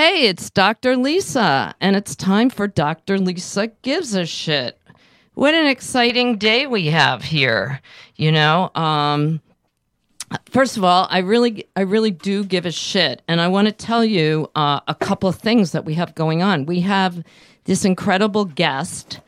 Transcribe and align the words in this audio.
Hey, 0.00 0.28
it's 0.28 0.48
Dr. 0.50 0.96
Lisa, 0.96 1.74
and 1.80 1.96
it's 1.96 2.14
time 2.14 2.50
for 2.50 2.68
Dr. 2.68 3.18
Lisa 3.18 3.66
Gives 3.82 4.14
a 4.14 4.26
Shit. 4.26 4.78
What 5.34 5.54
an 5.54 5.66
exciting 5.66 6.38
day 6.38 6.68
we 6.68 6.86
have 6.86 7.24
here. 7.24 7.80
You 8.14 8.30
know, 8.30 8.70
um, 8.76 9.40
first 10.50 10.76
of 10.76 10.84
all, 10.84 11.08
I 11.10 11.18
really, 11.18 11.66
I 11.74 11.80
really 11.80 12.12
do 12.12 12.44
give 12.44 12.64
a 12.64 12.70
shit, 12.70 13.22
and 13.26 13.40
I 13.40 13.48
want 13.48 13.66
to 13.66 13.72
tell 13.72 14.04
you 14.04 14.48
uh, 14.54 14.78
a 14.86 14.94
couple 14.94 15.28
of 15.28 15.34
things 15.34 15.72
that 15.72 15.84
we 15.84 15.94
have 15.94 16.14
going 16.14 16.44
on. 16.44 16.64
We 16.64 16.78
have 16.82 17.24
this 17.64 17.84
incredible 17.84 18.44
guest, 18.44 19.18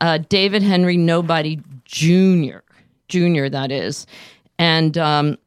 uh, 0.00 0.18
David 0.18 0.62
Henry 0.62 0.98
Nobody 0.98 1.62
Jr. 1.86 2.58
Jr. 3.08 3.48
That 3.48 3.72
is, 3.72 4.06
and 4.58 4.98
um, 4.98 5.38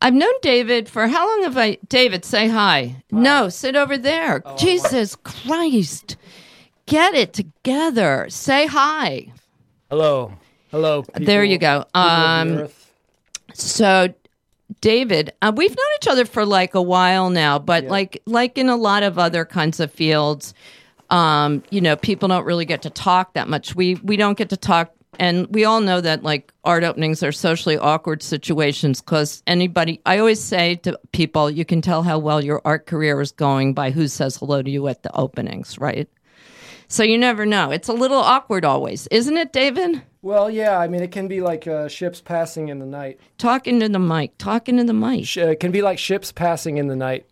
I've 0.00 0.14
known 0.14 0.32
David 0.42 0.88
for 0.88 1.08
how 1.08 1.26
long 1.26 1.42
have 1.44 1.58
I? 1.58 1.78
David, 1.88 2.24
say 2.24 2.48
hi. 2.48 3.02
No, 3.10 3.48
sit 3.48 3.74
over 3.74 3.98
there. 3.98 4.42
Jesus 4.56 5.16
Christ, 5.16 6.16
get 6.86 7.14
it 7.14 7.32
together. 7.32 8.26
Say 8.28 8.66
hi. 8.66 9.32
Hello. 9.90 10.32
Hello. 10.70 11.04
There 11.14 11.42
you 11.44 11.58
go. 11.58 11.84
people 11.94 12.00
Um. 12.00 12.68
So, 13.54 14.12
David, 14.80 15.32
uh, 15.42 15.52
we've 15.54 15.70
known 15.70 15.86
each 16.00 16.08
other 16.08 16.24
for 16.24 16.44
like 16.44 16.74
a 16.74 16.82
while 16.82 17.30
now, 17.30 17.58
but 17.58 17.84
like 17.84 18.22
like 18.26 18.58
in 18.58 18.68
a 18.68 18.76
lot 18.76 19.02
of 19.02 19.18
other 19.18 19.44
kinds 19.44 19.80
of 19.80 19.90
fields, 19.90 20.54
um, 21.10 21.62
you 21.70 21.80
know, 21.80 21.96
people 21.96 22.28
don't 22.28 22.44
really 22.44 22.66
get 22.66 22.82
to 22.82 22.90
talk 22.90 23.32
that 23.32 23.48
much. 23.48 23.74
We 23.74 23.94
we 23.96 24.16
don't 24.16 24.36
get 24.36 24.50
to 24.50 24.56
talk, 24.56 24.92
and 25.18 25.46
we 25.48 25.64
all 25.64 25.80
know 25.80 26.00
that 26.00 26.22
like 26.22 26.52
art 26.64 26.84
openings 26.84 27.22
are 27.22 27.32
socially 27.32 27.76
awkward 27.76 28.22
situations 28.22 29.00
because 29.00 29.42
anybody. 29.46 30.00
I 30.06 30.18
always 30.18 30.40
say 30.40 30.76
to 30.76 30.98
people, 31.12 31.50
you 31.50 31.64
can 31.64 31.82
tell 31.82 32.02
how 32.02 32.18
well 32.18 32.44
your 32.44 32.62
art 32.64 32.86
career 32.86 33.20
is 33.20 33.32
going 33.32 33.74
by 33.74 33.90
who 33.90 34.08
says 34.08 34.36
hello 34.36 34.62
to 34.62 34.70
you 34.70 34.86
at 34.88 35.02
the 35.02 35.14
openings, 35.16 35.78
right? 35.78 36.08
So 36.86 37.02
you 37.02 37.18
never 37.18 37.44
know. 37.44 37.70
It's 37.70 37.88
a 37.88 37.92
little 37.92 38.18
awkward 38.18 38.64
always, 38.64 39.06
isn't 39.08 39.36
it, 39.36 39.52
David? 39.52 40.00
Well, 40.22 40.50
yeah. 40.50 40.78
I 40.78 40.88
mean, 40.88 41.02
it 41.02 41.12
can 41.12 41.28
be 41.28 41.40
like 41.42 41.66
uh, 41.66 41.88
ships 41.88 42.20
passing 42.20 42.68
in 42.68 42.78
the 42.78 42.86
night. 42.86 43.20
Talking 43.36 43.78
to 43.80 43.88
the 43.88 43.98
mic, 43.98 44.38
talking 44.38 44.78
to 44.78 44.84
the 44.84 44.94
mic. 44.94 45.26
Sh- 45.26 45.38
uh, 45.38 45.48
it 45.48 45.60
can 45.60 45.70
be 45.70 45.82
like 45.82 45.98
ships 45.98 46.32
passing 46.32 46.78
in 46.78 46.86
the 46.88 46.96
night. 46.96 47.26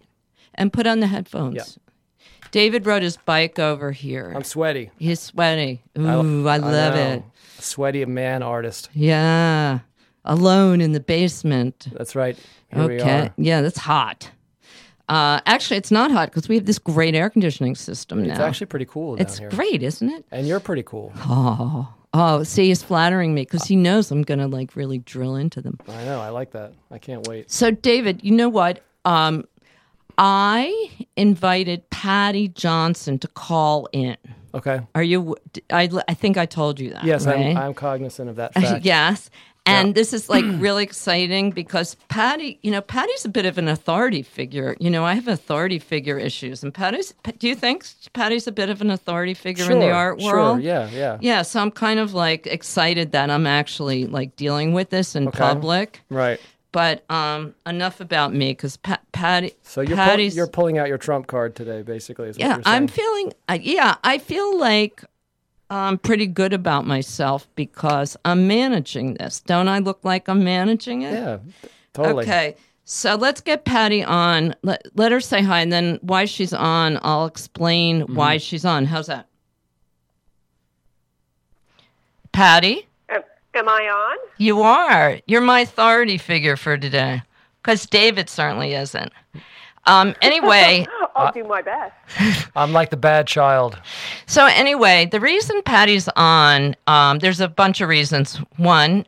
and 0.55 0.73
put 0.73 0.87
on 0.87 1.01
the 1.01 1.07
headphones. 1.07 1.57
Yeah. 1.57 1.83
David 2.53 2.87
rode 2.87 3.03
his 3.03 3.17
bike 3.17 3.59
over 3.59 3.93
here. 3.93 4.33
I'm 4.35 4.45
sweaty. 4.45 4.91
He's 4.99 5.21
sweaty. 5.21 5.83
Ooh, 5.99 6.47
I, 6.47 6.57
love 6.59 6.95
know. 6.95 7.01
it. 7.13 7.23
Sweaty 7.61 8.05
man 8.05 8.43
artist. 8.43 8.91
Yeah. 8.93 9.81
Alone 10.25 10.81
in 10.81 10.93
the 10.93 11.01
basement. 11.01 11.89
That's 11.93 12.17
right. 12.17 12.37
Here 12.73 12.87
we 12.87 13.01
okay. 13.01 13.19
are. 13.19 13.35
Yeah, 13.37 13.63
that's 13.63 13.79
hot. 13.79 14.31
Uh, 15.09 15.41
actually, 15.47 15.77
it's 15.77 15.93
not 15.93 16.11
hot 16.11 16.31
because 16.31 16.49
we 16.49 16.57
have 16.57 16.67
this 16.67 16.81
great 16.81 17.15
air 17.15 17.31
conditioning 17.31 17.77
system 17.77 18.25
now. 18.25 18.33
It's 18.33 18.41
actually 18.41 18.67
pretty 18.67 18.87
cool 18.87 19.17
down 19.17 19.25
it's 19.25 19.39
here. 19.39 19.51
great, 19.51 19.83
isn't 19.83 20.09
it? 20.09 20.25
And 20.33 20.49
you're 20.49 20.59
pretty 20.59 20.83
cool. 20.83 21.13
Oh, 21.19 21.95
oh. 22.13 22.43
See, 22.43 22.67
he's 22.67 22.83
flattering 22.83 23.33
me 23.33 23.43
because 23.43 23.65
he 23.65 23.77
knows 23.77 24.11
I'm 24.11 24.23
gonna 24.23 24.49
like 24.49 24.75
really 24.75 24.99
drill 24.99 25.37
into 25.37 25.61
them. 25.61 25.79
I 25.89 26.05
know. 26.05 26.21
I 26.21 26.31
like 26.31 26.51
that. 26.53 26.73
I 26.91 26.99
can't 26.99 27.27
wait. 27.29 27.51
So, 27.51 27.71
David, 27.71 28.25
you 28.25 28.33
know 28.33 28.49
what? 28.49 28.83
Um, 29.05 29.45
I 30.19 30.91
invited 31.17 31.89
Paddy 31.91 32.49
Johnson 32.49 33.19
to 33.21 33.29
call 33.29 33.89
in. 33.93 34.17
Okay. 34.57 34.81
Are 34.95 35.03
you? 35.03 35.37
I, 35.71 35.89
I 36.09 36.15
think 36.15 36.37
I 36.37 36.47
told 36.47 36.81
you 36.81 36.91
that. 36.91 37.05
Yes, 37.05 37.27
right? 37.27 37.55
I'm, 37.55 37.57
I'm 37.57 37.75
cognizant 37.75 38.29
of 38.31 38.37
that 38.37 38.55
fact. 38.61 38.85
yes. 38.85 39.31
And 39.69 39.97
this 39.97 40.13
is 40.13 40.29
like 40.29 40.45
really 40.67 40.85
exciting 40.85 41.51
because 41.51 41.97
Paddy, 42.09 42.59
you 42.63 42.71
know, 42.71 42.81
Paddy's 42.81 43.25
a 43.25 43.29
bit 43.29 43.47
of 43.47 43.59
an 43.59 43.67
authority 43.67 44.23
figure. 44.23 44.77
You 44.79 44.91
know, 44.91 45.05
I 45.05 45.15
have 45.15 45.27
authority 45.27 45.81
figure 45.81 46.19
issues, 46.19 46.63
and 46.63 46.73
Paddy's. 46.73 47.13
Do 47.39 47.49
you 47.49 47.57
think 47.57 47.85
Paddy's 48.13 48.47
a 48.47 48.53
bit 48.53 48.71
of 48.71 48.81
an 48.81 48.91
authority 48.91 49.35
figure 49.35 49.65
in 49.71 49.81
the 49.81 49.87
Sure, 49.87 49.93
art 49.93 50.21
sure, 50.21 50.33
world? 50.37 50.63
yeah, 50.63 50.89
yeah. 50.91 51.19
Yeah. 51.21 51.43
So 51.43 51.61
I'm 51.61 51.73
kind 51.73 51.99
of 51.99 52.15
like 52.15 52.47
excited 52.47 53.11
that 53.13 53.29
I'm 53.29 53.47
actually 53.47 54.07
like 54.07 54.37
dealing 54.37 54.73
with 54.73 54.91
this 54.91 55.17
in 55.17 55.27
Okay. 55.29 55.39
public. 55.39 56.01
Right. 56.11 56.41
But 56.77 57.11
um, 57.11 57.55
enough 57.65 58.03
about 58.03 58.35
me 58.35 58.51
because 58.51 58.77
pa- 58.77 59.01
Paddy. 59.11 59.55
So 59.63 59.81
you're, 59.81 59.97
pull, 59.97 60.21
you're 60.21 60.47
pulling 60.47 60.77
out 60.77 60.89
your 60.89 60.99
trump 60.99 61.27
card 61.27 61.57
today, 61.57 61.81
basically. 61.81 62.29
Is 62.29 62.37
what 62.37 62.47
yeah. 62.47 62.59
I'm 62.67 62.87
feeling. 62.87 63.33
Uh, 63.49 63.57
yeah, 63.59 63.97
I 64.05 64.19
feel 64.19 64.59
like 64.59 65.03
I'm 65.71 65.97
pretty 65.97 66.27
good 66.27 66.53
about 66.53 66.87
myself 66.87 67.49
because 67.55 68.15
I'm 68.27 68.47
managing 68.47 69.15
this. 69.15 69.41
Don't 69.41 69.69
I 69.69 69.79
look 69.79 70.01
like 70.05 70.29
I'm 70.29 70.45
managing 70.45 71.01
it? 71.01 71.15
Yeah, 71.15 71.39
totally. 71.95 72.25
Okay. 72.25 72.57
So 72.85 73.15
let's 73.15 73.41
get 73.41 73.65
Paddy 73.65 74.05
on. 74.05 74.55
Let, 74.63 74.83
let 74.97 75.13
her 75.13 75.21
say 75.21 75.41
hi, 75.41 75.61
and 75.61 75.73
then 75.73 75.99
why 76.03 76.27
she's 76.27 76.53
on, 76.53 76.99
I'll 77.01 77.25
explain 77.25 78.03
Mm-hmm. 78.03 78.15
why 78.17 78.37
she's 78.37 78.67
on. 78.67 78.85
How's 78.85 79.07
that? 79.07 79.29
Paddy, 82.33 82.86
Am, 83.57 83.67
am 83.67 83.69
I 83.69 83.89
on? 83.89 84.19
you 84.39 84.63
are. 84.63 85.19
You're 85.27 85.41
my 85.41 85.61
authority 85.61 86.19
figure 86.19 86.57
for 86.57 86.77
today 86.77 87.23
because 87.63 87.87
David 87.87 88.29
certainly 88.29 88.75
isn't. 88.75 89.13
Um, 89.87 90.15
anyway. 90.23 90.87
I'll 91.15 91.33
do 91.33 91.45
my 91.45 91.63
best. 91.63 91.95
I'm 92.57 92.73
like 92.73 92.91
the 92.91 92.97
bad 92.99 93.27
child. 93.27 93.79
So 94.27 94.45
anyway, 94.45 95.09
the 95.11 95.21
reason 95.21 95.63
Paddy's 95.63 96.09
on, 96.17 96.77
um, 96.87 97.21
there's 97.21 97.41
a 97.41 97.49
bunch 97.49 97.81
of 97.81 97.89
reasons. 97.89 98.37
One, 98.57 99.07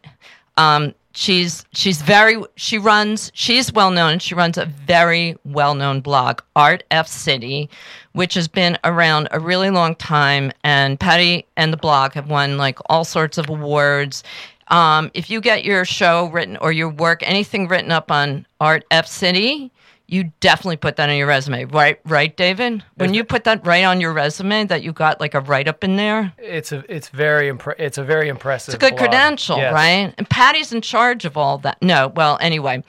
um, 0.56 0.94
she's 1.12 1.66
she's 1.72 2.00
very 2.00 2.42
she 2.56 2.78
runs 2.78 3.30
she's 3.34 3.72
well 3.72 3.90
known. 3.90 4.20
She 4.20 4.34
runs 4.34 4.56
a 4.56 4.64
very 4.64 5.36
well 5.44 5.74
known 5.74 6.00
blog, 6.00 6.40
Art 6.56 6.84
F 6.90 7.06
City, 7.08 7.68
which 8.18 8.34
has 8.34 8.48
been 8.48 8.76
around 8.82 9.28
a 9.30 9.38
really 9.38 9.70
long 9.70 9.94
time. 9.94 10.50
And 10.64 10.98
Paddy 10.98 11.46
and 11.56 11.72
the 11.72 11.76
blog 11.76 12.14
have 12.14 12.28
won 12.28 12.58
like 12.58 12.78
all 12.90 13.04
sorts 13.04 13.38
of 13.38 13.48
awards. 13.48 14.24
Um, 14.68 15.10
if 15.14 15.30
you 15.30 15.40
get 15.40 15.64
your 15.64 15.84
show 15.84 16.28
written 16.30 16.56
or 16.56 16.72
your 16.72 16.88
work, 16.88 17.20
anything 17.22 17.68
written 17.68 17.92
up 17.92 18.10
on 18.10 18.44
Art 18.60 18.84
F 18.90 19.06
City, 19.06 19.70
you 20.10 20.32
definitely 20.40 20.76
put 20.78 20.96
that 20.96 21.08
on 21.10 21.16
your 21.16 21.26
resume, 21.26 21.64
right? 21.66 22.00
Right, 22.04 22.34
David? 22.36 22.82
When 22.96 23.12
you 23.14 23.24
put 23.24 23.44
that 23.44 23.64
right 23.66 23.84
on 23.84 24.00
your 24.00 24.12
resume, 24.14 24.64
that 24.64 24.82
you 24.82 24.92
got 24.92 25.20
like 25.20 25.34
a 25.34 25.40
write 25.40 25.68
up 25.68 25.84
in 25.84 25.96
there, 25.96 26.32
It's 26.38 26.72
a 26.72 26.82
it's 26.94 27.10
very 27.10 27.52
impre- 27.52 27.78
it's 27.78 27.98
a 27.98 28.04
very 28.04 28.28
impressive. 28.28 28.74
it's 28.74 28.82
a 28.82 28.86
good 28.86 28.96
blog. 28.96 29.10
credential, 29.10 29.58
Yes. 29.58 29.72
right? 29.72 30.12
And 30.18 30.28
Paddy's 30.28 30.72
in 30.72 30.80
charge 30.80 31.24
of 31.24 31.36
all 31.36 31.58
that. 31.58 31.76
No, 31.82 32.08
well, 32.08 32.36
anyway, 32.40 32.82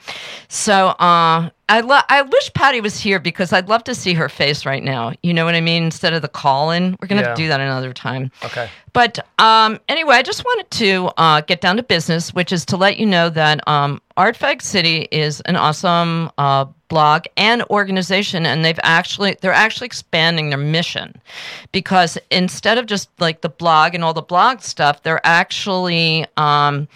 so 0.48 0.88
uh, 0.98 1.50
I 1.70 1.80
lo- 1.82 2.00
I 2.08 2.22
wish 2.22 2.52
Paddy 2.52 2.80
was 2.80 2.98
here 2.98 3.20
because 3.20 3.52
I'd 3.52 3.68
love 3.68 3.84
to 3.84 3.94
see 3.94 4.12
her 4.14 4.28
face 4.28 4.66
right 4.66 4.82
now. 4.82 5.12
You 5.22 5.32
know 5.32 5.44
what 5.44 5.54
I 5.54 5.60
mean? 5.60 5.84
Instead 5.84 6.12
of 6.12 6.20
the 6.20 6.28
call 6.28 6.72
in, 6.72 6.96
we're 7.00 7.06
gonna 7.06 7.22
have 7.22 7.36
to 7.36 7.42
do 7.42 7.46
that 7.46 7.60
another 7.60 7.92
time. 7.92 8.32
Okay. 8.44 8.68
But 8.92 9.20
um, 9.38 9.78
anyway, 9.88 10.16
I 10.16 10.22
just 10.22 10.44
wanted 10.44 10.68
to 10.72 11.10
uh, 11.16 11.42
get 11.42 11.60
down 11.60 11.76
to 11.76 11.84
business, 11.84 12.34
which 12.34 12.50
is 12.50 12.66
to 12.66 12.76
let 12.76 12.98
you 12.98 13.06
know 13.06 13.30
that 13.30 13.66
um, 13.68 14.02
Art 14.16 14.36
Fag 14.36 14.62
City 14.62 15.06
is 15.12 15.40
an 15.42 15.54
awesome 15.54 16.32
uh, 16.38 16.64
blog 16.88 17.26
and 17.36 17.62
organization, 17.70 18.46
and 18.46 18.64
they've 18.64 18.80
actually 18.82 19.36
they're 19.40 19.52
actually 19.52 19.86
expanding 19.86 20.50
their 20.50 20.58
mission 20.58 21.22
because 21.70 22.18
instead 22.32 22.78
of 22.78 22.86
just 22.86 23.08
like 23.20 23.42
the 23.42 23.48
blog 23.48 23.94
and 23.94 24.02
all 24.02 24.12
the 24.12 24.22
blog 24.22 24.60
stuff, 24.60 25.04
they're 25.04 25.24
actually 25.24 26.26
um, 26.36 26.88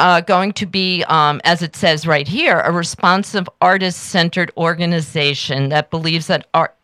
uh, 0.00 0.20
going 0.22 0.52
to 0.54 0.66
be, 0.66 1.04
um, 1.04 1.40
as 1.44 1.62
it 1.62 1.76
says 1.76 2.06
right 2.06 2.26
here, 2.26 2.58
a 2.60 2.72
responsive 2.72 3.48
artist 3.60 4.00
centered 4.00 4.50
organization 4.56 5.68
that 5.68 5.90
believes 5.90 6.26
that 6.26 6.48
art. 6.54 6.74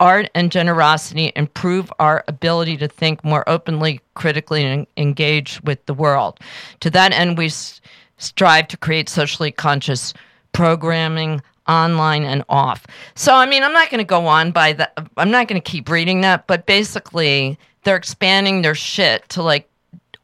Art 0.00 0.30
and 0.34 0.50
generosity 0.50 1.30
improve 1.36 1.92
our 2.00 2.24
ability 2.26 2.76
to 2.78 2.88
think 2.88 3.22
more 3.24 3.48
openly, 3.48 4.00
critically, 4.14 4.64
and 4.64 4.84
engage 4.96 5.62
with 5.62 5.86
the 5.86 5.94
world. 5.94 6.40
To 6.80 6.90
that 6.90 7.12
end, 7.12 7.38
we 7.38 7.46
s- 7.46 7.80
strive 8.16 8.66
to 8.68 8.76
create 8.76 9.08
socially 9.08 9.52
conscious 9.52 10.12
programming 10.52 11.40
online 11.68 12.24
and 12.24 12.42
off. 12.48 12.84
So, 13.14 13.32
I 13.32 13.46
mean, 13.46 13.62
I'm 13.62 13.72
not 13.72 13.90
going 13.90 13.98
to 13.98 14.04
go 14.04 14.26
on 14.26 14.50
by 14.50 14.72
that. 14.72 14.92
I'm 15.18 15.30
not 15.30 15.46
going 15.46 15.62
to 15.62 15.70
keep 15.70 15.88
reading 15.88 16.22
that, 16.22 16.48
but 16.48 16.66
basically, 16.66 17.56
they're 17.84 17.94
expanding 17.94 18.62
their 18.62 18.74
shit 18.74 19.28
to 19.28 19.42
like 19.42 19.68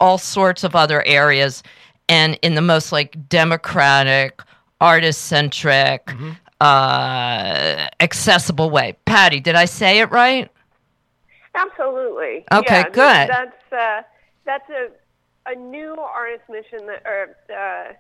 all 0.01 0.19
sorts 0.19 0.65
of 0.65 0.75
other 0.75 1.05
areas 1.07 1.63
and 2.09 2.39
in 2.43 2.55
the 2.55 2.63
most 2.63 2.93
like 2.93 3.29
democratic, 3.29 4.41
artist 4.81 5.23
centric, 5.23 6.11
uh, 6.61 7.89
accessible 8.01 8.71
way. 8.71 8.97
Patty, 9.05 9.41
did 9.41 9.55
I 9.55 9.65
say 9.65 10.01
it 10.01 10.11
right? 10.11 10.51
Absolutely. 11.55 12.45
Okay, 12.53 12.75
yeah, 12.75 12.89
good. 12.91 13.29
That's 13.29 13.73
uh, 13.73 14.03
that's 14.45 14.71
a 14.71 14.89
a 15.51 15.55
new 15.55 15.97
artist 15.99 16.45
mission 16.49 16.87
that 16.87 17.03
or 17.05 17.37
uh, 17.55 17.93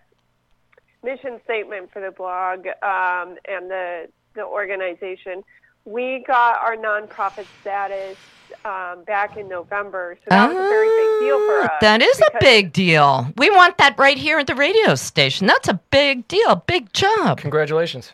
mission 1.03 1.41
statement 1.45 1.91
for 1.93 2.01
the 2.01 2.11
blog 2.11 2.67
um, 2.83 3.37
and 3.47 3.71
the 3.71 4.09
the 4.35 4.45
organization. 4.45 5.43
We 5.89 6.23
got 6.27 6.63
our 6.63 6.77
nonprofit 6.77 7.47
status 7.63 8.19
um, 8.67 9.05
back 9.05 9.39
in 9.39 9.49
November, 9.49 10.19
so 10.23 10.27
that 10.29 10.49
was 10.49 10.57
a 10.57 10.61
very 10.61 10.89
big 10.89 11.21
deal 11.27 11.39
for 11.47 11.61
us. 11.63 11.71
Ah, 11.73 11.79
That 11.81 12.03
is 12.03 12.21
a 12.21 12.39
big 12.41 12.75
deal. 12.75 13.33
We 13.39 13.49
want 13.49 13.79
that 13.79 13.99
right 13.99 14.19
here 14.19 14.39
at 14.39 14.47
the 14.47 14.55
radio 14.55 14.95
station. 14.97 15.47
That's 15.47 15.67
a 15.69 15.81
big 15.91 16.29
deal. 16.29 16.57
Big 16.67 16.93
job. 16.93 17.39
Congratulations. 17.39 18.13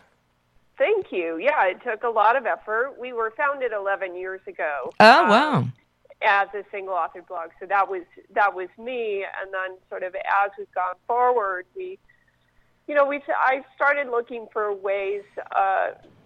Thank 0.78 1.10
you. 1.10 1.36
Yeah, 1.38 1.66
it 1.66 1.82
took 1.82 2.04
a 2.04 2.08
lot 2.08 2.36
of 2.36 2.46
effort. 2.46 2.94
We 2.98 3.12
were 3.12 3.32
founded 3.36 3.72
11 3.72 4.14
years 4.16 4.40
ago. 4.46 4.92
Oh 5.00 5.24
um, 5.24 5.28
wow. 5.28 5.68
as 6.22 6.48
a 6.54 6.62
single 6.70 6.94
author 6.94 7.22
blog. 7.22 7.50
So 7.58 7.66
that 7.66 7.88
was 7.88 8.02
that 8.34 8.54
was 8.54 8.68
me, 8.78 9.24
and 9.40 9.52
then 9.52 9.78
sort 9.88 10.04
of 10.04 10.14
as 10.14 10.52
we've 10.56 10.72
gone 10.74 10.94
forward, 11.08 11.66
we, 11.74 11.98
you 12.86 12.94
know, 12.94 13.04
we 13.04 13.20
I 13.36 13.64
started 13.74 14.10
looking 14.10 14.46
for 14.52 14.72
ways, 14.72 15.22
uh, 15.56 15.90
just 16.00 16.23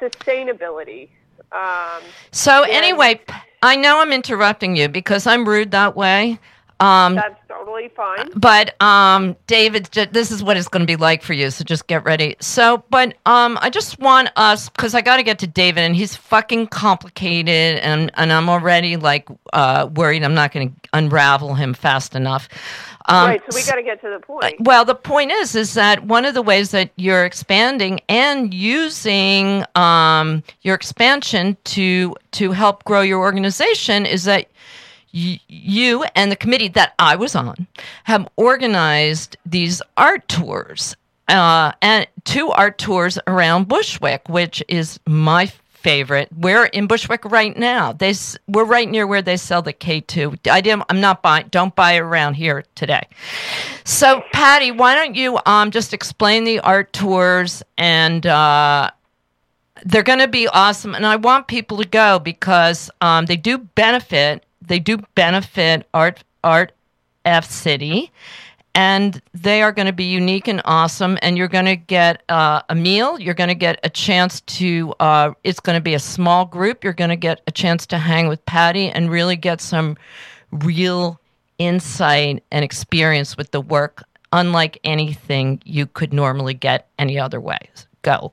sustainability. 0.00 1.08
Um, 1.52 2.02
So 2.30 2.62
anyway, 2.62 3.20
I 3.62 3.76
know 3.76 4.00
I'm 4.00 4.12
interrupting 4.12 4.76
you 4.76 4.88
because 4.88 5.26
I'm 5.26 5.48
rude 5.48 5.70
that 5.72 5.96
way. 5.96 6.38
Um, 6.80 7.14
that's 7.14 7.38
totally 7.46 7.90
fine. 7.94 8.30
but 8.34 8.80
um, 8.82 9.36
David, 9.46 9.84
this 10.12 10.30
is 10.30 10.42
what 10.42 10.56
it's 10.56 10.66
going 10.66 10.80
to 10.80 10.86
be 10.86 10.96
like 10.96 11.22
for 11.22 11.34
you. 11.34 11.50
So 11.50 11.62
just 11.62 11.86
get 11.86 12.04
ready. 12.04 12.36
So, 12.40 12.82
but 12.88 13.14
um, 13.26 13.58
I 13.60 13.68
just 13.68 13.98
want 13.98 14.30
us 14.36 14.70
because 14.70 14.94
I 14.94 15.02
got 15.02 15.18
to 15.18 15.22
get 15.22 15.38
to 15.40 15.46
David, 15.46 15.82
and 15.82 15.94
he's 15.94 16.16
fucking 16.16 16.68
complicated, 16.68 17.80
and 17.80 18.10
and 18.14 18.32
I'm 18.32 18.48
already 18.48 18.96
like 18.96 19.28
uh, 19.52 19.90
worried 19.94 20.24
I'm 20.24 20.34
not 20.34 20.52
going 20.52 20.70
to 20.70 20.88
unravel 20.94 21.54
him 21.54 21.74
fast 21.74 22.14
enough. 22.14 22.48
Um, 23.06 23.28
right. 23.28 23.42
So 23.50 23.58
we 23.58 23.64
got 23.66 23.74
to 23.74 23.82
get 23.82 24.00
to 24.02 24.10
the 24.10 24.20
point. 24.20 24.56
well, 24.60 24.84
the 24.84 24.94
point 24.94 25.32
is, 25.32 25.54
is 25.54 25.74
that 25.74 26.04
one 26.04 26.24
of 26.24 26.34
the 26.34 26.42
ways 26.42 26.70
that 26.70 26.90
you're 26.96 27.24
expanding 27.24 28.00
and 28.08 28.54
using 28.54 29.64
um, 29.74 30.42
your 30.62 30.74
expansion 30.74 31.56
to 31.64 32.14
to 32.32 32.52
help 32.52 32.84
grow 32.84 33.02
your 33.02 33.18
organization 33.18 34.06
is 34.06 34.24
that 34.24 34.46
you 35.12 36.04
and 36.14 36.30
the 36.30 36.36
committee 36.36 36.68
that 36.68 36.94
I 36.98 37.16
was 37.16 37.34
on 37.34 37.66
have 38.04 38.28
organized 38.36 39.36
these 39.44 39.82
art 39.96 40.28
tours 40.28 40.96
uh, 41.28 41.72
and 41.80 42.06
two 42.24 42.50
art 42.50 42.78
tours 42.78 43.18
around 43.26 43.68
Bushwick, 43.68 44.28
which 44.28 44.62
is 44.68 44.98
my 45.06 45.46
favorite. 45.46 46.28
We're 46.36 46.66
in 46.66 46.86
Bushwick 46.86 47.24
right 47.24 47.56
now. 47.56 47.92
They 47.92 48.14
we're 48.46 48.64
right 48.64 48.88
near 48.88 49.06
where 49.06 49.22
they 49.22 49.36
sell 49.36 49.62
the 49.62 49.72
K 49.72 50.00
two. 50.00 50.34
I 50.50 50.60
didn't. 50.60 50.84
I'm 50.88 51.00
not 51.00 51.22
buying. 51.22 51.48
Don't 51.50 51.74
buy 51.74 51.96
around 51.96 52.34
here 52.34 52.64
today. 52.74 53.06
So, 53.84 54.22
Paddy, 54.32 54.70
why 54.72 54.94
don't 54.94 55.14
you 55.14 55.38
um 55.46 55.70
just 55.70 55.94
explain 55.94 56.44
the 56.44 56.60
art 56.60 56.92
tours 56.92 57.62
and 57.78 58.26
uh, 58.26 58.90
they're 59.84 60.02
going 60.02 60.18
to 60.18 60.28
be 60.28 60.46
awesome, 60.48 60.94
and 60.94 61.06
I 61.06 61.16
want 61.16 61.46
people 61.46 61.78
to 61.78 61.88
go 61.88 62.18
because 62.18 62.90
um, 63.00 63.26
they 63.26 63.36
do 63.36 63.56
benefit. 63.58 64.44
They 64.70 64.78
do 64.78 64.98
benefit 65.16 65.88
art 65.92 66.22
art 66.44 66.70
F 67.24 67.44
City, 67.44 68.12
and 68.72 69.20
they 69.34 69.62
are 69.62 69.72
going 69.72 69.86
to 69.86 69.92
be 69.92 70.04
unique 70.04 70.46
and 70.46 70.62
awesome. 70.64 71.18
And 71.22 71.36
you're 71.36 71.48
going 71.48 71.64
to 71.64 71.74
get 71.74 72.22
uh, 72.28 72.62
a 72.68 72.76
meal. 72.76 73.18
You're 73.18 73.34
going 73.34 73.48
to 73.48 73.56
get 73.56 73.80
a 73.82 73.90
chance 73.90 74.42
to. 74.42 74.94
Uh, 75.00 75.32
it's 75.42 75.58
going 75.58 75.76
to 75.76 75.82
be 75.82 75.94
a 75.94 75.98
small 75.98 76.44
group. 76.44 76.84
You're 76.84 76.92
going 76.92 77.10
to 77.10 77.16
get 77.16 77.40
a 77.48 77.50
chance 77.50 77.84
to 77.86 77.98
hang 77.98 78.28
with 78.28 78.46
Paddy 78.46 78.88
and 78.88 79.10
really 79.10 79.34
get 79.34 79.60
some 79.60 79.96
real 80.52 81.20
insight 81.58 82.44
and 82.52 82.64
experience 82.64 83.36
with 83.36 83.50
the 83.50 83.60
work, 83.60 84.04
unlike 84.32 84.78
anything 84.84 85.60
you 85.64 85.84
could 85.84 86.12
normally 86.12 86.54
get 86.54 86.86
any 86.96 87.18
other 87.18 87.40
way. 87.40 87.58
Go. 88.02 88.32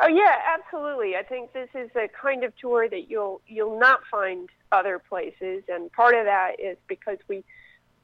Oh 0.00 0.06
yeah, 0.06 0.36
absolutely. 0.54 1.16
I 1.16 1.22
think 1.24 1.52
this 1.52 1.68
is 1.74 1.90
a 1.96 2.08
kind 2.08 2.44
of 2.44 2.56
tour 2.56 2.88
that 2.88 3.10
you'll 3.10 3.40
you'll 3.48 3.78
not 3.78 4.00
find 4.10 4.48
other 4.70 5.00
places, 5.00 5.64
and 5.68 5.90
part 5.92 6.14
of 6.14 6.24
that 6.24 6.52
is 6.60 6.76
because 6.88 7.18
we, 7.26 7.44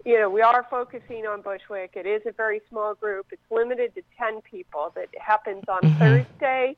you 0.04 0.18
know, 0.18 0.28
we 0.28 0.40
are 0.42 0.66
focusing 0.68 1.24
on 1.26 1.42
Bushwick. 1.42 1.92
It 1.94 2.06
is 2.06 2.22
a 2.26 2.32
very 2.32 2.60
small 2.68 2.94
group. 2.94 3.26
It's 3.30 3.42
limited 3.50 3.94
to 3.94 4.02
ten 4.18 4.40
people. 4.40 4.92
That 4.96 5.08
happens 5.20 5.62
on 5.68 5.82
Mhm. 5.82 5.98
Thursday, 5.98 6.76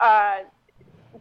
uh, 0.00 0.40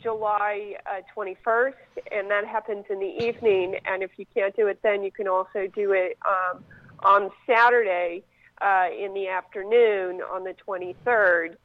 July 0.02 0.78
uh, 0.88 1.02
21st, 1.16 1.76
and 2.12 2.30
that 2.32 2.46
happens 2.48 2.86
in 2.90 3.00
the 3.00 3.26
evening. 3.26 3.78
And 3.86 4.02
if 4.02 4.18
you 4.18 4.26
can't 4.34 4.56
do 4.56 4.68
it 4.68 4.82
then, 4.82 5.04
you 5.04 5.12
can 5.12 5.28
also 5.28 5.68
do 5.68 5.92
it 5.94 6.18
um, 6.28 6.64
on 7.04 7.32
Saturday 7.46 8.24
uh, 8.62 8.88
in 8.98 9.14
the 9.14 9.28
afternoon 9.28 10.22
on 10.22 10.44
the 10.44 10.56
23rd 10.68 11.56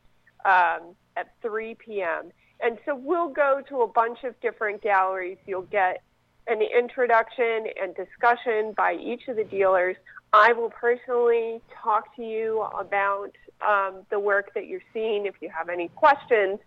um, 0.44 0.94
at 1.20 1.32
3 1.42 1.76
p.m. 1.76 2.32
And 2.62 2.78
so 2.84 2.94
we'll 2.94 3.28
go 3.28 3.62
to 3.68 3.82
a 3.82 3.86
bunch 3.86 4.24
of 4.24 4.38
different 4.40 4.82
galleries. 4.82 5.38
You'll 5.46 5.62
get 5.62 6.02
an 6.46 6.60
introduction 6.62 7.66
and 7.80 7.94
discussion 7.94 8.72
by 8.76 8.94
each 8.94 9.28
of 9.28 9.36
the 9.36 9.44
dealers. 9.44 9.96
I 10.32 10.52
will 10.52 10.70
personally 10.70 11.60
talk 11.82 12.14
to 12.16 12.22
you 12.22 12.62
about 12.78 13.32
um, 13.66 14.02
the 14.10 14.18
work 14.18 14.52
that 14.54 14.66
you're 14.66 14.82
seeing 14.92 15.26
if 15.26 15.34
you 15.40 15.48
have 15.50 15.68
any 15.68 15.88
questions. 15.88 16.58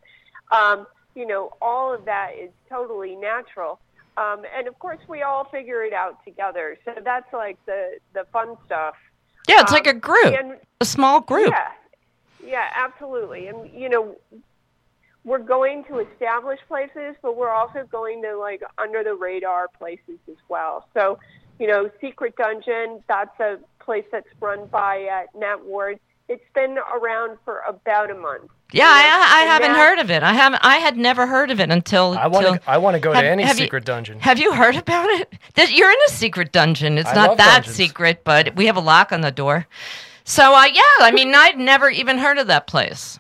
Um, 0.51 0.85
you 1.15 1.25
know, 1.25 1.51
all 1.61 1.93
of 1.93 2.05
that 2.05 2.31
is 2.39 2.49
totally 2.69 3.15
natural. 3.15 3.79
Um, 4.17 4.43
and 4.55 4.67
of 4.67 4.77
course, 4.79 4.99
we 5.07 5.21
all 5.23 5.45
figure 5.45 5.83
it 5.83 5.93
out 5.93 6.23
together. 6.25 6.77
So 6.85 6.91
that's 7.03 7.31
like 7.33 7.57
the, 7.65 7.97
the 8.13 8.25
fun 8.31 8.55
stuff. 8.65 8.95
Yeah, 9.47 9.61
it's 9.61 9.71
Um, 9.71 9.75
like 9.75 9.87
a 9.87 9.93
group, 9.93 10.33
And 10.39 10.57
a 10.81 10.85
small 10.85 11.19
group. 11.21 11.49
yeah, 11.51 11.71
yeah, 12.45 12.69
absolutely. 12.75 13.47
And 13.47 13.69
you 13.73 13.89
know, 13.89 14.15
we're 15.23 15.39
going 15.39 15.83
to 15.85 15.99
establish 15.99 16.59
places, 16.67 17.15
but 17.21 17.37
we're 17.37 17.49
also 17.51 17.85
going 17.91 18.21
to 18.23 18.35
like 18.37 18.61
under 18.77 19.03
the 19.03 19.15
radar 19.15 19.67
places 19.69 20.19
as 20.29 20.35
well. 20.49 20.87
So, 20.93 21.17
you 21.59 21.67
know, 21.67 21.89
Secret 22.01 22.35
Dungeon, 22.35 23.03
that's 23.07 23.39
a 23.39 23.57
place 23.79 24.05
that's 24.11 24.27
run 24.39 24.65
by 24.67 25.03
uh, 25.33 25.37
Nat 25.39 25.63
Ward. 25.65 25.99
It's 26.29 26.43
been 26.55 26.77
around 26.93 27.37
for 27.45 27.59
about 27.67 28.09
a 28.09 28.15
month. 28.15 28.49
Yeah, 28.71 28.85
I, 28.87 29.41
I 29.41 29.45
haven't 29.45 29.73
Nat- 29.73 29.77
heard 29.77 29.99
of 29.99 30.09
it. 30.09 30.23
I 30.23 30.33
haven't. 30.33 30.65
I 30.65 30.77
had 30.77 30.97
never 30.97 31.27
heard 31.27 31.51
of 31.51 31.59
it 31.59 31.69
until. 31.69 32.17
I 32.17 32.27
want 32.27 32.45
to. 32.63 32.69
I 32.69 32.77
want 32.77 32.95
to 32.95 32.99
go 32.99 33.11
Have- 33.13 33.21
to 33.23 33.29
any 33.29 33.43
have 33.43 33.59
you- 33.59 33.65
secret 33.65 33.85
dungeon. 33.85 34.19
Have 34.19 34.39
you 34.39 34.53
heard 34.53 34.75
about 34.75 35.09
it? 35.09 35.31
That 35.55 35.71
you're 35.73 35.91
in 35.91 35.97
a 36.07 36.11
secret 36.11 36.51
dungeon. 36.51 36.97
It's 36.97 37.09
I 37.09 37.13
not 37.13 37.37
that 37.37 37.53
dungeons. 37.65 37.75
secret, 37.75 38.23
but 38.23 38.55
we 38.55 38.65
have 38.65 38.77
a 38.77 38.81
lock 38.81 39.11
on 39.11 39.21
the 39.21 39.31
door. 39.31 39.67
So, 40.23 40.53
uh, 40.55 40.65
yeah, 40.65 40.81
I 40.99 41.11
mean, 41.11 41.33
I'd 41.35 41.57
never 41.57 41.89
even 41.89 42.17
heard 42.17 42.37
of 42.37 42.47
that 42.47 42.67
place. 42.67 43.19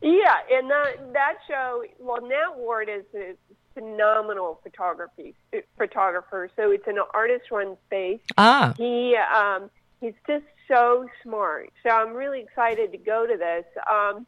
Yeah, 0.00 0.34
and 0.50 0.68
that 0.68 1.12
that 1.12 1.34
show. 1.46 1.84
Well, 2.00 2.20
Nat 2.20 2.56
Ward 2.56 2.88
is 2.88 3.04
a 3.14 3.34
phenomenal 3.74 4.58
photography 4.62 5.34
photographer. 5.78 6.50
So 6.56 6.72
it's 6.72 6.86
an 6.88 6.98
artist-run 7.14 7.76
space. 7.86 8.20
Ah, 8.36 8.74
he 8.76 9.16
um, 9.16 9.70
he's 10.00 10.14
just 10.26 10.44
so 10.66 11.08
smart. 11.22 11.70
So 11.82 11.90
I'm 11.90 12.14
really 12.14 12.40
excited 12.40 12.90
to 12.92 12.98
go 12.98 13.26
to 13.26 13.36
this. 13.36 13.64
Um, 13.88 14.26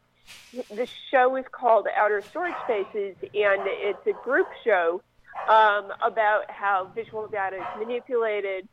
the 0.69 0.87
show 1.11 1.35
is 1.35 1.45
called 1.51 1.87
Outer 1.95 2.21
Storage 2.21 2.55
Spaces, 2.63 3.15
and 3.21 3.61
it's 3.65 4.07
a 4.07 4.13
group 4.23 4.47
show 4.63 5.01
um, 5.49 5.91
about 6.01 6.49
how 6.49 6.89
visual 6.95 7.27
data 7.27 7.57
is 7.57 7.79
manipulated, 7.79 8.67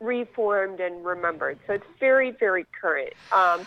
reformed, 0.00 0.80
and 0.80 1.04
remembered. 1.04 1.58
So 1.66 1.74
it's 1.74 1.86
very, 1.98 2.30
very 2.32 2.66
current. 2.80 3.12
Um, 3.32 3.66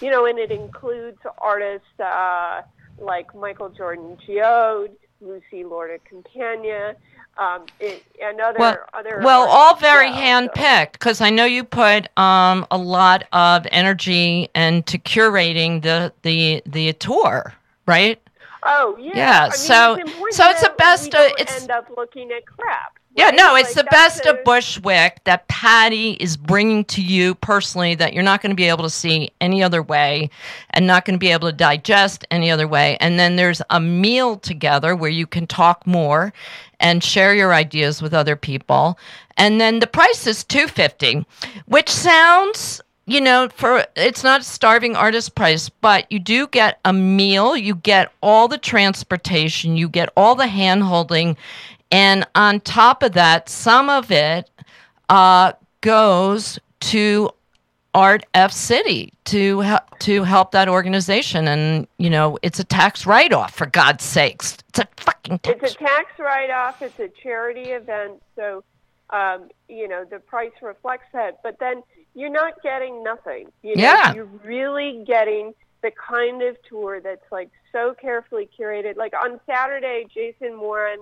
you 0.00 0.10
know, 0.10 0.26
and 0.26 0.38
it 0.38 0.50
includes 0.50 1.18
artists 1.38 1.98
uh, 1.98 2.62
like 2.98 3.34
Michael 3.34 3.70
Jordan 3.70 4.16
Geode, 4.26 4.92
Lucy 5.20 5.64
Lorda 5.64 5.98
Campagna, 6.08 6.94
um, 7.38 7.66
it, 7.80 8.04
and 8.22 8.40
other 8.40 8.58
well, 8.58 8.78
other. 8.94 9.20
well, 9.22 9.48
all 9.48 9.76
very 9.76 10.06
well. 10.06 10.14
So- 10.14 10.20
hand-picked 10.20 10.92
because 10.94 11.20
I 11.20 11.30
know 11.30 11.44
you 11.44 11.64
put 11.64 12.16
um, 12.18 12.66
a 12.70 12.78
lot 12.78 13.24
of 13.32 13.66
energy 13.70 14.48
into 14.54 14.98
curating 14.98 15.82
the 15.82 16.12
the 16.22 16.62
the 16.66 16.92
tour, 16.94 17.54
right? 17.86 18.20
Oh 18.62 18.96
yeah. 18.98 19.12
Yeah, 19.14 19.40
I 19.40 19.44
mean, 19.44 19.52
so- 19.52 19.94
it's 19.94 20.36
so 20.36 20.50
it's 20.50 20.62
the 20.62 20.74
best, 20.78 21.14
uh, 21.14 21.28
it's- 21.38 21.62
end 21.62 21.70
up 21.70 21.88
looking 21.96 22.30
at 22.32 22.44
crap. 22.46 22.98
Yeah, 23.14 23.30
no, 23.30 23.56
it's 23.56 23.74
Like, 23.74 23.86
the 23.86 23.90
best 23.90 24.26
a- 24.26 24.30
of 24.30 24.44
Bushwick 24.44 25.24
that 25.24 25.48
Paddy 25.48 26.12
is 26.20 26.36
bringing 26.36 26.84
to 26.84 27.02
you 27.02 27.34
personally 27.34 27.96
that 27.96 28.12
you're 28.12 28.22
not 28.22 28.42
going 28.42 28.50
to 28.50 28.56
be 28.56 28.68
able 28.68 28.84
to 28.84 28.90
see 28.90 29.32
any 29.40 29.60
other 29.60 29.82
way 29.82 30.30
and 30.70 30.86
not 30.86 31.04
going 31.04 31.14
to 31.14 31.18
be 31.18 31.32
able 31.32 31.48
to 31.48 31.56
digest 31.56 32.24
any 32.30 32.48
other 32.48 32.68
way. 32.68 32.96
And 33.00 33.18
then 33.18 33.34
there's 33.34 33.60
a 33.70 33.80
meal 33.80 34.36
together 34.36 34.94
where 34.94 35.10
you 35.10 35.26
can 35.26 35.48
talk 35.48 35.84
more 35.84 36.32
and 36.78 37.02
share 37.02 37.34
your 37.34 37.52
ideas 37.52 38.00
with 38.00 38.14
other 38.14 38.36
people. 38.36 38.96
And 39.36 39.60
then 39.60 39.80
the 39.80 39.88
price 39.88 40.24
is 40.28 40.44
250, 40.44 41.26
which 41.66 41.88
sounds 41.88 42.80
you 43.08 43.22
know, 43.22 43.48
for 43.48 43.86
it's 43.96 44.22
not 44.22 44.44
starving 44.44 44.94
artist 44.94 45.34
price, 45.34 45.70
but 45.70 46.10
you 46.12 46.18
do 46.18 46.46
get 46.46 46.78
a 46.84 46.92
meal, 46.92 47.56
you 47.56 47.74
get 47.74 48.12
all 48.22 48.48
the 48.48 48.58
transportation, 48.58 49.78
you 49.78 49.88
get 49.88 50.10
all 50.14 50.34
the 50.34 50.46
hand 50.46 50.82
holding, 50.82 51.34
and 51.90 52.26
on 52.34 52.60
top 52.60 53.02
of 53.02 53.12
that, 53.12 53.48
some 53.48 53.88
of 53.88 54.10
it 54.10 54.50
uh, 55.08 55.54
goes 55.80 56.58
to 56.80 57.30
Art 57.94 58.26
F 58.34 58.52
City 58.52 59.14
to 59.24 59.60
help 59.60 59.98
to 60.00 60.22
help 60.22 60.52
that 60.52 60.68
organization, 60.68 61.48
and 61.48 61.88
you 61.96 62.10
know, 62.10 62.38
it's 62.42 62.60
a 62.60 62.64
tax 62.64 63.06
write 63.06 63.32
off 63.32 63.54
for 63.54 63.64
God's 63.64 64.04
sakes. 64.04 64.58
It's 64.68 64.80
a 64.80 64.88
fucking 64.98 65.38
tax. 65.38 65.58
It's 65.62 65.74
a 65.74 65.78
tax 65.78 66.18
write-off. 66.18 66.82
It's 66.82 67.00
a 67.00 67.08
charity 67.08 67.70
event, 67.70 68.22
so 68.36 68.62
um, 69.08 69.48
you 69.66 69.88
know 69.88 70.04
the 70.04 70.18
price 70.18 70.52
reflects 70.60 71.06
that. 71.14 71.42
But 71.42 71.58
then 71.58 71.82
you're 72.18 72.30
not 72.30 72.60
getting 72.62 73.04
nothing. 73.04 73.46
You 73.62 73.76
know, 73.76 73.82
Yeah. 73.82 74.14
You're 74.14 74.24
really 74.44 75.04
getting 75.06 75.54
the 75.82 75.92
kind 75.92 76.42
of 76.42 76.56
tour 76.68 77.00
that's 77.00 77.30
like 77.30 77.50
so 77.70 77.94
carefully 77.94 78.48
curated. 78.58 78.96
Like 78.96 79.12
on 79.14 79.38
Saturday, 79.46 80.06
Jason 80.12 80.58
Warren 80.58 80.98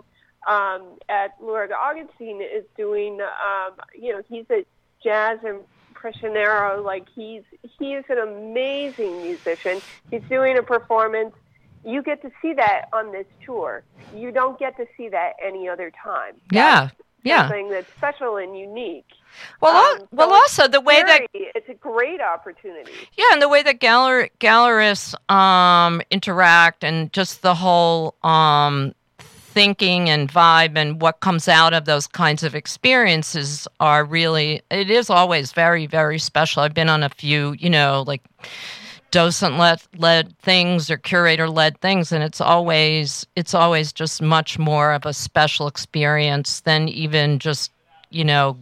um, 0.46 0.98
at 1.08 1.40
Luhring 1.40 1.72
Augustine 1.72 2.42
is 2.42 2.64
doing, 2.76 3.20
um, 3.22 3.72
you 3.98 4.12
know, 4.12 4.22
he's 4.28 4.44
a 4.50 4.66
jazz 5.02 5.38
impressionero. 5.40 6.84
Like 6.84 7.06
he's 7.14 7.42
he 7.78 7.94
is 7.94 8.04
an 8.10 8.18
amazing 8.18 9.22
musician. 9.22 9.80
He's 10.10 10.22
doing 10.28 10.58
a 10.58 10.62
performance. 10.62 11.34
You 11.82 12.02
get 12.02 12.20
to 12.22 12.30
see 12.42 12.52
that 12.52 12.88
on 12.92 13.12
this 13.12 13.26
tour. 13.42 13.84
You 14.14 14.32
don't 14.32 14.58
get 14.58 14.76
to 14.76 14.86
see 14.96 15.08
that 15.08 15.34
any 15.42 15.66
other 15.66 15.90
time. 15.90 16.34
Yeah, 16.50 16.90
yeah. 17.26 17.48
Something 17.48 17.70
that's 17.70 17.90
special 17.96 18.36
and 18.36 18.58
unique. 18.58 19.04
Well, 19.60 19.76
Um, 19.76 20.00
al- 20.00 20.08
well, 20.12 20.28
so 20.30 20.34
also 20.34 20.68
the 20.68 20.80
way 20.80 21.02
that 21.02 21.26
it's 21.32 21.68
a 21.68 21.74
great 21.74 22.20
opportunity. 22.20 22.92
Yeah, 23.16 23.26
and 23.32 23.42
the 23.42 23.48
way 23.48 23.62
that 23.62 23.80
galler- 23.80 24.30
gallerists 24.40 25.14
um, 25.30 26.00
interact 26.10 26.82
and 26.82 27.12
just 27.12 27.42
the 27.42 27.54
whole 27.54 28.14
um, 28.22 28.94
thinking 29.18 30.08
and 30.08 30.30
vibe 30.30 30.76
and 30.76 31.00
what 31.00 31.20
comes 31.20 31.48
out 31.48 31.72
of 31.74 31.84
those 31.84 32.06
kinds 32.06 32.42
of 32.42 32.54
experiences 32.54 33.66
are 33.80 34.04
really, 34.04 34.62
it 34.70 34.90
is 34.90 35.10
always 35.10 35.52
very, 35.52 35.86
very 35.86 36.18
special. 36.18 36.62
I've 36.62 36.74
been 36.74 36.88
on 36.90 37.02
a 37.02 37.08
few, 37.08 37.52
you 37.58 37.70
know, 37.70 38.04
like 38.06 38.22
docent 39.16 39.56
led, 39.56 39.80
led 39.96 40.38
things 40.40 40.90
or 40.90 40.98
curator 40.98 41.48
led 41.48 41.80
things 41.80 42.12
and 42.12 42.22
it's 42.22 42.40
always 42.40 43.26
it's 43.34 43.54
always 43.54 43.90
just 43.90 44.20
much 44.20 44.58
more 44.58 44.92
of 44.92 45.06
a 45.06 45.12
special 45.14 45.66
experience 45.66 46.60
than 46.60 46.86
even 46.88 47.38
just 47.38 47.72
you 48.10 48.24
know 48.24 48.58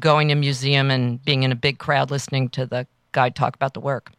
going 0.00 0.26
to 0.26 0.32
a 0.32 0.36
museum 0.36 0.90
and 0.90 1.24
being 1.24 1.44
in 1.44 1.52
a 1.52 1.54
big 1.54 1.78
crowd 1.78 2.10
listening 2.10 2.48
to 2.48 2.66
the 2.66 2.84
guy 3.12 3.28
talk 3.30 3.54
about 3.54 3.74
the 3.74 3.80
work 3.80 4.10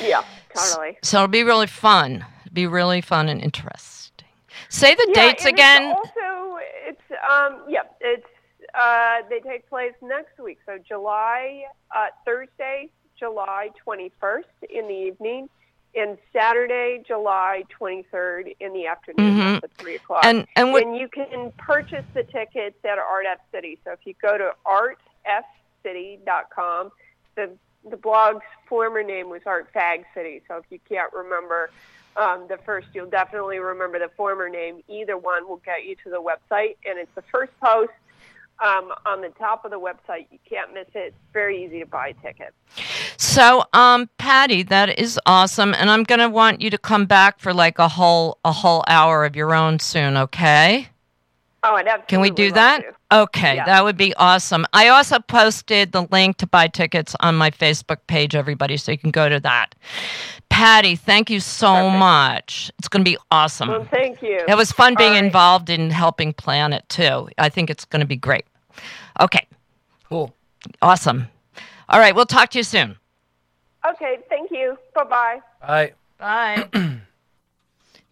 Yeah, 0.00 0.22
totally. 0.54 0.96
so 1.02 1.18
it'll 1.18 1.28
be 1.28 1.42
really 1.42 1.66
fun 1.66 2.24
It'll 2.46 2.54
be 2.54 2.66
really 2.66 3.02
fun 3.02 3.28
and 3.28 3.42
interesting 3.42 4.28
say 4.70 4.94
the 4.94 5.08
Yeah, 5.08 5.14
dates 5.14 5.44
and 5.44 5.54
it's 5.54 5.58
again 5.58 5.82
also, 5.84 6.58
it's 6.88 7.02
um, 7.30 7.64
yep, 7.68 7.96
it's 8.00 8.26
uh, 8.74 9.16
they 9.28 9.40
take 9.40 9.68
place 9.68 9.92
next 10.02 10.38
week. 10.42 10.58
So 10.66 10.78
July 10.78 11.64
uh, 11.94 12.06
Thursday, 12.24 12.90
July 13.30 13.70
21st 13.86 14.44
in 14.70 14.88
the 14.88 14.94
evening, 14.94 15.48
and 15.94 16.16
Saturday, 16.32 17.02
July 17.06 17.64
23rd 17.78 18.56
in 18.60 18.72
the 18.72 18.86
afternoon 18.86 19.36
Mhm. 19.36 19.62
at 19.64 19.70
three 19.74 19.96
o'clock. 19.96 20.24
and 20.24 20.46
and 20.56 20.72
what 20.72 20.82
and 20.82 20.96
you 20.96 21.06
can 21.08 21.52
purchase 21.58 22.04
the 22.14 22.22
tickets 22.24 22.82
at 22.84 22.98
Art 22.98 23.26
F 23.26 23.38
City. 23.52 23.78
So 23.84 23.92
if 23.92 23.98
you 24.06 24.14
go 24.14 24.38
to 24.38 24.54
artfcity.com, 25.84 26.92
the 27.36 27.50
the 27.88 27.96
blog's 27.96 28.44
former 28.68 29.02
name 29.02 29.30
was 29.30 29.40
Art 29.46 29.72
Fag 29.74 30.04
City. 30.14 30.42
So 30.48 30.56
if 30.58 30.64
you 30.70 30.78
can't 30.88 31.12
remember 31.14 31.70
um, 32.16 32.46
the 32.48 32.58
first, 32.58 32.88
you'll 32.92 33.08
definitely 33.08 33.58
remember 33.58 33.98
the 33.98 34.10
former 34.16 34.48
name. 34.50 34.82
Either 34.88 35.16
one 35.16 35.48
will 35.48 35.62
get 35.64 35.84
you 35.86 35.94
to 36.04 36.10
the 36.10 36.20
website, 36.20 36.76
and 36.84 36.98
it's 36.98 37.14
the 37.14 37.22
first 37.22 37.52
post 37.60 37.92
um, 38.58 38.92
on 39.06 39.22
the 39.22 39.30
top 39.30 39.64
of 39.64 39.70
the 39.70 39.80
website. 39.80 40.26
You 40.30 40.38
can't 40.46 40.74
miss 40.74 40.88
it. 40.94 40.98
It's 40.98 41.16
very 41.32 41.64
easy 41.64 41.78
to 41.78 41.86
buy 41.86 42.12
tickets. 42.12 42.52
So, 43.30 43.62
um, 43.74 44.10
Paddy, 44.18 44.64
that 44.64 44.98
is 44.98 45.16
awesome, 45.24 45.72
and 45.74 45.88
I'm 45.88 46.02
gonna 46.02 46.28
want 46.28 46.60
you 46.60 46.68
to 46.70 46.76
come 46.78 47.06
back 47.06 47.38
for 47.38 47.54
like 47.54 47.78
a 47.78 47.86
whole 47.86 48.38
a 48.44 48.50
whole 48.50 48.82
hour 48.88 49.24
of 49.24 49.36
your 49.36 49.54
own 49.54 49.78
soon, 49.78 50.16
okay? 50.16 50.88
Oh, 51.62 51.74
I'd 51.76 51.86
absolutely 51.86 52.06
Can 52.08 52.20
we 52.22 52.30
do 52.30 52.50
that? 52.52 52.78
to. 53.10 53.16
Okay, 53.22 53.54
Yeah. 53.54 53.66
that 53.66 53.84
would 53.84 53.96
be 53.96 54.12
awesome. 54.16 54.66
I 54.72 54.88
also 54.88 55.20
posted 55.20 55.92
the 55.92 56.08
link 56.10 56.38
to 56.38 56.46
buy 56.48 56.66
tickets 56.66 57.14
on 57.20 57.36
my 57.36 57.50
Facebook 57.52 57.98
page, 58.08 58.34
everybody, 58.34 58.76
so 58.76 58.90
you 58.90 58.98
can 58.98 59.12
go 59.12 59.28
to 59.28 59.38
that. 59.40 59.76
Paddy, 60.48 60.96
thank 60.96 61.30
you 61.30 61.38
so 61.38 61.72
Perfect. 61.72 61.98
much. 61.98 62.72
It's 62.80 62.88
going 62.88 63.04
to 63.04 63.08
be 63.10 63.16
awesome. 63.30 63.68
Well, 63.68 63.86
thank 63.92 64.22
you. 64.22 64.40
It 64.48 64.56
was 64.56 64.72
fun 64.72 64.94
being 64.96 65.12
right. 65.12 65.24
involved 65.24 65.70
in 65.70 65.90
helping 65.90 66.32
plan 66.32 66.72
it 66.72 66.88
too. 66.88 67.28
I 67.38 67.48
think 67.48 67.68
it's 67.70 67.84
going 67.84 68.00
to 68.00 68.06
be 68.06 68.16
great. 68.16 68.44
Okay, 69.20 69.46
Cool. 70.08 70.34
awesome. 70.82 71.28
All 71.90 72.00
right, 72.00 72.14
we'll 72.14 72.26
talk 72.26 72.50
to 72.50 72.58
you 72.58 72.64
soon. 72.64 72.96
Okay, 73.88 74.18
thank 74.28 74.50
you. 74.50 74.76
Bye 74.94 75.04
bye. 75.04 75.40
Bye. 75.60 75.92
Bye. 76.72 76.98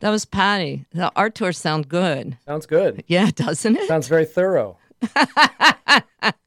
that 0.01 0.11
was 0.11 0.25
Paddy. 0.25 0.87
The 0.93 1.13
art 1.15 1.35
tour 1.35 1.53
sound 1.53 1.89
good. 1.89 2.39
Sounds 2.47 2.67
good. 2.67 3.05
Yeah, 3.07 3.31
doesn't 3.35 3.77
it? 3.77 3.87
Sounds 3.89 4.09
very 4.09 4.25
thorough. 4.25 4.79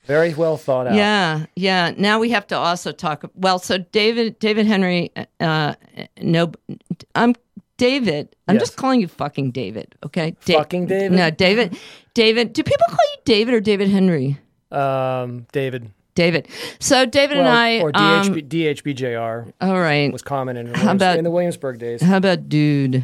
very 0.05 0.33
well 0.33 0.57
thought 0.57 0.87
out. 0.87 0.95
Yeah, 0.95 1.45
yeah. 1.55 1.93
Now 1.97 2.19
we 2.19 2.29
have 2.31 2.47
to 2.47 2.57
also 2.57 2.91
talk. 2.91 3.23
Well, 3.35 3.59
so 3.59 3.77
David, 3.77 4.39
David 4.39 4.65
Henry, 4.65 5.11
uh, 5.39 5.75
no, 6.21 6.51
I'm 7.15 7.35
David. 7.77 8.35
I'm 8.47 8.55
Yes. 8.55 8.63
just 8.63 8.77
calling 8.77 8.99
you 9.01 9.07
fucking 9.07 9.51
David. 9.51 9.95
Okay, 10.05 10.35
Da- 10.45 10.57
Fucking 10.57 10.87
David? 10.87 11.11
No, 11.17 11.29
David. 11.29 11.77
David. 12.13 12.53
Do 12.53 12.63
people 12.63 12.85
call 12.89 12.97
you 13.13 13.21
David 13.25 13.53
or 13.53 13.59
David 13.61 13.87
Henry? 13.89 14.37
Um, 14.71 15.45
David. 15.51 15.91
David. 16.21 16.47
So 16.79 17.05
David 17.07 17.37
Well, 17.37 17.47
and 17.47 17.57
I. 17.57 17.79
or 17.81 17.91
um, 17.95 18.35
DHB, 18.35 18.47
DHBJR 18.47 19.53
all 19.59 19.79
right. 19.79 20.11
was 20.13 20.21
common 20.21 20.55
in, 20.55 20.71
How 20.73 20.91
about- 20.91 21.17
in 21.17 21.23
the 21.23 21.31
Williamsburg 21.31 21.79
days. 21.79 21.99
How 22.01 22.17
about 22.17 22.47
dude? 22.47 23.03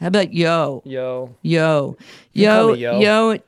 How 0.00 0.08
about 0.08 0.34
yo? 0.34 0.82
Yo. 0.84 1.34
Yo, 1.42 1.96
You 2.34 2.46
can 2.46 2.56
call 2.60 2.76
yo, 2.76 2.92
Yo. 3.00 3.32
yo, 3.32 3.38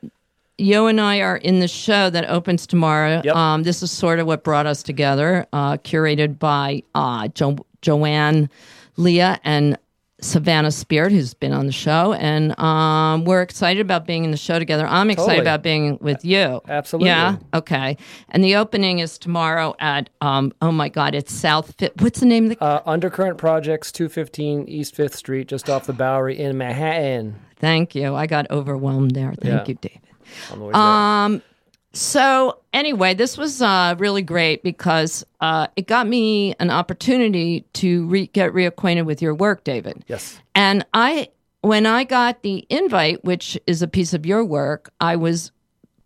yo, 0.57 0.87
and 0.87 0.99
I 0.99 1.21
are 1.21 1.37
in 1.37 1.59
the 1.59 1.67
show 1.67 2.09
that 2.09 2.27
opens 2.29 2.65
tomorrow. 2.65 3.21
Yep. 3.23 3.35
Um, 3.35 3.61
this 3.63 3.83
is 3.83 3.91
sort 3.91 4.17
of 4.19 4.25
what 4.25 4.43
brought 4.43 4.65
us 4.65 4.81
together, 4.83 5.45
uh, 5.53 5.77
curated 5.77 6.39
by 6.39 6.81
uh, 6.95 7.27
jo- 7.29 7.63
Joanne, 7.83 8.49
Leah, 8.97 9.39
and 9.43 9.77
Savannah 10.21 10.71
Spirit, 10.71 11.11
who's 11.11 11.33
been 11.33 11.51
on 11.51 11.65
the 11.65 11.71
show, 11.71 12.13
and 12.13 12.57
um, 12.59 13.25
we're 13.25 13.41
excited 13.41 13.81
about 13.81 14.05
being 14.05 14.23
in 14.23 14.31
the 14.31 14.37
show 14.37 14.59
together. 14.59 14.85
I'm 14.87 15.09
excited 15.09 15.29
Totally. 15.29 15.41
about 15.41 15.63
being 15.63 15.97
with 15.99 16.23
you. 16.23 16.61
Absolutely. 16.69 17.09
Yeah. 17.09 17.37
Okay. 17.55 17.97
And 18.29 18.43
the 18.43 18.55
opening 18.55 18.99
is 18.99 19.17
tomorrow 19.17 19.75
at 19.79 20.09
um, 20.21 20.53
oh 20.61 20.71
my 20.71 20.89
God, 20.89 21.15
it's 21.15 21.33
South 21.33 21.73
Fit. 21.77 21.99
What's 22.01 22.19
the 22.19 22.27
name 22.27 22.51
of 22.51 22.57
the? 22.57 22.63
Uh, 22.63 22.81
Undercurrent 22.85 23.37
Projects, 23.39 23.91
215 23.91 24.67
East 24.67 24.95
5th 24.95 25.15
Street, 25.15 25.47
just 25.47 25.69
off 25.69 25.85
the 25.87 25.93
Bowery 25.93 26.37
in 26.39 26.57
Manhattan. 26.57 27.35
Thank 27.57 27.95
you. 27.95 28.15
I 28.15 28.27
got 28.27 28.49
overwhelmed 28.51 29.11
there. 29.11 29.33
Thank 29.33 29.43
Yeah. 29.43 29.63
you, 29.67 29.73
David. 29.81 30.01
I'm 30.51 30.61
always 30.61 30.73
there. 30.73 30.81
Um. 30.81 31.41
So 31.93 32.59
anyway, 32.71 33.13
this 33.13 33.37
was 33.37 33.61
uh, 33.61 33.95
really 33.97 34.21
great 34.21 34.63
because 34.63 35.25
uh, 35.41 35.67
it 35.75 35.87
got 35.87 36.07
me 36.07 36.55
an 36.59 36.69
opportunity 36.69 37.65
to 37.73 38.05
re- 38.07 38.27
get 38.27 38.53
reacquainted 38.53 39.05
with 39.05 39.21
your 39.21 39.35
work, 39.35 39.63
David. 39.63 40.03
yes. 40.07 40.39
And 40.55 40.85
I, 40.93 41.29
when 41.61 41.85
I 41.85 42.03
got 42.03 42.43
the 42.43 42.65
invite, 42.69 43.23
which 43.23 43.59
is 43.67 43.81
a 43.81 43.87
piece 43.87 44.13
of 44.13 44.25
your 44.25 44.43
work, 44.45 44.91
I 45.01 45.15
was 45.15 45.51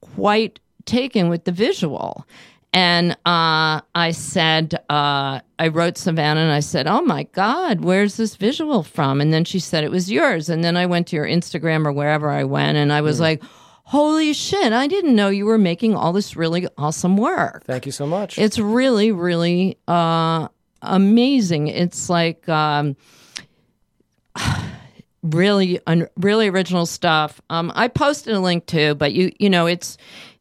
quite 0.02 0.60
taken 0.86 1.30
with 1.30 1.46
the 1.46 1.52
visual. 1.52 2.26
And 2.74 3.14
uh, 3.26 3.80
I 3.96 4.12
said, 4.12 4.76
uh, 4.90 5.40
I 5.60 5.68
wrote 5.70 5.98
Savannah 5.98 6.42
and 6.42 6.52
I 6.52 6.60
said, 6.60 6.88
Oh 6.88 7.02
my 7.02 7.24
God, 7.24 7.82
where's 7.82 8.18
this 8.18 8.36
visual 8.36 8.84
from? 8.84 9.22
And 9.22 9.32
then 9.32 9.46
she 9.46 9.60
said 9.60 9.84
it 9.86 9.92
was 9.92 10.12
yours. 10.12 10.50
And 10.50 10.64
then 10.64 10.76
I 10.76 10.86
went 10.86 11.08
to 11.08 11.16
your 11.16 11.26
Instagram 11.26 11.86
or 11.86 11.94
wherever 11.94 12.30
I 12.30 12.44
went 12.44 12.78
and 12.78 12.92
I 12.92 13.00
was 13.00 13.20
like, 13.22 13.42
Holy 13.90 14.34
shit, 14.34 14.74
I 14.74 14.88
didn't 14.88 15.16
know 15.16 15.30
you 15.30 15.46
were 15.46 15.60
making 15.60 15.96
all 15.96 16.12
this 16.12 16.36
really 16.36 16.68
awesome 16.76 17.18
work. 17.18 17.64
Thank 17.66 17.86
you 17.86 17.92
so 17.92 18.08
much. 18.08 18.40
It's 18.40 18.58
really, 18.58 19.12
really 19.12 19.78
uh, 19.88 20.48
amazing. 20.82 21.68
It's 21.68 22.10
like 22.10 22.50
um, 22.50 22.96
really, 25.22 25.80
un- 25.86 26.08
really 26.18 26.48
original 26.48 26.88
stuff. 26.88 27.40
Um, 27.52 27.72
I 27.76 27.88
posted 27.88 28.34
a 28.34 28.40
link 28.40 28.66
too, 28.66 28.96
but 28.96 29.14
you, 29.14 29.32
you 29.38 29.52
know, 29.52 29.68
it's 29.68 29.98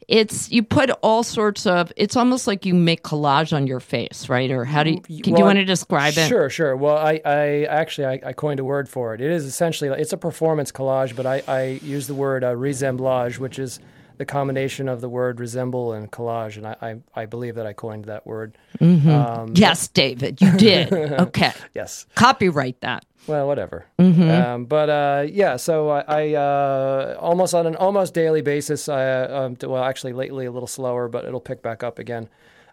it's 0.08 0.50
you 0.50 0.62
put 0.62 0.90
all 1.02 1.22
sorts 1.22 1.66
of. 1.66 1.92
It's 1.96 2.16
almost 2.16 2.46
like 2.46 2.66
you 2.66 2.74
make 2.74 3.02
collage 3.02 3.52
on 3.54 3.66
your 3.66 3.80
face, 3.80 4.28
right? 4.28 4.50
Or 4.50 4.64
how 4.64 4.82
do 4.82 5.00
you? 5.08 5.22
Do 5.22 5.30
you 5.30 5.44
want 5.44 5.56
to 5.58 5.64
describe 5.64 6.16
it? 6.16 6.28
Sure, 6.28 6.50
sure. 6.50 6.76
Well, 6.76 6.96
I, 6.96 7.20
I 7.24 7.64
actually 7.64 8.06
I, 8.06 8.28
I 8.28 8.32
coined 8.32 8.60
a 8.60 8.64
word 8.64 8.88
for 8.88 9.14
it. 9.14 9.20
It 9.20 9.30
is 9.30 9.44
essentially 9.44 9.90
it's 10.00 10.12
a 10.12 10.16
performance 10.18 10.70
collage, 10.72 11.16
but 11.16 11.26
I, 11.26 11.42
I 11.48 11.62
use 11.82 12.06
the 12.06 12.14
word 12.14 12.44
uh, 12.44 12.54
resemblage, 12.54 13.38
which 13.38 13.58
is 13.58 13.80
the 14.16 14.24
combination 14.24 14.88
of 14.88 15.00
the 15.00 15.08
word 15.08 15.40
resemble 15.40 15.92
and 15.92 16.10
collage, 16.10 16.56
and 16.56 16.66
I, 16.66 16.76
I, 16.80 17.22
I 17.22 17.26
believe 17.26 17.54
that 17.56 17.66
I 17.66 17.72
coined 17.72 18.06
that 18.06 18.26
word. 18.26 18.56
Um, 18.80 19.52
Yes, 19.54 19.88
David, 19.88 20.40
you 20.40 20.52
did. 20.56 20.92
okay, 20.92 21.52
yes. 21.74 22.06
copyright 22.14 22.80
that. 22.80 23.04
Well, 23.26 23.46
whatever. 23.46 23.86
Mm-hmm. 23.98 24.30
Um, 24.30 24.64
but 24.66 24.90
uh, 24.90 25.26
yeah, 25.26 25.56
so 25.56 25.88
I, 25.88 26.00
I 26.06 26.34
uh, 26.34 27.16
almost 27.18 27.54
on 27.54 27.66
an 27.66 27.76
almost 27.76 28.12
daily 28.12 28.42
basis. 28.42 28.88
I, 28.88 29.04
uh, 29.04 29.40
um, 29.46 29.56
well, 29.68 29.82
actually, 29.82 30.12
lately 30.12 30.44
a 30.44 30.52
little 30.52 30.66
slower, 30.66 31.08
but 31.08 31.24
it'll 31.24 31.40
pick 31.40 31.62
back 31.62 31.82
up 31.82 31.98
again. 31.98 32.28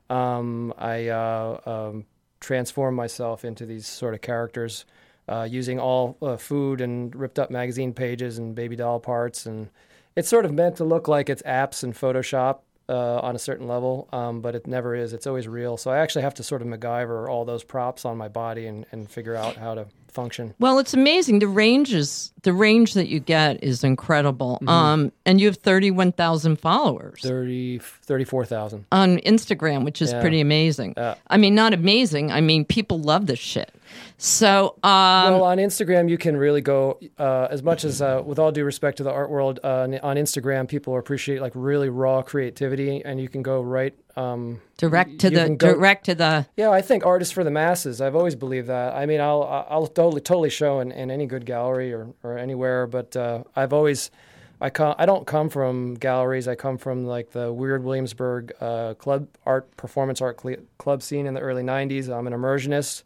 Um, 0.09 0.73
I 0.77 1.07
uh, 1.07 1.59
um, 1.65 2.05
transform 2.41 2.95
myself 2.95 3.45
into 3.45 3.65
these 3.65 3.87
sort 3.87 4.13
of 4.13 4.19
characters 4.21 4.85
uh, 5.29 5.47
using 5.49 5.79
all 5.79 6.17
uh, 6.21 6.35
food 6.35 6.81
and 6.81 7.15
ripped 7.15 7.39
up 7.39 7.49
magazine 7.49 7.93
pages 7.93 8.37
and 8.37 8.53
baby 8.53 8.75
doll 8.75 8.99
parts, 8.99 9.45
and 9.45 9.69
it's 10.15 10.29
sort 10.29 10.45
of 10.45 10.53
meant 10.53 10.77
to 10.77 10.83
look 10.83 11.07
like 11.07 11.29
it's 11.29 11.41
apps 11.43 11.83
and 11.83 11.93
Photoshop. 11.93 12.59
uh, 12.89 13.19
on 13.21 13.35
a 13.35 13.39
certain 13.39 13.69
level, 13.69 14.09
um, 14.11 14.41
but 14.41 14.53
it 14.53 14.67
never 14.67 14.93
is. 14.93 15.13
It's 15.13 15.25
always 15.25 15.47
real. 15.47 15.77
So 15.77 15.91
I 15.91 15.99
actually 15.99 16.23
have 16.23 16.33
to 16.33 16.43
sort 16.43 16.61
of 16.61 16.67
MacGyver 16.67 17.29
all 17.29 17.45
those 17.45 17.63
props 17.63 18.03
on 18.03 18.17
my 18.17 18.27
body 18.27 18.65
and, 18.67 18.85
and 18.91 19.09
figure 19.09 19.33
out 19.35 19.55
how 19.55 19.75
to 19.75 19.85
function. 20.11 20.53
Well, 20.59 20.77
it's 20.77 20.93
amazing. 20.93 21.39
The 21.39 21.47
range 21.47 21.93
is 21.93 22.33
the 22.41 22.51
range 22.51 22.95
that 22.95 23.07
you 23.07 23.21
get 23.21 23.63
is 23.63 23.85
incredible. 23.85 24.55
Mm-hmm. 24.55 24.67
Um, 24.67 25.11
and 25.25 25.39
you 25.39 25.47
have 25.47 25.55
thirty 25.57 25.89
one 25.89 26.11
thousand 26.11 26.57
followers 26.59 27.21
30, 27.21 27.79
34,000. 27.79 28.85
on 28.91 29.19
Instagram, 29.19 29.85
which 29.85 30.01
is 30.01 30.11
Yeah. 30.11 30.19
pretty 30.19 30.41
amazing. 30.41 30.95
Yeah. 30.97 31.15
I 31.27 31.37
mean, 31.37 31.55
not 31.55 31.73
amazing. 31.73 32.29
I 32.29 32.41
mean, 32.41 32.65
people 32.65 32.99
love 32.99 33.25
this 33.27 33.39
shit. 33.39 33.71
So, 34.17 34.75
um, 34.83 35.33
well, 35.33 35.43
on 35.43 35.57
Instagram, 35.57 36.09
you 36.09 36.17
can 36.17 36.37
really 36.37 36.61
go 36.61 36.99
uh, 37.17 37.47
as 37.49 37.63
much 37.63 37.83
as, 37.83 38.01
uh, 38.01 38.21
with 38.23 38.37
all 38.37 38.51
due 38.51 38.63
respect 38.63 38.97
to 38.97 39.03
the 39.03 39.11
art 39.11 39.29
world, 39.29 39.59
uh, 39.63 39.87
on 40.03 40.15
Instagram, 40.15 40.67
people 40.67 40.97
appreciate 40.97 41.41
like 41.41 41.53
really 41.55 41.89
raw 41.89 42.21
creativity, 42.21 43.03
and 43.03 43.19
you 43.19 43.27
can 43.27 43.41
go 43.41 43.61
right. 43.61 43.95
Um, 44.15 44.61
direct 44.77 45.19
to 45.19 45.29
the 45.29 45.49
go- 45.49 45.73
direct 45.73 46.05
to 46.05 46.15
the. 46.15 46.45
yeah, 46.55 46.69
I 46.69 46.81
think 46.81 47.05
artists 47.05 47.33
for 47.33 47.43
the 47.43 47.51
masses. 47.51 48.01
I've 48.01 48.15
always 48.15 48.35
believed 48.35 48.67
that. 48.67 48.93
I 48.93 49.05
mean, 49.05 49.21
I'll 49.21 49.43
I'll 49.69 49.87
totally 49.87 50.21
totally 50.21 50.49
show 50.49 50.81
in, 50.81 50.91
in 50.91 51.09
any 51.09 51.25
good 51.25 51.45
gallery 51.45 51.93
or, 51.93 52.13
or 52.21 52.37
anywhere, 52.37 52.87
but 52.87 53.15
uh, 53.15 53.43
I've 53.55 53.73
always 53.73 54.11
I 54.59 54.69
come 54.69 54.93
I 54.99 55.05
don't 55.07 55.25
come 55.25 55.49
from 55.49 55.95
galleries. 55.95 56.47
I 56.47 56.55
come 56.55 56.77
from 56.77 57.05
like 57.05 57.31
the 57.31 57.51
weird 57.51 57.83
Williamsburg 57.83 58.53
uh, 58.61 58.93
club 58.93 59.27
art 59.45 59.75
performance 59.77 60.21
art 60.21 60.39
cl- 60.39 60.57
club 60.77 61.01
scene 61.01 61.25
in 61.25 61.33
the 61.33 61.39
early 61.41 61.63
'90s. 61.63 62.15
I'm 62.15 62.27
an 62.27 62.33
immersionist. 62.33 63.03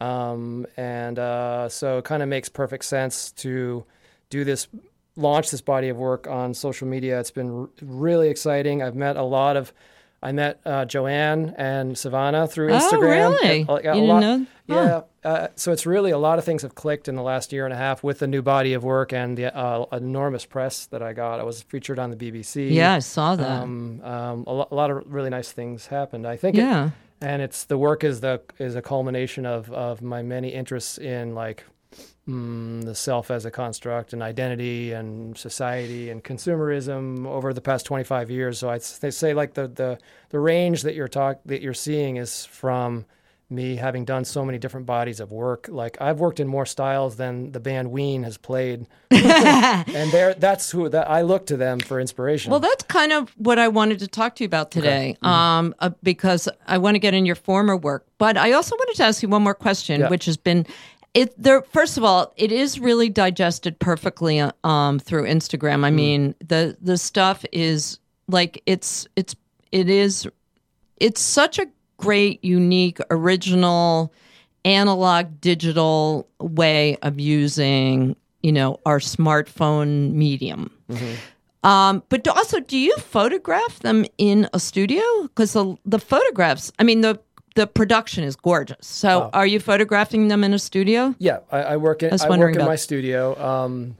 Um, 0.00 0.66
and 0.76 1.18
uh, 1.18 1.68
so 1.68 1.98
it 1.98 2.04
kind 2.04 2.22
of 2.22 2.28
makes 2.28 2.48
perfect 2.48 2.84
sense 2.84 3.32
to 3.32 3.84
do 4.30 4.44
this, 4.44 4.68
launch 5.16 5.50
this 5.50 5.60
body 5.60 5.88
of 5.88 5.96
work 5.96 6.26
on 6.28 6.54
social 6.54 6.86
media. 6.86 7.18
It's 7.18 7.30
been 7.30 7.62
r- 7.62 7.68
really 7.82 8.28
exciting. 8.28 8.82
I've 8.82 8.94
met 8.94 9.16
a 9.16 9.22
lot 9.24 9.56
of, 9.56 9.72
I 10.22 10.32
met 10.32 10.60
uh, 10.64 10.84
Joanne 10.84 11.54
and 11.56 11.96
Savannah 11.98 12.46
through 12.46 12.68
Instagram. 12.70 12.80
Oh, 13.32 13.38
Instagram. 13.38 13.42
really? 13.42 13.66
Uh, 13.68 13.78
yeah, 13.82 13.82
You 13.82 13.90
a 13.90 13.94
didn't 13.94 14.08
lot- 14.08 14.20
know? 14.20 14.46
Yeah. 14.66 15.00
Uh, 15.24 15.48
so 15.56 15.72
it's 15.72 15.84
really 15.86 16.10
a 16.10 16.18
lot 16.18 16.38
of 16.38 16.44
things 16.44 16.62
have 16.62 16.74
clicked 16.74 17.08
in 17.08 17.16
the 17.16 17.22
last 17.22 17.52
year 17.52 17.64
and 17.64 17.72
a 17.74 17.76
half 17.76 18.04
with 18.04 18.18
the 18.20 18.26
new 18.26 18.40
body 18.42 18.74
of 18.74 18.84
work 18.84 19.12
and 19.12 19.36
the 19.36 19.54
uh, 19.56 19.84
enormous 19.92 20.44
press 20.44 20.86
that 20.86 21.02
I 21.02 21.12
got. 21.12 21.40
I 21.40 21.42
was 21.42 21.62
featured 21.62 21.98
on 21.98 22.10
the 22.10 22.16
BBC. 22.16 22.70
Yeah, 22.72 22.94
I 22.94 22.98
saw 23.00 23.34
that. 23.34 23.62
Um, 23.62 24.00
um, 24.04 24.44
a, 24.46 24.52
lo- 24.52 24.68
a 24.70 24.74
lot 24.74 24.90
of 24.90 25.02
really 25.12 25.30
nice 25.30 25.50
things 25.50 25.86
happened. 25.86 26.26
I 26.26 26.36
think. 26.36 26.56
it- 26.56 26.60
yeah. 26.60 26.90
And 27.20 27.42
it's 27.42 27.64
the 27.64 27.78
work 27.78 28.04
is 28.04 28.20
the 28.20 28.40
is 28.58 28.76
a 28.76 28.82
culmination 28.82 29.46
of 29.46 29.70
of 29.72 30.02
my 30.02 30.22
many 30.22 30.48
interests 30.48 30.98
in 30.98 31.34
like 31.34 31.64
mm, 32.28 32.84
the 32.84 32.94
self 32.94 33.30
as 33.30 33.44
a 33.44 33.50
construct 33.50 34.12
and 34.12 34.22
identity 34.22 34.92
and 34.92 35.36
society 35.36 36.10
and 36.10 36.22
consumerism 36.22 37.26
over 37.26 37.52
the 37.52 37.60
past 37.60 37.86
25 37.86 38.30
years. 38.30 38.58
So 38.58 38.70
i 38.70 38.78
they 39.00 39.10
say 39.10 39.34
like 39.34 39.54
the 39.54 39.68
the 39.68 39.98
the 40.30 40.38
range 40.38 40.82
that 40.82 40.94
you're 40.94 41.08
talk 41.08 41.40
that 41.46 41.62
you're 41.62 41.74
seeing 41.74 42.16
is 42.16 42.44
from 42.44 43.06
me 43.50 43.76
having 43.76 44.04
done 44.04 44.24
so 44.24 44.44
many 44.44 44.58
different 44.58 44.84
bodies 44.86 45.20
of 45.20 45.32
work 45.32 45.66
like 45.70 45.96
i've 46.00 46.20
worked 46.20 46.38
in 46.38 46.46
more 46.46 46.66
styles 46.66 47.16
than 47.16 47.50
the 47.52 47.60
band 47.60 47.90
ween 47.90 48.22
has 48.22 48.36
played 48.36 48.86
and 49.10 50.12
there 50.12 50.34
that's 50.34 50.70
who 50.70 50.88
that 50.88 51.08
i 51.10 51.22
look 51.22 51.46
to 51.46 51.56
them 51.56 51.78
for 51.80 51.98
inspiration 52.00 52.50
Well, 52.50 52.60
that's 52.60 52.84
kind 52.84 53.12
of 53.12 53.30
what 53.36 53.58
I 53.58 53.68
wanted 53.68 53.98
to 54.00 54.08
talk 54.08 54.36
to 54.36 54.44
you 54.44 54.46
about 54.46 54.70
today, 54.70 55.16
um, 55.22 55.74
uh, 55.80 55.90
because 56.02 56.48
I 56.66 56.78
want 56.78 56.94
to 56.94 56.98
get 56.98 57.14
in 57.14 57.24
your 57.26 57.34
former 57.36 57.76
work. 57.76 58.06
But 58.18 58.36
I 58.36 58.52
also 58.52 58.76
wanted 58.76 58.96
to 58.96 59.04
ask 59.04 59.22
you 59.22 59.28
one 59.28 59.42
more 59.42 59.54
question, 59.54 60.00
Yeah. 60.00 60.08
which 60.08 60.26
has 60.26 60.36
been 60.36 60.66
it. 61.14 61.34
There, 61.42 61.62
first 61.62 61.96
of 61.98 62.04
all, 62.04 62.32
it 62.36 62.52
is 62.52 62.78
really 62.80 63.08
digested 63.08 63.78
perfectly 63.78 64.40
uh, 64.40 64.52
um, 64.64 64.98
through 64.98 65.24
Instagram. 65.24 65.84
I 65.84 65.90
mean, 65.90 66.34
the 66.46 66.76
the 66.80 66.96
stuff 66.98 67.44
is 67.52 67.98
like 68.28 68.62
it's 68.66 69.06
it's 69.16 69.34
it 69.72 69.88
is 69.88 70.28
it's 70.98 71.20
such 71.20 71.58
a 71.58 71.66
great, 71.98 72.42
unique, 72.44 72.98
original, 73.10 74.12
analog 74.64 75.40
digital 75.40 76.26
way 76.40 76.96
of 77.02 77.20
using 77.20 78.16
you 78.42 78.52
know 78.52 78.80
our 78.86 78.98
smartphone 78.98 80.12
medium. 80.12 80.70
Um, 81.64 82.02
but 82.08 82.26
also, 82.28 82.60
do 82.60 82.78
you 82.78 82.96
photograph 82.98 83.80
them 83.80 84.04
in 84.16 84.48
a 84.54 84.60
studio? 84.60 85.02
Because 85.22 85.52
the 85.52 85.76
the 85.84 85.98
photographs, 85.98 86.72
I 86.78 86.84
mean 86.84 87.02
the 87.02 87.20
the 87.56 87.66
production 87.66 88.22
is 88.22 88.36
gorgeous. 88.36 88.86
So, 88.86 89.24
Oh. 89.24 89.30
are 89.32 89.46
you 89.46 89.58
photographing 89.58 90.28
them 90.28 90.44
in 90.44 90.54
a 90.54 90.58
studio? 90.60 91.14
Yeah, 91.18 91.40
I, 91.50 91.58
I 91.62 91.76
work 91.76 92.02
in 92.04 92.10
was 92.10 92.22
I, 92.22 92.28
work 92.28 92.54
in 92.54 92.64
my 92.64 92.76
studio, 92.76 93.36
um, 93.44 93.96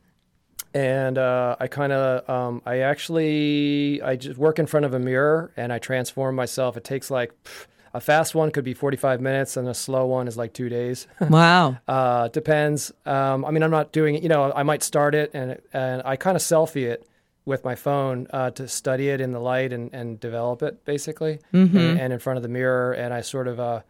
and 0.73 1.19
uh, 1.19 1.57
I 1.59 1.67
kind 1.67 1.93
of 1.93 2.31
um, 2.31 2.63
I 2.65 2.79
actually 2.79 4.01
I 4.03 4.15
just 4.15 4.39
work 4.39 4.61
in 4.61 4.67
front 4.67 4.87
of 4.87 4.95
a 4.95 5.01
mirror 5.01 5.51
and 5.57 5.73
I 5.73 5.79
transform 5.81 6.37
myself. 6.37 6.77
It 6.77 6.85
takes 6.85 7.11
like 7.11 7.33
pff, 7.43 7.67
a 7.99 8.01
fast 8.01 8.35
one 8.35 8.51
could 8.51 8.65
be 8.65 8.75
45 8.75 9.21
minutes 9.21 9.57
and 9.59 9.67
a 9.69 9.75
slow 9.75 10.07
one 10.07 10.29
is 10.29 10.37
like 10.37 10.53
two 10.53 10.69
days. 10.69 11.07
Wow. 11.39 11.77
uh, 11.89 12.29
depends. 12.29 12.93
Um, 13.05 13.45
I 13.45 13.51
mean, 13.51 13.63
I'm 13.65 13.71
not 13.81 13.93
doing 13.93 14.15
it. 14.17 14.23
You 14.23 14.29
know, 14.29 14.53
I 14.61 14.63
might 14.63 14.83
start 14.83 15.15
it 15.15 15.29
and 15.35 15.59
and 15.73 15.97
I 16.05 16.15
kind 16.17 16.37
of 16.37 16.43
selfie 16.43 16.87
it 16.95 17.01
with 17.45 17.65
my 17.65 17.75
phone 17.75 18.27
uh, 18.39 18.51
to 18.59 18.69
study 18.69 19.09
it 19.09 19.21
in 19.21 19.33
the 19.33 19.41
light 19.41 19.73
and, 19.73 19.91
and 19.99 20.21
develop 20.21 20.63
it 20.63 20.85
basically, 20.85 21.35
Mm-hmm. 21.53 21.77
and, 21.79 22.01
and 22.01 22.13
in 22.13 22.19
front 22.19 22.37
of 22.37 22.43
the 22.43 22.49
mirror. 22.61 22.93
And 22.93 23.13
I 23.19 23.21
sort 23.23 23.49
of 23.49 23.59
uh, 23.59 23.81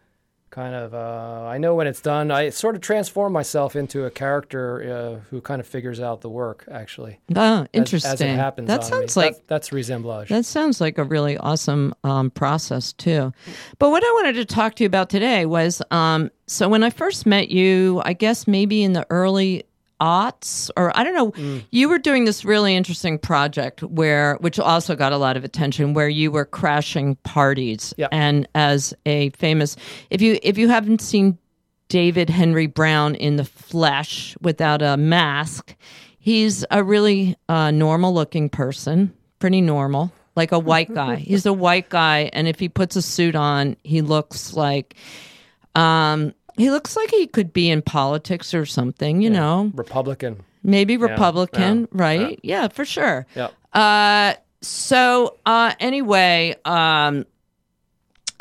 kind 0.49 0.75
of 0.75 0.93
uh, 0.93 1.47
I 1.47 1.57
know 1.57 1.75
when 1.75 1.87
it's 1.87 2.01
done. 2.01 2.31
I 2.31 2.49
sort 2.49 2.75
of 2.75 2.81
transform 2.81 3.33
myself 3.33 3.75
into 3.75 4.05
a 4.05 4.11
character 4.11 5.19
uh, 5.21 5.29
who 5.29 5.41
kind 5.41 5.59
of 5.59 5.67
figures 5.67 5.99
out 5.99 6.21
the 6.21 6.29
work 6.29 6.65
actually. 6.71 7.19
As- 7.35 7.67
interesting. 7.73 8.11
As, 8.11 8.21
it 8.21 8.35
happens. 8.35 8.67
that 8.67 8.83
sounds 8.83 9.15
me. 9.15 9.23
like 9.23 9.33
that's, 9.33 9.47
that's 9.47 9.71
resemblage. 9.71 10.29
That 10.29 10.45
sounds 10.45 10.81
like 10.81 10.97
a 10.97 11.03
really 11.03 11.37
awesome 11.37 11.93
um, 12.03 12.31
process 12.31 12.93
too. 12.93 13.33
But 13.77 13.91
what 13.91 14.03
I 14.03 14.11
wanted 14.13 14.33
to 14.33 14.45
talk 14.45 14.75
to 14.75 14.83
you 14.83 14.87
about 14.87 15.09
today 15.09 15.45
was 15.45 15.81
um, 15.91 16.31
so 16.47 16.67
when 16.67 16.83
I 16.83 16.89
first 16.89 17.25
met 17.25 17.49
you, 17.49 18.01
I 18.05 18.13
guess 18.13 18.47
maybe 18.47 18.83
in 18.83 18.93
the 18.93 19.05
early 19.11 19.65
aughts, 20.01 20.69
or 20.77 20.95
I 20.97 21.03
don't 21.03 21.13
know, 21.13 21.31
Mm. 21.31 21.63
you 21.71 21.89
were 21.89 21.99
doing 21.99 22.25
this 22.25 22.43
really 22.45 22.75
interesting 22.75 23.17
project 23.19 23.83
where, 23.83 24.35
which 24.41 24.59
also 24.59 24.95
got 24.95 25.11
a 25.13 25.17
lot 25.17 25.35
of 25.37 25.43
attention, 25.43 25.93
where 25.93 26.09
you 26.09 26.31
were 26.31 26.45
crashing 26.45 27.15
parties. 27.23 27.93
Yeah. 27.97 28.07
And 28.11 28.47
as 28.55 28.93
a 29.05 29.29
famous, 29.31 29.75
if 30.09 30.21
you 30.21 30.39
if 30.43 30.57
you 30.57 30.69
haven't 30.69 31.01
seen 31.01 31.37
David 31.89 32.29
Henry 32.29 32.67
Brown 32.67 33.15
in 33.15 33.35
the 33.37 33.45
flesh 33.45 34.35
without 34.41 34.81
a 34.81 34.95
mask. 34.95 35.75
He's 36.21 36.63
a 36.69 36.83
really 36.83 37.35
uh, 37.47 37.71
normal 37.71 38.13
looking 38.13 38.49
person, 38.49 39.11
pretty 39.39 39.61
normal, 39.61 40.11
like 40.35 40.51
a 40.51 40.59
white 40.59 40.93
guy. 40.93 41.15
He's 41.31 41.47
a 41.47 41.53
white 41.53 41.89
guy, 41.89 42.29
and 42.33 42.47
if 42.47 42.59
he 42.59 42.69
puts 42.69 42.95
a 42.95 43.01
suit 43.01 43.35
on, 43.35 43.75
he 43.83 44.01
looks 44.03 44.53
like 44.53 44.95
um, 45.75 46.33
he 46.59 46.69
looks 46.69 46.95
like 46.95 47.09
he 47.09 47.27
could 47.27 47.53
be 47.53 47.69
in 47.69 47.81
politics 47.81 48.53
or 48.53 48.65
something. 48.65 49.21
You 49.21 49.29
know, 49.29 49.71
Republican. 49.73 50.43
maybe 50.63 50.97
Republican, 50.97 51.81
yeah, 51.81 51.87
right? 51.91 52.39
Yeah. 52.43 52.67
for 52.67 52.85
sure. 52.85 53.25
Yeah. 53.35 53.49
Uh, 53.73 54.33
so 54.61 55.37
uh, 55.45 55.73
anyway, 55.79 56.55
um, 56.65 57.25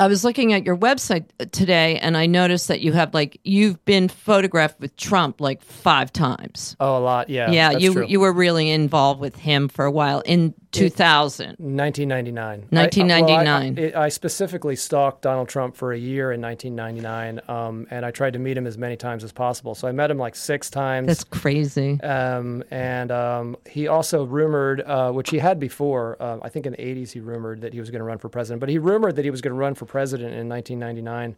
I 0.01 0.07
was 0.07 0.25
looking 0.25 0.53
at 0.53 0.65
your 0.65 0.77
website 0.77 1.27
today, 1.51 1.99
and 1.99 2.17
I 2.17 2.27
noticed 2.27 2.69
that 2.69 2.81
you 2.81 2.93
have 2.93 3.15
like 3.15 3.41
you've 3.43 3.85
been 3.85 4.09
photographed 4.09 4.79
with 4.79 4.97
Trump 4.97 5.41
like 5.41 5.61
five 5.63 6.13
times. 6.13 6.77
Oh, 6.79 6.99
a 6.99 7.01
lot. 7.01 7.29
Yeah. 7.29 7.51
yeah, 7.51 7.73
you 7.73 7.93
true. 7.93 8.07
you 8.07 8.21
were 8.21 8.33
really 8.33 8.71
involved 8.71 9.21
with 9.21 9.37
him 9.37 9.69
for 9.69 9.85
a 9.85 9.91
while 9.91 10.21
in 10.21 10.55
2000. 10.73 11.57
1999. 11.59 12.67
1999. 12.71 13.79
I, 13.79 13.81
well, 13.81 14.03
I, 14.03 14.07
I 14.07 14.09
specifically 14.09 14.77
stalked 14.77 15.23
Donald 15.23 15.49
Trump 15.49 15.77
for 15.77 15.93
a 15.93 15.99
year 15.99 16.33
in 16.33 16.41
1999, 16.41 17.41
um, 17.49 17.87
and 17.91 18.05
I 18.05 18.11
tried 18.11 18.35
to 18.35 18.39
meet 18.39 18.57
him 18.57 18.67
as 18.67 18.77
many 18.77 18.97
times 18.97 19.25
as 19.25 19.33
possible. 19.33 19.75
So 19.75 19.89
I 19.89 19.93
met 19.93 20.11
him 20.11 20.19
like 20.19 20.37
six 20.37 20.69
times. 20.71 21.07
That's 21.07 21.25
crazy. 21.25 22.01
um, 22.03 22.63
and 22.71 23.11
um, 23.11 23.57
he 23.69 23.89
also 23.89 24.25
rumored, 24.25 24.83
uh, 24.83 25.11
which 25.13 25.31
he 25.31 25.39
had 25.39 25.59
before, 25.59 26.17
uh, 26.21 26.39
I 26.43 26.49
think 26.49 26.67
in 26.67 26.73
the 26.73 26.79
80s, 26.79 27.13
he 27.13 27.21
rumored 27.21 27.63
that 27.63 27.73
he 27.73 27.81
was 27.81 27.91
going 27.91 28.01
to 28.01 28.05
run 28.05 28.19
for 28.19 28.29
president, 28.29 28.61
but 28.61 28.69
he 28.69 28.79
rumored 28.79 29.17
that 29.17 29.25
he 29.25 29.31
was 29.31 29.41
going 29.41 29.55
to 29.55 29.59
run 29.59 29.75
for 29.75 29.87
president 29.87 30.35
in 30.35 30.49
1999. 30.49 31.37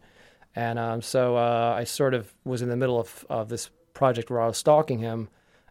And 0.55 0.77
um, 0.77 1.01
so 1.01 1.37
uh, 1.37 1.75
I 1.77 1.85
sort 1.85 2.13
of 2.13 2.33
was 2.43 2.61
in 2.61 2.69
the 2.69 2.75
middle 2.75 2.99
of, 2.99 3.25
of 3.29 3.49
this 3.49 3.69
project 3.93 4.29
where 4.29 4.41
I 4.41 4.47
was 4.47 4.57
stalking 4.57 4.99
him. 4.99 5.29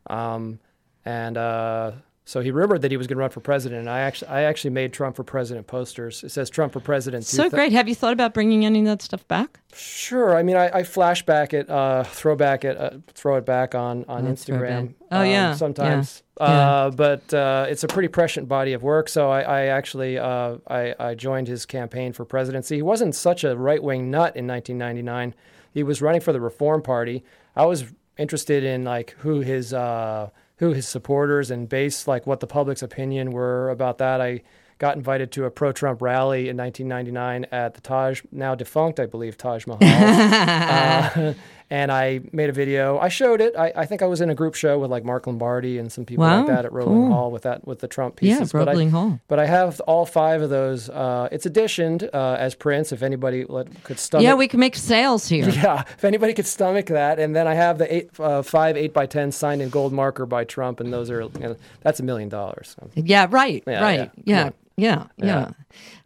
Um, 0.09 0.59
and 1.05 1.37
uh, 1.37 1.93
so 2.31 2.41
he 2.41 2.53
rumored 2.53 2.83
that 2.83 2.93
he 2.93 2.97
was 2.97 3.09
going 3.09 3.17
to 3.17 3.21
run 3.23 3.31
for 3.31 3.41
president. 3.41 3.81
And 3.81 3.91
I 3.91 4.03
actually, 4.03 4.29
I 4.29 4.43
actually 4.43 4.71
made 4.71 4.93
Trump 4.93 5.17
for 5.17 5.25
president 5.25 5.67
posters. 5.67 6.23
It 6.23 6.29
says 6.29 6.49
Trump 6.49 6.73
for 6.73 6.79
president. 6.79 7.25
So 7.25 7.43
2000 7.43 7.57
great. 7.57 7.73
Have 7.73 7.89
you 7.89 7.97
thought 7.97 8.13
about 8.13 8.35
bringing 8.35 8.65
any 8.65 8.79
of 8.79 8.85
that 8.85 9.03
stuff 9.03 9.27
back? 9.27 9.59
Sure. 9.75 10.37
I 10.37 10.45
mean, 10.45 10.55
I, 10.55 10.69
I 10.69 10.83
flash 10.85 11.27
back 11.27 11.53
it, 11.53 11.69
uh, 11.69 12.05
throw 12.05 12.37
back 12.37 12.65
it, 12.65 12.77
uh, 12.77 12.99
throw 13.15 13.35
it 13.35 13.45
back 13.45 13.75
on 13.75 14.05
on 14.07 14.29
Instagram. 14.29 14.95
Oh, 15.11 15.25
yeah. 15.25 15.55
Sometimes, 15.55 16.23
Yeah. 16.39 16.47
Uh, 16.47 16.91
but 16.93 17.35
uh, 17.35 17.67
it's 17.69 17.83
a 17.83 17.89
pretty 17.89 18.07
prescient 18.07 18.47
body 18.47 18.75
of 18.75 18.85
work. 18.85 19.09
So 19.09 19.29
I, 19.29 19.41
I 19.41 19.61
actually 19.63 20.17
uh, 20.17 20.59
I, 20.69 20.95
I 21.01 21.17
joined 21.17 21.49
his 21.49 21.67
campaign 21.67 22.13
for 22.13 22.25
presidency. 22.25 22.77
He 22.77 22.83
wasn't 22.83 23.17
such 23.17 23.43
a 23.43 23.57
right 23.57 23.83
wing 23.83 24.09
nut 24.09 24.37
in 24.37 24.47
1999. 24.47 25.35
He 25.75 25.83
was 25.83 26.01
running 26.01 26.21
for 26.21 26.33
the 26.33 26.41
Reform 26.41 26.81
Party. 26.81 27.25
I 27.57 27.67
was 27.67 27.87
interested 28.17 28.63
in 28.63 28.85
like 28.85 29.17
who 29.19 29.41
his 29.41 29.75
uh, 29.75 30.31
who 30.61 30.73
his 30.73 30.87
supporters 30.87 31.51
and 31.51 31.69
base 31.69 32.07
like 32.07 32.27
what 32.27 32.41
the 32.41 32.47
public's 32.47 32.83
opinion 32.83 33.33
were 33.33 33.71
about 33.71 33.97
that. 33.99 34.21
I 34.21 34.43
got 34.77 34.95
invited 34.95 35.33
to 35.33 35.47
a 35.47 35.51
pro-Trump 35.51 36.01
rally 36.03 36.49
in 36.49 36.57
1999 36.57 37.47
at 37.51 37.75
the 37.75 37.81
Taj, 37.81 38.23
now 38.31 38.55
defunct, 38.55 39.01
I 39.01 39.07
believe, 39.07 39.37
Taj 39.39 39.67
Mahal. 39.67 39.79
uh, 39.91 41.35
and 41.71 41.93
I 41.93 42.21
made 42.33 42.51
a 42.51 42.53
video. 42.53 42.99
I 42.99 43.09
showed 43.09 43.41
it. 43.41 43.55
I, 43.57 43.73
I, 43.77 43.87
think 43.87 44.03
I 44.03 44.07
was 44.07 44.21
in 44.21 44.29
a 44.29 44.35
group 44.35 44.57
show 44.57 44.81
with 44.81 44.91
like 44.91 45.05
Mark 45.05 45.29
Lombardi 45.29 45.79
and 45.79 45.91
some 45.91 46.05
people 46.05 46.25
wow, 46.25 46.39
like 46.39 46.49
that 46.49 46.65
at 46.65 46.73
Roebling 46.73 47.03
cool. 47.03 47.13
Hall 47.13 47.31
with 47.31 47.43
that 47.43 47.65
with 47.65 47.79
the 47.79 47.87
Trump 47.87 48.17
pieces. 48.17 48.53
Yeah, 48.53 48.65
I, 48.65 48.89
Hall. 48.89 49.21
But 49.29 49.39
I 49.39 49.47
have 49.47 49.81
all 49.83 50.05
five 50.05 50.43
of 50.43 50.51
those. 50.51 50.89
Uh, 50.89 51.29
it's 51.31 51.47
editioned 51.47 52.11
uh, 52.13 52.37
as 52.39 52.57
prints. 52.57 52.91
If 52.91 53.03
anybody 53.03 53.45
let, 53.49 53.85
could 53.85 54.01
stomach. 54.01 54.25
Yeah, 54.25 54.35
we 54.35 54.49
can 54.49 54.59
make 54.59 54.75
sales 54.77 55.29
here. 55.29 55.49
Yeah, 55.61 55.83
if 55.83 56.05
anybody 56.05 56.33
could 56.33 56.47
stomach 56.47 56.87
that, 56.87 57.19
and 57.19 57.37
then 57.37 57.47
I 57.47 57.55
have 57.55 57.77
the 57.77 57.95
eight, 57.95 58.11
uh, 58.19 58.41
five 58.41 58.77
eight 58.77 58.95
by 58.95 59.05
ten 59.05 59.31
signed 59.31 59.61
in 59.61 59.69
gold 59.69 59.93
marker 59.93 60.25
by 60.25 60.45
Trump, 60.45 60.81
and 60.81 60.93
those 60.93 61.11
are 61.11 61.23
you 61.23 61.31
know, 61.39 61.57
that's 61.83 62.01
a 62.01 62.03
million 62.03 62.29
dollars. 62.29 62.77
Yeah, 62.95 63.27
right, 63.29 63.63
Yeah, 63.67 63.83
right, 63.83 64.11
yeah, 64.25 64.25
yeah, 64.25 64.51
yeah, 64.77 65.07
yeah, 65.19 65.27
Yeah. 65.27 65.51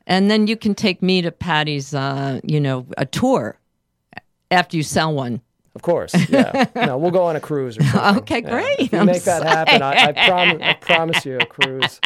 And 0.07 0.31
then 0.31 0.46
you 0.46 0.57
can 0.57 0.74
take 0.74 1.03
me 1.03 1.22
to 1.22 1.31
Paddy's, 1.31 1.94
uh, 1.94 2.40
you 2.42 2.61
know, 2.61 2.87
a 2.98 3.07
tour 3.07 3.59
after 4.50 4.77
you 4.77 4.83
sell 4.83 5.14
one. 5.14 5.40
Of 5.75 5.83
course, 5.83 6.15
yeah. 6.29 6.67
no, 6.77 6.97
we'll 6.99 7.11
go 7.11 7.25
on 7.25 7.35
a 7.37 7.41
cruise 7.41 7.77
or 7.77 7.83
something. 7.85 8.23
Okay, 8.23 8.41
great. 8.41 8.79
If 8.79 8.93
you 8.93 8.99
I'm 8.99 9.07
make 9.07 9.25
that 9.25 9.43
happen, 9.43 9.83
I, 9.83 9.91
I, 9.91 10.13
prom- 10.13 10.63
I 10.63 10.75
promise 10.81 11.25
you 11.27 11.39
a 11.39 11.47
cruise. 11.47 12.01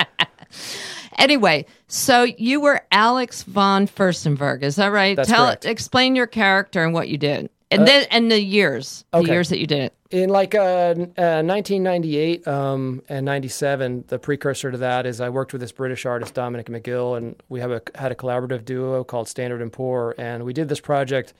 Anyway, 1.18 1.66
so 1.88 2.22
you 2.22 2.60
were 2.60 2.80
Alex 2.92 3.42
von 3.42 3.86
Furstenberg, 3.86 4.62
is 4.62 4.76
that 4.76 4.86
right? 4.88 5.16
That's 5.16 5.28
Tell, 5.28 5.46
correct. 5.46 5.64
explain 5.64 6.14
your 6.16 6.26
character 6.28 6.84
and 6.84 6.94
what 6.94 7.08
you 7.08 7.18
did, 7.18 7.50
and 7.70 7.86
then 7.86 8.06
and 8.10 8.30
the 8.30 8.40
years, 8.40 9.04
the 9.12 9.20
years 9.20 9.48
that 9.50 9.58
you 9.58 9.66
did 9.66 9.80
it. 9.80 9.94
In 10.10 10.30
like 10.30 10.54
uh, 10.54 10.94
uh, 10.94 11.42
1998 11.42 12.48
um, 12.48 13.02
and 13.10 13.26
97, 13.26 14.04
the 14.08 14.18
precursor 14.18 14.70
to 14.70 14.78
that 14.78 15.04
is 15.04 15.20
I 15.20 15.28
worked 15.28 15.52
with 15.52 15.60
this 15.60 15.72
British 15.72 16.06
artist 16.06 16.32
Dominic 16.32 16.68
McGill, 16.68 17.18
and 17.18 17.36
we 17.50 17.60
have 17.60 17.70
a, 17.72 17.82
had 17.94 18.12
a 18.12 18.14
collaborative 18.14 18.64
duo 18.64 19.04
called 19.04 19.28
Standard 19.28 19.60
and 19.60 19.70
Poor, 19.70 20.14
and 20.16 20.44
we 20.44 20.54
did 20.54 20.70
this 20.70 20.80
project 20.80 21.34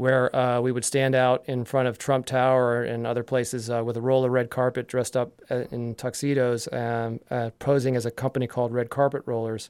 where 0.00 0.34
uh, 0.34 0.58
we 0.62 0.72
would 0.72 0.84
stand 0.84 1.14
out 1.14 1.44
in 1.46 1.62
front 1.62 1.86
of 1.86 1.98
Trump 1.98 2.24
Tower 2.24 2.82
and 2.82 3.06
other 3.06 3.22
places 3.22 3.68
uh, 3.68 3.84
with 3.84 3.98
a 3.98 4.00
roll 4.00 4.24
of 4.24 4.32
red 4.32 4.48
carpet, 4.48 4.88
dressed 4.88 5.14
up 5.14 5.30
uh, 5.50 5.64
in 5.70 5.94
tuxedos, 5.94 6.66
um, 6.72 7.20
uh, 7.30 7.50
posing 7.58 7.96
as 7.96 8.06
a 8.06 8.10
company 8.10 8.46
called 8.46 8.72
Red 8.72 8.88
Carpet 8.88 9.22
Rollers, 9.26 9.68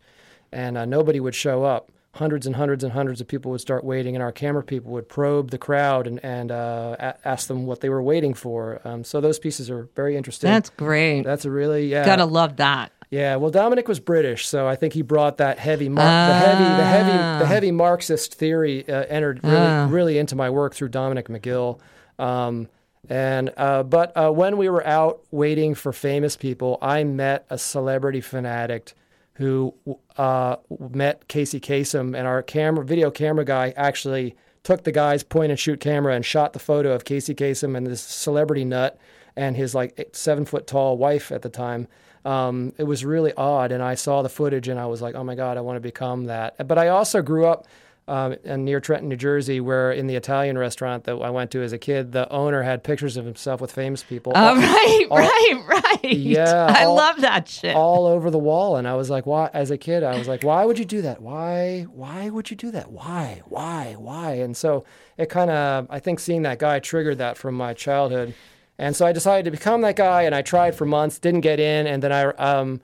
and 0.53 0.79
uh, 0.79 0.85
nobody 0.85 1.19
would 1.19 1.35
show 1.35 1.65
up. 1.65 1.91
Hundreds 2.15 2.47
and 2.47 2.55
hundreds 2.55 2.85
and 2.85 2.93
hundreds 2.93 3.21
of 3.21 3.27
people 3.27 3.51
would 3.51 3.61
start 3.61 3.83
waiting, 3.83 4.15
and 4.15 4.23
our 4.23 4.31
camera 4.31 4.63
people 4.63 4.93
would 4.93 5.09
probe 5.09 5.51
the 5.51 5.59
crowd 5.59 6.07
and, 6.07 6.25
and 6.25 6.53
uh, 6.53 6.95
a- 7.01 7.29
ask 7.29 7.49
them 7.49 7.67
what 7.67 7.81
they 7.81 7.89
were 7.89 8.03
waiting 8.03 8.33
for. 8.33 8.81
Um, 8.85 9.03
so 9.03 9.21
those 9.21 9.41
pieces 9.41 9.69
are 9.69 9.89
very 9.97 10.17
interesting. 10.17 10.49
That's 10.49 10.71
great. 10.71 11.23
That's 11.23 11.45
a 11.45 11.51
really 11.51 11.89
yeah. 11.89 12.05
Gotta 12.05 12.25
love 12.25 12.57
that. 12.57 12.93
Yeah, 13.11 13.37
well, 13.37 13.51
Dominic 13.51 13.89
was 13.89 13.99
British, 13.99 14.47
so 14.47 14.69
I 14.69 14.77
think 14.77 14.93
he 14.93 15.03
brought 15.03 15.39
that 15.39 15.59
heavy, 15.59 15.89
mar- 15.89 16.05
the 16.05 16.35
heavy, 16.35 16.63
the 16.65 16.85
heavy, 16.85 17.11
Ah. 17.13 17.39
the 17.41 17.47
heavy 17.47 17.73
Marxist 17.73 18.35
theory 18.35 18.89
uh, 18.89 19.05
entered 19.09 19.41
really, 19.43 19.57
Ah. 19.57 19.89
really 19.91 20.17
into 20.19 20.37
my 20.37 20.49
work 20.49 20.75
through 20.75 20.91
Dominic 20.91 21.27
McGill. 21.29 21.81
Um, 22.21 22.69
and 23.09 23.53
uh, 23.57 23.83
but 23.83 24.17
uh, 24.17 24.31
when 24.31 24.57
we 24.59 24.69
were 24.69 24.87
out 24.87 25.23
waiting 25.33 25.75
for 25.75 25.93
famous 25.93 26.37
people, 26.37 26.79
I 26.81 27.03
met 27.03 27.47
a 27.51 27.59
celebrity 27.59 28.21
fanatic 28.21 28.93
who 29.35 29.75
uh, 30.17 30.57
met 30.91 31.27
Casey 31.27 31.59
Kasem, 31.59 32.17
and 32.17 32.29
our 32.29 32.43
camera, 32.43 32.85
video 32.85 33.11
camera 33.11 33.45
guy, 33.45 33.73
actually 33.77 34.37
took 34.63 34.85
the 34.85 34.93
guy's 34.93 35.23
point 35.25 35.51
and 35.51 35.59
shoot 35.59 35.81
camera 35.81 36.15
and 36.15 36.25
shot 36.25 36.53
the 36.53 36.59
photo 36.59 36.93
of 36.93 37.05
Casey 37.05 37.35
Kasem 37.35 37.75
and 37.77 37.87
this 37.87 38.03
celebrity 38.03 38.65
nut 38.65 38.99
and 39.35 39.57
his 39.57 39.75
like 39.75 40.11
seven 40.13 40.45
foot 40.45 40.67
tall 40.69 40.97
wife 40.99 41.33
at 41.33 41.43
the 41.43 41.49
time. 41.49 41.89
Um, 42.25 42.73
it 42.79 42.85
was 42.85 43.05
really 43.05 43.33
odd, 43.35 43.73
and 43.73 43.83
I 43.83 43.95
saw 43.95 44.23
the 44.23 44.29
footage 44.29 44.69
and 44.69 44.79
I 44.79 44.87
was 44.87 45.01
like, 45.01 45.15
"Oh 45.15 45.25
my 45.25 45.35
god, 45.35 45.57
I 45.57 45.61
want 45.63 45.77
to 45.77 45.81
become 45.81 46.25
that." 46.25 46.67
But 46.69 46.77
I 46.79 46.89
also 46.89 47.23
grew 47.23 47.47
up 47.47 47.67
um, 48.09 48.35
in 48.45 48.65
near 48.65 48.81
Trenton, 48.81 49.09
New 49.09 49.17
Jersey, 49.17 49.61
where 49.61 49.93
in 49.93 50.07
the 50.07 50.17
Italian 50.17 50.59
restaurant 50.59 51.05
that 51.05 51.13
I 51.15 51.31
went 51.31 51.51
to 51.53 51.63
as 51.63 51.73
a 51.73 51.79
kid, 51.79 52.13
the 52.13 52.29
owner 52.31 52.63
had 52.63 52.83
pictures 52.83 53.17
of 53.17 53.25
himself 53.25 53.61
with 53.61 53.71
famous 53.73 54.03
people. 54.03 54.33
Oh, 54.35 54.49
all- 54.49 54.57
right, 54.57 55.07
all- 55.11 55.19
right, 55.19 55.63
right. 55.69 56.05
Yeah, 56.13 56.67
I 56.69 56.85
all- 56.87 56.95
love 56.97 57.21
that 57.21 57.47
shit. 57.49 57.75
all 57.77 58.07
over 58.07 58.31
the 58.31 58.39
wall 58.39 58.77
and 58.77 58.89
i 58.89 58.95
was 58.95 59.11
like 59.11 59.27
why 59.27 59.51
as 59.53 59.71
a 59.71 59.77
kid 59.77 60.03
i 60.03 60.17
was 60.19 60.27
like 60.27 60.43
why 60.43 60.65
would 60.65 60.79
you 60.79 60.85
do 60.85 61.03
that 61.03 61.21
why 61.21 61.83
why 61.93 62.31
would 62.31 62.51
you 62.51 62.57
do 62.57 62.71
that 62.71 62.91
why 62.91 63.43
why 63.47 63.95
why 63.99 64.33
and 64.35 64.57
so 64.57 64.85
it 65.19 65.29
kind 65.29 65.51
of 65.51 65.87
i 65.91 65.99
think 65.99 66.19
seeing 66.19 66.43
that 66.43 66.59
guy 66.59 66.79
triggered 66.79 67.19
that 67.19 67.37
from 67.37 67.55
my 67.55 67.75
childhood 67.75 68.33
and 68.81 68.97
so 68.97 69.07
i 69.07 69.13
decided 69.13 69.45
to 69.45 69.51
become 69.53 69.83
that 69.83 69.95
guy 69.95 70.23
and 70.23 70.35
i 70.35 70.43
tried 70.43 70.75
for 70.75 70.85
months 70.85 71.21
didn't 71.21 71.43
get 71.43 71.61
in 71.61 71.87
and 71.87 72.03
then 72.03 72.11
i 72.11 72.25
um 72.25 72.81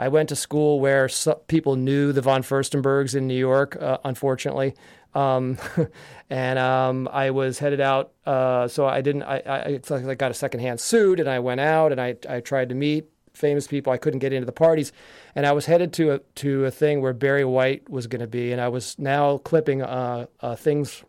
I 0.00 0.08
went 0.08 0.30
to 0.30 0.36
school 0.36 0.80
where 0.80 1.10
so, 1.10 1.34
people 1.46 1.76
knew 1.76 2.12
the 2.12 2.22
von 2.22 2.42
Furstenbergs 2.42 3.14
in 3.14 3.26
New 3.26 3.36
York, 3.36 3.76
uh, 3.78 3.98
unfortunately. 4.02 4.74
Um, 5.14 5.58
and 6.30 6.58
um, 6.58 7.06
I 7.12 7.30
was 7.32 7.58
headed 7.58 7.82
out, 7.82 8.12
uh, 8.24 8.66
so 8.66 8.86
I 8.86 9.02
didn't. 9.02 9.24
I, 9.24 9.42
I, 9.46 9.80
I 9.94 10.14
got 10.14 10.30
a 10.30 10.34
secondhand 10.34 10.80
suit, 10.80 11.20
and 11.20 11.28
I 11.28 11.38
went 11.40 11.60
out, 11.60 11.92
and 11.92 12.00
I, 12.00 12.16
I 12.26 12.40
tried 12.40 12.70
to 12.70 12.74
meet 12.74 13.10
famous 13.34 13.66
people. 13.66 13.92
I 13.92 13.98
couldn't 13.98 14.20
get 14.20 14.32
into 14.32 14.46
the 14.46 14.52
parties, 14.52 14.90
and 15.34 15.46
I 15.46 15.52
was 15.52 15.66
headed 15.66 15.92
to 15.94 16.12
a 16.12 16.18
to 16.36 16.64
a 16.64 16.70
thing 16.70 17.02
where 17.02 17.12
Barry 17.12 17.44
White 17.44 17.90
was 17.90 18.06
going 18.06 18.20
to 18.20 18.26
be, 18.26 18.52
and 18.52 18.60
I 18.60 18.68
was 18.68 18.98
now 18.98 19.36
clipping 19.38 19.82
uh, 19.82 20.26
uh, 20.40 20.56
things 20.56 21.04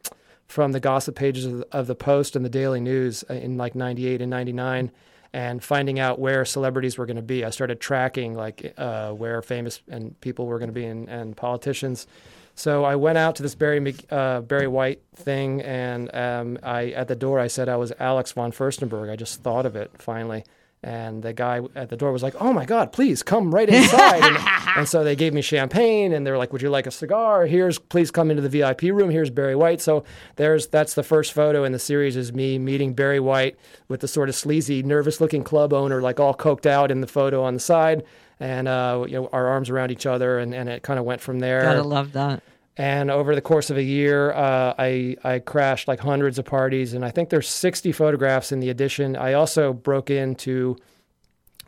from 0.52 0.74
the 0.74 0.80
gossip 0.80 1.16
pages 1.16 1.46
of 1.46 1.58
the, 1.60 1.68
of 1.72 1.88
the 1.88 1.96
Post 1.96 2.36
and 2.36 2.44
the 2.44 2.50
Daily 2.50 2.82
News 2.82 3.24
uh, 3.30 3.34
in 3.34 3.58
like 3.58 3.74
'98 3.74 4.22
and 4.22 4.30
'99 4.30 4.92
and 5.34 5.64
finding 5.64 5.98
out 5.98 6.20
where 6.20 6.44
celebrities 6.44 6.98
were 6.98 7.06
going 7.06 7.16
to 7.16 7.22
be. 7.22 7.46
I 7.46 7.52
started 7.52 7.80
tracking 7.80 8.36
like 8.36 8.74
uh, 8.78 9.12
where 9.12 9.42
famous 9.42 9.82
and 9.88 10.20
people 10.20 10.46
were 10.46 10.60
going 10.60 10.68
to 10.68 10.74
be 10.74 10.84
and, 10.84 11.08
and 11.08 11.38
politicians. 11.38 12.06
So 12.54 12.84
I 12.84 12.98
went 12.98 13.18
out 13.18 13.38
to 13.38 13.44
this 13.44 13.56
Barry 13.56 13.96
uh, 14.10 14.42
Barry 14.42 14.68
White 14.68 15.02
thing, 15.16 15.62
and 15.62 16.14
um, 16.14 16.60
I 16.62 16.88
at 16.90 17.08
the 17.08 17.16
door 17.16 17.40
I 17.40 17.48
said 17.48 17.70
I 17.70 17.78
was 17.78 17.94
Alex 17.98 18.34
von 18.34 18.52
Furstenberg. 18.52 19.10
I 19.10 19.16
just 19.16 19.42
thought 19.42 19.66
of 19.66 19.78
it 19.78 19.92
finally, 20.00 20.44
and 20.84 21.22
the 21.22 21.32
guy 21.32 21.62
at 21.76 21.90
the 21.90 21.98
door 21.98 22.12
was 22.12 22.24
like, 22.24 22.34
"Oh 22.40 22.52
my 22.54 22.66
God, 22.66 22.92
please 22.92 23.22
come 23.22 23.54
right 23.54 23.70
inside." 23.70 24.24
and, 24.24 24.38
and 24.78 24.90
so 24.90 25.04
they 25.04 25.16
gave 25.16 25.34
me 25.34 25.42
champagne, 25.42 26.12
and 26.12 26.26
they 26.26 26.32
were 26.32 26.38
like, 26.38 26.52
"Would 26.54 26.62
you 26.62 26.70
like 26.70 26.88
a 26.88 26.92
cigar? 26.92 27.46
Here's, 27.46 27.78
please 27.78 28.10
come 28.10 28.32
into 28.32 28.42
the 28.42 28.50
VIP 28.50 28.84
room. 28.84 29.10
Here's 29.10 29.30
Barry 29.30 29.56
White." 29.56 29.82
So 29.82 30.04
there's 30.38 30.68
that's 30.68 30.96
the 30.96 31.04
first 31.04 31.34
photo 31.34 31.64
in 31.64 31.72
the 31.72 31.80
series 31.80 32.16
is 32.16 32.34
me 32.34 32.58
meeting 32.58 32.94
Barry 32.94 33.20
White 33.20 33.58
with 33.88 34.00
the 34.00 34.08
sort 34.08 34.30
of 34.30 34.36
sleazy, 34.36 34.82
nervous-looking 34.82 35.44
club 35.44 35.72
owner, 35.74 36.02
like 36.02 36.20
all 36.20 36.34
coked 36.34 36.66
out 36.66 36.90
in 36.90 37.02
the 37.02 37.08
photo 37.08 37.44
on 37.44 37.54
the 37.54 37.60
side, 37.60 38.04
and 38.40 38.68
uh, 38.68 39.06
you 39.08 39.14
know 39.14 39.30
our 39.32 39.48
arms 39.48 39.70
around 39.70 39.92
each 39.92 40.08
other, 40.08 40.40
and, 40.40 40.54
and 40.56 40.68
it 40.68 40.82
kind 40.82 40.98
of 40.98 41.06
went 41.06 41.22
from 41.22 41.40
there. 41.40 41.62
Gotta 41.62 41.84
love 41.84 42.14
that. 42.14 42.42
And 42.82 43.12
over 43.12 43.36
the 43.36 43.42
course 43.42 43.70
of 43.70 43.78
a 43.78 43.84
year, 43.84 44.32
uh, 44.32 44.74
I 44.76 45.16
I 45.24 45.38
crashed 45.38 45.88
like 45.88 46.00
hundreds 46.00 46.40
of 46.40 46.46
parties, 46.46 46.96
and 46.96 47.06
I 47.06 47.12
think 47.12 47.30
there's 47.30 47.48
60 47.48 47.92
photographs 47.92 48.52
in 48.52 48.60
the 48.60 48.72
edition. 48.72 49.16
I 49.16 49.34
also 49.34 49.72
broke 49.72 50.10
into 50.10 50.78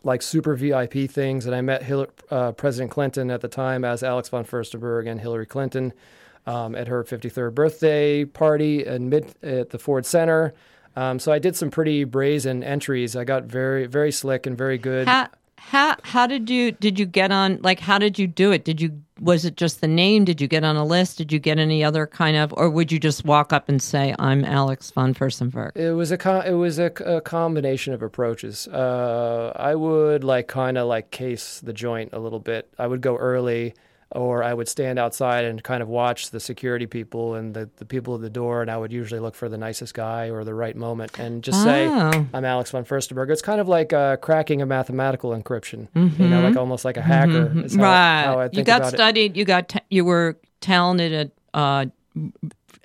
like 0.04 0.24
super 0.24 0.56
VIP 0.56 1.08
things, 1.08 1.46
and 1.46 1.54
I 1.54 1.62
met 1.62 1.84
Hillary, 1.84 2.10
uh, 2.32 2.54
President 2.54 2.90
Clinton 2.90 3.30
at 3.30 3.42
the 3.42 3.48
time 3.48 3.86
as 3.86 4.02
Alex 4.02 4.30
von 4.30 4.44
Furstenberg 4.44 5.08
and 5.08 5.22
Hillary 5.22 5.46
Clinton 5.46 5.94
um, 6.48 6.74
at 6.74 6.88
her 6.88 7.04
53rd 7.04 7.54
birthday 7.54 8.26
party 8.26 8.84
mid 8.98 9.36
at 9.44 9.70
the 9.70 9.78
Ford 9.78 10.08
Center. 10.08 10.56
Um, 10.96 11.20
so 11.20 11.32
I 11.32 11.38
did 11.38 11.56
some 11.56 11.70
pretty 11.70 12.06
brazen 12.06 12.64
entries. 12.64 13.16
I 13.16 13.24
got 13.24 13.44
very 13.44 13.86
very 13.86 14.12
slick 14.12 14.48
and 14.48 14.58
very 14.58 14.80
good. 14.80 15.08
How 15.08 15.30
how 15.58 15.96
how 16.02 16.26
did 16.26 16.50
you 16.50 16.72
did 16.72 16.98
you 16.98 17.06
get 17.06 17.32
on 17.32 17.60
like 17.62 17.80
how 17.80 18.00
did 18.00 18.18
you 18.18 18.26
do 18.26 18.52
it? 18.52 18.66
Did 18.66 18.82
you 18.82 19.00
was 19.24 19.46
it 19.46 19.56
just 19.56 19.82
the 19.82 19.88
name? 19.88 20.26
Did 20.26 20.42
you 20.42 20.48
get 20.48 20.64
on 20.64 20.76
a 20.76 20.86
list? 20.86 21.18
Did 21.18 21.32
you 21.32 21.40
get 21.40 21.58
any 21.58 21.84
other 21.84 22.06
kind 22.06 22.36
of 22.36 22.54
or 22.58 22.70
would 22.70 22.92
you 22.92 23.00
just 23.00 23.26
walk 23.26 23.54
up 23.54 23.70
and 23.70 23.82
say 23.82 24.14
I'm 24.20 24.44
Alex 24.44 24.92
von 24.92 25.14
Furstenberg? 25.14 25.76
It 25.76 25.94
was 25.94 26.12
a 26.12 26.44
it 26.48 26.54
was 26.54 26.80
a, 26.80 26.92
a 27.06 27.22
combination 27.22 27.94
of 27.94 28.02
approaches. 28.02 28.68
Uh, 28.68 29.54
I 29.56 29.76
would 29.76 30.24
like 30.24 30.48
kind 30.48 30.78
of 30.78 30.88
like 30.88 31.12
case 31.12 31.62
the 31.62 31.74
joint 31.74 32.10
a 32.14 32.20
little 32.20 32.40
bit. 32.40 32.74
I 32.78 32.88
would 32.88 33.02
go 33.02 33.16
early, 33.16 33.74
or 34.16 34.44
I 34.44 34.54
would 34.54 34.68
stand 34.68 35.00
outside 35.00 35.44
and 35.46 35.64
kind 35.64 35.82
of 35.84 35.90
watch 35.90 36.30
the 36.30 36.40
security 36.40 36.86
people 36.86 37.36
and 37.36 37.54
the, 37.54 37.70
the 37.78 37.86
people 37.86 38.16
at 38.16 38.22
the 38.22 38.30
door, 38.30 38.62
and 38.62 38.70
I 38.72 38.78
would 38.78 38.92
usually 38.94 39.20
look 39.20 39.36
for 39.36 39.50
the 39.50 39.58
nicest 39.58 39.94
guy 39.94 40.30
or 40.30 40.44
the 40.44 40.54
right 40.54 40.76
moment 40.76 41.18
and 41.20 41.44
just 41.44 41.62
say, 41.64 41.88
Oh. 41.90 42.26
"I'm 42.34 42.46
Alex 42.46 42.72
von 42.72 42.86
Furstenberg." 42.86 43.30
It's 43.32 43.42
kind 43.42 43.60
of 43.60 43.68
like 43.68 43.92
uh, 43.94 44.18
cracking 44.18 44.62
a 44.62 44.66
mathematical 44.66 45.32
encryption. 45.32 45.88
You 45.96 46.28
know, 46.28 46.42
like 46.42 46.56
almost 46.56 46.86
like 46.86 46.98
a 46.98 47.02
hacker. 47.02 47.52
is 47.66 47.76
how- 47.76 47.82
right. 47.84 48.24
how 48.26 48.40
I 48.40 48.50
you 48.54 48.64
got 48.64 48.82
about 48.82 48.94
it. 48.94 48.98
studied. 48.98 49.36
You 49.38 49.46
got 49.46 49.70
t- 49.70 49.80
you 49.90 50.06
were 50.06 50.38
talented 50.62 51.14
at 51.14 51.32
uh, 51.54 51.86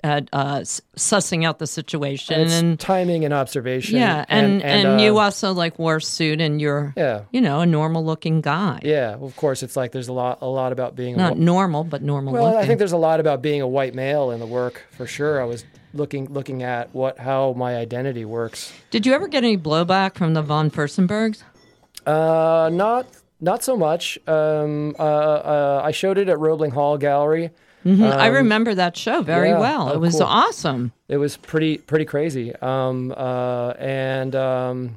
at 0.03 0.29
uh, 0.31 0.59
sussing 0.95 1.45
out 1.45 1.59
the 1.59 1.67
situation 1.67 2.39
It's 2.39 2.53
and 2.53 2.79
timing 2.79 3.25
and 3.25 3.33
observation. 3.33 3.97
yeah, 3.97 4.25
and 4.29 4.63
and, 4.63 4.87
uh, 4.87 5.03
you 5.03 5.17
also 5.19 5.53
like 5.53 5.77
wore 5.77 5.97
a 5.97 6.01
suit 6.01 6.39
and 6.39 6.61
you're 6.61 6.93
yeah. 6.95 7.23
you 7.31 7.41
know 7.41 7.61
a 7.61 7.65
normal 7.65 8.05
looking 8.05 8.41
guy. 8.41 8.79
Yeah, 8.83 9.15
of 9.15 9.35
course. 9.35 9.63
It's 9.63 9.75
like 9.75 9.91
there's 9.91 10.07
a 10.07 10.13
lot, 10.13 10.39
a 10.41 10.47
lot 10.47 10.71
about 10.71 10.95
being 10.95 11.15
a 11.15 11.17
Not 11.17 11.37
normal, 11.37 11.83
but 11.83 12.01
normal 12.01 12.33
Well, 12.33 12.43
looking. 12.45 12.59
I 12.59 12.65
think 12.65 12.79
there's 12.79 12.91
a 12.93 12.97
lot 12.97 13.19
about 13.19 13.41
being 13.41 13.61
a 13.61 13.67
white 13.67 13.93
male 13.93 14.31
in 14.31 14.39
the 14.39 14.47
work 14.47 14.85
for 14.91 15.05
sure. 15.05 15.41
I 15.41 15.45
was 15.45 15.65
looking 15.93 16.31
looking 16.31 16.63
at 16.63 16.93
what 16.93 17.19
how 17.19 17.53
my 17.57 17.75
identity 17.75 18.25
works. 18.25 18.71
Did 18.91 19.05
you 19.05 19.13
ever 19.13 19.27
get 19.27 19.43
any 19.43 19.57
blowback 19.57 20.15
from 20.15 20.33
the 20.33 20.41
von 20.41 20.71
Furstenbergs? 20.71 21.43
Uh, 22.05 22.69
not 22.71 23.07
not 23.41 23.63
so 23.63 23.75
much. 23.75 24.17
Um, 24.27 24.95
uh, 24.97 25.03
uh, 25.03 25.81
I 25.83 25.91
showed 25.91 26.17
it 26.17 26.29
at 26.29 26.39
Roebling 26.39 26.71
Hall 26.71 26.97
Gallery. 26.97 27.51
I 27.85 28.27
remember 28.27 28.75
that 28.75 28.97
show 28.97 29.21
very 29.21 29.49
Um, 29.51 29.55
yeah. 29.55 29.59
well. 29.59 29.89
Oh, 29.89 29.93
it 29.93 29.99
was 29.99 30.15
cool. 30.15 30.23
awesome. 30.23 30.91
It 31.07 31.17
was 31.17 31.37
pretty 31.37 31.77
pretty 31.77 32.05
crazy. 32.05 32.53
Um, 32.55 33.13
uh, 33.15 33.71
and 33.79 34.35
um, 34.35 34.95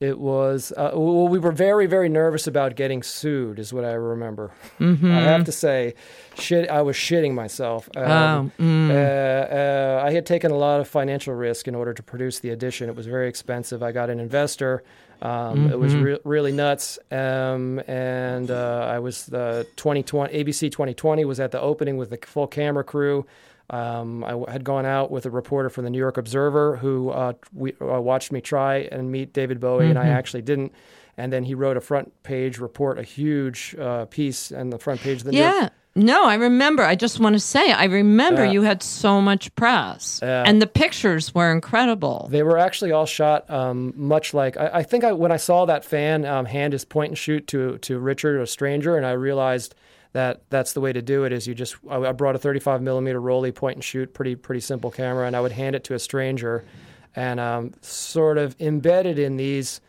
it 0.00 0.18
was 0.18 0.72
uh, 0.76 0.90
well, 0.94 1.28
we 1.28 1.38
were 1.38 1.52
very 1.52 1.86
very 1.86 2.08
nervous 2.08 2.46
about 2.48 2.74
getting 2.74 3.02
sued, 3.04 3.58
is 3.60 3.72
what 3.72 3.84
I 3.84 3.92
remember. 3.92 4.50
I 4.80 4.84
have 5.20 5.44
to 5.44 5.52
say, 5.52 5.94
shit, 6.36 6.68
I 6.68 6.82
was 6.82 6.96
shitting 6.96 7.34
myself. 7.34 7.88
Um, 7.96 8.52
Oh, 8.58 8.62
mm. 8.62 8.90
uh, 8.90 9.54
uh, 9.54 10.02
I 10.04 10.12
had 10.12 10.26
taken 10.26 10.50
a 10.50 10.56
lot 10.56 10.80
of 10.80 10.88
financial 10.88 11.34
risk 11.34 11.68
in 11.68 11.74
order 11.76 11.94
to 11.94 12.02
produce 12.02 12.40
the 12.40 12.50
edition. 12.50 12.88
It 12.88 12.96
was 12.96 13.06
very 13.06 13.28
expensive. 13.28 13.80
I 13.82 13.92
got 13.92 14.10
an 14.10 14.18
investor. 14.18 14.82
Um, 15.22 15.70
It 15.70 15.78
was 15.78 15.94
re- 15.94 16.18
really 16.24 16.52
nuts. 16.52 16.98
Um, 17.10 17.80
and 17.86 18.50
uh, 18.50 18.88
I 18.90 18.98
was 18.98 19.26
the 19.26 19.66
2020 19.76 20.34
ABC 20.34 20.70
2020 20.70 21.24
was 21.24 21.38
at 21.40 21.52
the 21.52 21.60
opening 21.60 21.96
with 21.96 22.10
the 22.10 22.18
full 22.26 22.46
camera 22.48 22.82
crew. 22.84 23.24
Um, 23.70 24.24
I 24.24 24.30
w- 24.30 24.46
had 24.50 24.64
gone 24.64 24.84
out 24.84 25.10
with 25.12 25.24
a 25.24 25.30
reporter 25.30 25.70
from 25.70 25.84
the 25.84 25.90
New 25.90 25.98
York 25.98 26.18
Observer 26.18 26.76
who 26.76 27.10
uh, 27.10 27.34
we, 27.54 27.72
uh, 27.80 28.00
watched 28.00 28.32
me 28.32 28.40
try 28.40 28.78
and 28.90 29.10
meet 29.12 29.32
David 29.32 29.60
Bowie, 29.60 29.88
and 29.88 29.98
I 29.98 30.08
actually 30.08 30.42
didn't. 30.42 30.72
And 31.16 31.32
then 31.32 31.44
he 31.44 31.54
wrote 31.54 31.76
a 31.76 31.80
front 31.80 32.22
page 32.22 32.58
report, 32.58 32.98
a 32.98 33.02
huge 33.02 33.74
uh, 33.78 34.06
piece, 34.06 34.50
and 34.50 34.72
the 34.72 34.78
front 34.78 35.00
page 35.00 35.18
of 35.18 35.24
the 35.24 35.32
New 35.32 35.38
York 35.38 35.54
Yeah. 35.62 35.68
No, 35.94 36.24
I 36.24 36.36
remember. 36.36 36.82
I 36.82 36.94
just 36.94 37.20
want 37.20 37.34
to 37.34 37.40
say, 37.40 37.70
I 37.70 37.84
remember 37.84 38.46
you 38.46 38.62
had 38.62 38.82
so 38.82 39.20
much 39.20 39.54
press, 39.56 40.20
and 40.22 40.62
the 40.62 40.66
pictures 40.66 41.34
were 41.34 41.52
incredible. 41.52 42.28
They 42.30 42.42
were 42.42 42.56
actually 42.56 42.92
all 42.92 43.04
shot 43.04 43.48
um, 43.50 43.92
much 43.94 44.32
like 44.32 44.56
I, 44.56 44.70
I 44.72 44.82
think 44.84 45.04
I, 45.04 45.12
when 45.12 45.30
I 45.32 45.36
saw 45.36 45.66
that 45.66 45.84
fan 45.84 46.24
um, 46.24 46.46
hand 46.46 46.72
his 46.72 46.86
point 46.86 47.10
and 47.10 47.18
shoot 47.18 47.46
to 47.48 47.76
to 47.78 47.98
Richard, 47.98 48.40
a 48.40 48.46
stranger, 48.46 48.96
and 48.96 49.04
I 49.04 49.12
realized 49.12 49.74
that 50.14 50.42
that's 50.48 50.72
the 50.72 50.80
way 50.80 50.94
to 50.94 51.02
do 51.02 51.24
it. 51.24 51.32
Is 51.32 51.46
you 51.46 51.54
just 51.54 51.76
I, 51.86 51.96
I 51.96 52.12
brought 52.12 52.36
a 52.36 52.38
35 52.38 52.80
millimeter 52.80 53.20
Rollei 53.20 53.54
point 53.54 53.76
and 53.76 53.84
shoot, 53.84 54.14
pretty 54.14 54.34
pretty 54.34 54.60
simple 54.60 54.90
camera, 54.90 55.26
and 55.26 55.36
I 55.36 55.42
would 55.42 55.52
hand 55.52 55.76
it 55.76 55.84
to 55.84 55.94
a 55.94 55.98
stranger, 55.98 56.64
and 57.14 57.38
um, 57.38 57.72
sort 57.82 58.38
of 58.38 58.56
embedded 58.58 59.18
in 59.18 59.36
these. 59.36 59.82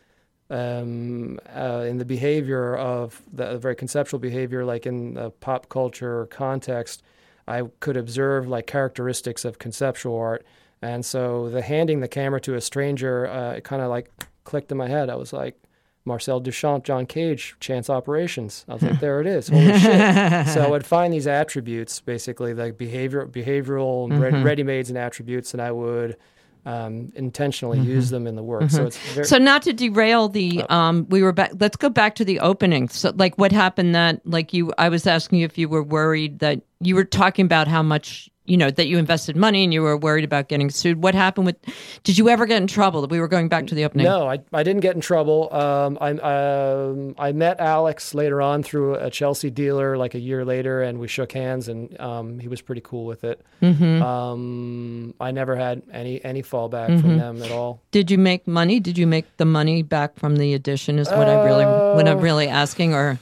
Um, 0.50 1.40
uh, 1.56 1.86
in 1.88 1.98
the 1.98 2.06
behavior 2.06 2.76
of 2.78 3.22
the 3.32 3.58
very 3.58 3.76
conceptual 3.76 4.20
behavior, 4.20 4.64
like 4.66 4.86
in 4.86 5.16
the 5.16 5.32
pop 5.32 5.70
culture 5.70 6.28
context, 6.28 7.02
I 7.48 7.64
could 7.80 7.98
observe 7.98 8.48
like 8.48 8.68
characteristics 8.68 9.46
of 9.46 9.58
conceptual 9.58 10.18
art. 10.18 10.46
And 10.82 11.04
so 11.06 11.50
the 11.50 11.62
handing 11.62 12.02
the 12.02 12.08
camera 12.08 12.40
to 12.42 12.56
a 12.56 12.62
stranger, 12.62 13.26
uh, 13.28 13.54
it 13.54 13.64
kind 13.64 13.82
of 13.82 13.90
like 13.90 14.10
clicked 14.44 14.72
in 14.72 14.78
my 14.78 14.88
head. 14.88 15.10
I 15.10 15.16
was 15.16 15.34
like, 15.34 15.58
Marcel 16.06 16.42
Duchamp, 16.42 16.84
John 16.84 17.06
Cage, 17.06 17.56
Chance 17.62 17.90
Operations. 17.90 18.66
I 18.68 18.74
was 18.74 18.84
like, 18.84 19.00
there 19.00 19.22
it 19.22 19.28
is. 19.28 19.48
Holy 19.48 19.80
shit. 19.80 20.48
So 20.54 20.62
I 20.62 20.68
would 20.70 20.86
find 20.86 21.14
these 21.14 21.28
attributes, 21.28 22.02
basically 22.02 22.54
like 22.54 22.78
behavior, 22.78 23.26
behavioral 23.26 24.10
Mm-hmm. 24.10 24.44
ready-mades 24.44 24.90
and 24.90 24.98
attributes, 24.98 25.54
and 25.54 25.62
I 25.62 25.72
would 25.72 26.18
um, 26.66 27.12
intentionally 27.16 27.80
use 27.80 28.10
them 28.10 28.28
in 28.28 28.36
the 28.36 28.44
work. 28.44 28.70
So 28.70 28.86
it's 28.86 28.98
very, 28.98 29.26
Mm-hmm. 29.26 29.36
So 29.36 29.38
not 29.38 29.62
to 29.64 29.74
derail 29.74 30.30
the 30.30 30.64
um 30.70 31.08
we 31.10 31.22
were 31.22 31.34
back 31.34 31.52
let's 31.60 31.76
go 31.76 31.90
back 31.90 32.16
to 32.16 32.26
the 32.26 32.40
opening. 32.40 32.90
So 32.90 33.14
like 33.16 33.38
what 33.38 33.52
happened 33.52 33.96
that 33.96 34.22
like 34.26 34.54
you 34.54 34.74
I 34.78 34.90
was 34.90 35.06
asking 35.06 35.40
you 35.40 35.46
if 35.46 35.58
you 35.58 35.68
were 35.68 35.84
worried 35.84 36.40
that 36.40 36.62
you 36.80 36.96
were 36.96 37.04
talking 37.04 37.46
about 37.46 37.68
how 37.68 37.84
much 37.84 38.30
you 38.46 38.58
know 38.58 38.70
that 38.70 38.88
you 38.88 38.98
invested 38.98 39.38
money 39.38 39.64
and 39.64 39.74
you 39.74 39.82
were 39.82 39.96
worried 39.96 40.24
about 40.24 40.50
getting 40.50 40.70
sued. 40.70 41.02
What 41.02 41.16
happened 41.16 41.46
with 41.46 41.56
did 42.04 42.18
you 42.18 42.30
ever 42.30 42.46
get 42.46 42.62
in 42.62 42.68
trouble? 42.68 43.02
That 43.02 43.10
we 43.10 43.20
were 43.20 43.28
going 43.28 43.48
back 43.48 43.68
to 43.68 43.76
the 43.76 43.86
opening. 43.86 44.06
No, 44.06 44.28
I, 44.28 44.40
I 44.52 44.64
didn't 44.64 44.82
get 44.82 44.96
in 44.96 45.02
trouble. 45.02 45.54
Um, 45.54 45.98
I 46.02 46.12
um, 46.12 47.16
I 47.18 47.32
met 47.32 47.60
Alex 47.60 48.14
later 48.14 48.42
on 48.42 48.64
through 48.64 48.96
a 48.96 49.10
Chelsea 49.10 49.50
dealer, 49.50 49.98
like 49.98 50.14
a 50.14 50.20
year 50.20 50.44
later, 50.44 50.82
and 50.82 51.00
we 51.00 51.08
shook 51.08 51.32
hands, 51.32 51.70
and 51.70 52.00
um, 52.02 52.40
he 52.40 52.48
was 52.48 52.62
pretty 52.62 52.82
cool 52.82 53.06
with 53.06 53.24
it. 53.24 53.42
Mm-hmm. 53.62 54.02
Um, 54.02 55.14
I 55.20 55.32
never 55.32 55.56
had 55.56 55.82
any 55.92 56.24
any 56.24 56.44
fallback 56.44 57.00
from 57.00 57.18
them 57.18 57.42
at 57.42 57.52
all. 57.52 57.82
Did 57.92 58.12
you 58.12 58.18
make 58.18 58.46
money? 58.48 58.80
Did 58.80 58.98
you 58.98 59.08
make 59.08 59.38
the 59.38 59.46
money 59.46 59.84
back 59.84 60.18
from 60.20 60.36
the 60.36 60.54
edition? 60.54 61.00
Is 61.00 61.10
what 61.10 61.30
I 61.30 61.46
really 61.46 61.66
what 61.66 62.08
I'm 62.08 62.20
really 62.20 62.48
asking 62.48 62.94
or 62.94 63.20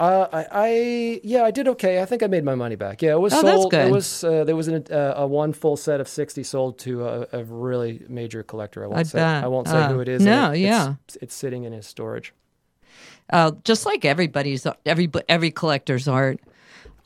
Uh, 0.00 0.26
I, 0.32 0.46
I 0.50 1.20
yeah, 1.22 1.42
I 1.44 1.50
did 1.50 1.68
okay. 1.68 2.00
I 2.00 2.06
think 2.06 2.22
I 2.22 2.26
made 2.26 2.42
my 2.42 2.54
money 2.54 2.74
back. 2.74 3.02
Yeah, 3.02 3.12
it 3.12 3.20
was 3.20 3.34
Oh, 3.34 3.42
that's 3.42 3.54
sold. 3.60 3.70
good. 3.70 3.88
It 3.88 3.92
was 3.92 4.24
uh, 4.24 4.44
there 4.44 4.56
was 4.56 4.66
an, 4.68 4.86
uh, 4.90 5.12
a 5.16 5.26
one 5.26 5.52
full 5.52 5.76
set 5.76 6.00
of 6.00 6.08
sixty 6.08 6.42
sold 6.42 6.78
to 6.80 7.06
a, 7.06 7.26
a 7.32 7.44
really 7.44 8.02
major 8.08 8.42
collector. 8.42 8.82
I 8.82 8.86
won't 8.86 8.98
I 8.98 9.02
say. 9.02 9.18
bet. 9.18 9.44
I 9.44 9.46
won't 9.48 9.68
say 9.68 9.76
Uh, 9.76 9.92
who 9.92 10.00
it 10.00 10.08
is. 10.08 10.22
no, 10.22 10.52
it- 10.52 10.60
yeah. 10.60 10.94
it's, 11.04 11.16
it's 11.20 11.34
sitting 11.34 11.64
in 11.64 11.72
his 11.74 11.86
storage. 11.86 12.32
uh, 13.30 13.52
just 13.64 13.84
like 13.84 14.06
everybody's 14.06 14.66
every 14.86 15.10
every 15.28 15.50
collector's 15.50 16.08
art. 16.08 16.40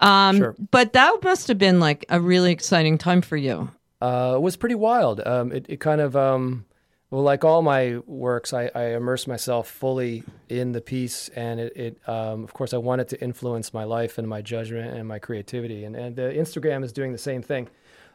Um, 0.00 0.36
Sure. 0.38 0.54
But 0.70 0.92
that 0.92 1.18
must 1.24 1.48
have 1.48 1.58
been 1.58 1.80
like 1.80 2.04
a 2.08 2.20
really 2.20 2.52
exciting 2.52 2.96
time 2.98 3.22
for 3.22 3.36
you. 3.36 3.70
uh, 4.02 4.34
it 4.36 4.40
was 4.42 4.56
pretty 4.56 4.74
wild. 4.76 5.20
Um, 5.26 5.50
it, 5.52 5.66
it 5.68 5.80
kind 5.80 6.00
of, 6.00 6.14
um, 6.14 6.64
well, 7.14 7.22
like 7.22 7.44
all 7.44 7.62
my 7.62 7.98
works, 8.08 8.52
I, 8.52 8.72
I 8.74 8.96
immerse 8.96 9.28
myself 9.28 9.68
fully 9.68 10.24
in 10.48 10.72
the 10.72 10.80
piece, 10.80 11.28
and 11.28 11.60
it, 11.60 11.76
it 11.76 12.08
um, 12.08 12.42
of 12.42 12.52
course, 12.54 12.74
I 12.74 12.78
want 12.78 13.02
it 13.02 13.08
to 13.10 13.22
influence 13.22 13.72
my 13.72 13.84
life 13.84 14.18
and 14.18 14.28
my 14.28 14.42
judgment 14.42 14.96
and 14.96 15.06
my 15.06 15.20
creativity. 15.20 15.84
And, 15.84 15.94
and 15.94 16.18
uh, 16.18 16.22
Instagram 16.30 16.82
is 16.82 16.90
doing 16.92 17.12
the 17.12 17.18
same 17.18 17.40
thing. 17.40 17.68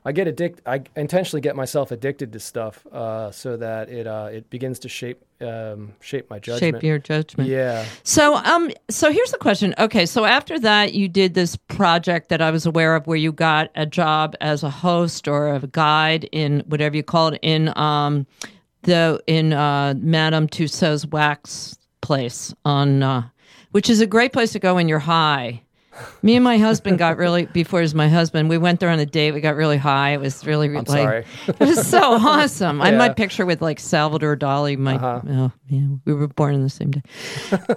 I 0.03 0.11
get 0.11 0.27
addict. 0.27 0.61
I 0.65 0.81
intentionally 0.97 1.39
get 1.39 1.55
myself 1.55 1.91
addicted 1.91 2.33
to 2.33 2.41
stuff 2.41 2.85
uh, 2.87 3.31
so 3.31 3.55
that 3.55 3.89
it 3.89 4.05
uh, 4.05 4.29
it 4.33 4.49
begins 4.49 4.79
to 4.79 4.89
shape 4.89 5.23
um, 5.39 5.93
shape 6.01 6.29
my 6.29 6.39
judgment. 6.39 6.75
Shape 6.75 6.83
your 6.83 6.99
judgment. 6.99 7.49
yeah. 7.49 7.85
So, 8.03 8.35
um, 8.35 8.69
so 8.89 9.13
here's 9.13 9.31
the 9.31 9.37
question. 9.37 9.73
Okay, 9.77 10.05
so 10.05 10.25
after 10.25 10.59
that, 10.59 10.93
you 10.93 11.07
did 11.07 11.35
this 11.35 11.55
project 11.55 12.27
that 12.29 12.41
I 12.41 12.51
was 12.51 12.65
aware 12.65 12.95
of, 12.95 13.07
where 13.07 13.17
you 13.17 13.31
got 13.31 13.71
a 13.75 13.85
job 13.85 14.35
as 14.41 14.61
a 14.61 14.69
host 14.69 15.29
or 15.29 15.53
a 15.53 15.59
guide 15.67 16.27
in 16.33 16.65
whatever 16.67 16.97
you 16.97 17.03
call 17.03 17.29
it 17.29 17.39
in 17.41 17.77
um, 17.77 18.27
the 18.83 19.21
in 19.27 19.53
uh, 19.53 19.93
Madame 19.97 20.47
Tussauds 20.47 21.09
wax 21.09 21.77
place 22.01 22.53
on, 22.65 23.03
uh, 23.03 23.29
which 23.71 23.89
is 23.89 24.01
a 24.01 24.07
great 24.07 24.33
place 24.33 24.51
to 24.53 24.59
go 24.59 24.75
when 24.75 24.87
you're 24.87 24.99
high. 24.99 25.61
Me 26.21 26.35
and 26.35 26.43
my 26.43 26.57
husband 26.57 26.97
got 26.97 27.17
really 27.17 27.45
before 27.45 27.81
was 27.81 27.95
my 27.95 28.09
husband. 28.09 28.49
We 28.49 28.57
went 28.57 28.79
there 28.79 28.89
on 28.89 28.99
a 28.99 29.05
date. 29.05 29.31
We 29.33 29.41
got 29.41 29.55
really 29.55 29.77
high. 29.77 30.11
It 30.11 30.19
was 30.19 30.45
really 30.45 30.67
I'm 30.67 30.73
like 30.75 30.87
sorry. 30.87 31.25
it 31.47 31.59
was 31.59 31.87
so 31.87 31.99
awesome. 32.13 32.81
I 32.81 32.91
Yeah. 32.91 32.97
might 32.97 33.15
picture 33.15 33.45
with 33.45 33.61
like 33.61 33.79
Salvador 33.79 34.35
Dali. 34.35 34.77
My 34.77 34.95
Uh-huh. 34.95 35.21
oh 35.29 35.51
yeah, 35.69 35.87
we 36.05 36.13
were 36.13 36.27
born 36.27 36.55
on 36.55 36.61
the 36.63 36.69
same 36.69 36.91
day. 36.91 37.01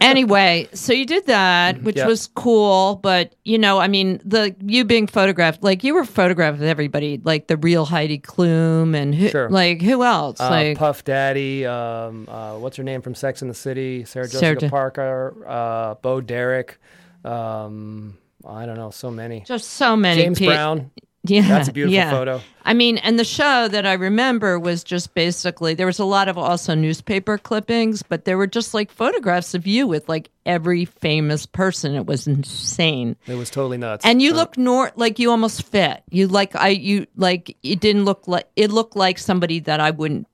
anyway, 0.00 0.68
so 0.72 0.92
you 0.92 1.06
did 1.06 1.26
that, 1.26 1.82
which 1.82 1.96
Yep. 1.96 2.06
was 2.06 2.26
cool. 2.34 2.96
But 2.96 3.34
you 3.44 3.58
know, 3.58 3.78
I 3.78 3.88
mean, 3.88 4.20
the 4.24 4.54
you 4.64 4.84
being 4.84 5.06
photographed, 5.06 5.62
like 5.62 5.84
you 5.84 5.94
were 5.94 6.04
photographed 6.04 6.58
with 6.58 6.68
everybody, 6.68 7.20
like 7.24 7.46
the 7.46 7.56
real 7.56 7.84
Heidi 7.84 8.18
Klum 8.18 8.94
and 8.96 9.14
who, 9.14 9.28
Sure. 9.28 9.48
like 9.50 9.82
who 9.82 10.02
else? 10.04 10.40
Uh, 10.40 10.50
like 10.50 10.78
Puff 10.78 11.04
Daddy, 11.04 11.64
um, 11.66 12.26
uh, 12.28 12.54
what's 12.54 12.76
her 12.76 12.84
name 12.84 13.02
from 13.02 13.14
Sex 13.14 13.42
and 13.42 13.50
the 13.50 13.54
City? 13.54 14.04
Sarah 14.04 14.26
Sarah 14.28 14.40
Jessica 14.54 14.60
Je- 14.66 14.70
Parker, 14.70 15.34
uh, 15.46 15.94
Bo 16.02 16.20
Derek. 16.20 16.78
Um, 17.24 18.18
I 18.46 18.66
don't 18.66 18.76
know, 18.76 18.90
so 18.90 19.10
many. 19.10 19.40
just 19.42 19.70
so 19.70 19.96
many 19.96 20.22
James 20.22 20.38
pe- 20.38 20.46
Brown. 20.46 20.90
Yeah, 21.24 21.46
That's 21.46 21.68
a 21.68 21.72
beautiful 21.72 21.94
yeah. 21.94 22.10
photo. 22.10 22.40
I 22.64 22.74
mean, 22.74 22.98
and 22.98 23.16
the 23.16 23.22
show 23.24 23.68
that 23.68 23.86
I 23.86 23.92
remember 23.92 24.58
was 24.58 24.82
just 24.82 25.14
basically 25.14 25.74
there 25.74 25.86
was 25.86 26.00
a 26.00 26.04
lot 26.04 26.26
of 26.28 26.36
also 26.36 26.74
newspaper 26.74 27.38
clippings, 27.38 28.02
but 28.02 28.24
there 28.24 28.36
were 28.36 28.48
just 28.48 28.74
like 28.74 28.90
photographs 28.90 29.54
of 29.54 29.64
you 29.64 29.86
with 29.86 30.08
like 30.08 30.30
every 30.44 30.84
famous 30.84 31.46
person. 31.46 31.94
It 31.94 32.06
was 32.06 32.26
insane. 32.26 33.14
It 33.28 33.36
was 33.36 33.50
totally 33.50 33.78
nuts. 33.78 34.04
And 34.04 34.20
you 34.20 34.32
Uh, 34.32 34.36
look 34.36 34.58
nor 34.58 34.90
like 34.96 35.20
you 35.20 35.30
almost 35.30 35.62
fit. 35.62 36.02
You 36.10 36.26
like 36.26 36.56
I 36.56 36.70
you 36.70 37.06
like 37.14 37.56
it 37.62 37.78
didn't 37.78 38.04
look 38.04 38.26
like 38.26 38.48
it 38.56 38.72
looked 38.72 38.96
like 38.96 39.18
somebody 39.20 39.60
that 39.60 39.78
I 39.78 39.92
wouldn't 39.92 40.26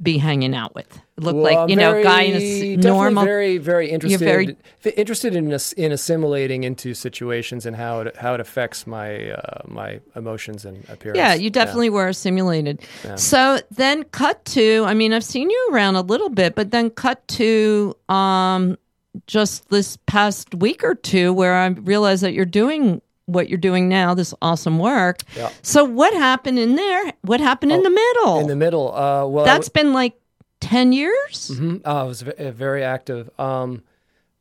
be 0.00 0.18
hanging 0.18 0.54
out 0.54 0.74
with. 0.74 1.00
Look 1.16 1.34
well, 1.34 1.44
like 1.44 1.70
you 1.70 1.76
know, 1.76 2.02
guy 2.02 2.22
in 2.22 2.36
a 2.36 2.76
normal. 2.76 3.24
very, 3.24 3.58
very 3.58 3.90
interested. 3.90 4.20
very- 4.20 4.56
interested 4.96 5.34
in 5.34 5.56
in 5.76 5.92
assimilating 5.92 6.64
into 6.64 6.94
situations 6.94 7.66
and 7.66 7.74
how 7.74 8.00
it 8.00 8.16
how 8.16 8.34
it 8.34 8.40
affects 8.40 8.86
my 8.86 9.32
uh, 9.32 9.62
my 9.66 10.00
emotions 10.14 10.64
and 10.64 10.88
appearance. 10.88 11.18
Yeah, 11.18 11.34
you 11.34 11.50
definitely 11.50 11.90
were 11.90 12.12
simulated. 12.12 12.80
So 13.16 13.60
then 13.70 14.04
cut 14.04 14.44
to, 14.46 14.84
I 14.86 14.94
mean, 14.94 15.12
I've 15.12 15.24
seen 15.24 15.50
you 15.50 15.68
around 15.72 15.96
a 15.96 16.02
little 16.02 16.30
bit, 16.30 16.54
but 16.54 16.70
then 16.70 16.90
cut 16.90 17.26
to 17.28 17.96
um 18.08 18.78
just 19.26 19.68
this 19.70 19.96
past 20.06 20.54
week 20.54 20.84
or 20.84 20.94
two 20.94 21.32
where 21.32 21.54
I 21.54 21.66
realized 21.66 22.22
that 22.22 22.34
you're 22.34 22.44
doing 22.44 23.02
what 23.28 23.48
you're 23.48 23.58
doing 23.58 23.88
now, 23.88 24.14
this 24.14 24.32
awesome 24.42 24.78
work. 24.78 25.18
Yeah. 25.36 25.50
So 25.62 25.84
what 25.84 26.12
happened 26.14 26.58
in 26.58 26.74
there? 26.76 27.12
What 27.22 27.40
happened 27.40 27.72
in 27.72 27.82
the 27.82 27.90
middle? 27.90 28.40
in 28.40 28.46
the 28.48 28.56
middle. 28.56 28.94
Uh, 28.94 29.26
well, 29.26 29.44
That's 29.44 29.68
been 29.68 29.92
like 29.92 30.14
10 30.60 30.92
years? 30.92 31.50
Mhm. 31.54 31.82
Oh, 31.84 31.96
I 31.96 32.02
was 32.04 32.22
uh, 32.22 32.50
very 32.50 32.82
active. 32.82 33.30
Um, 33.38 33.82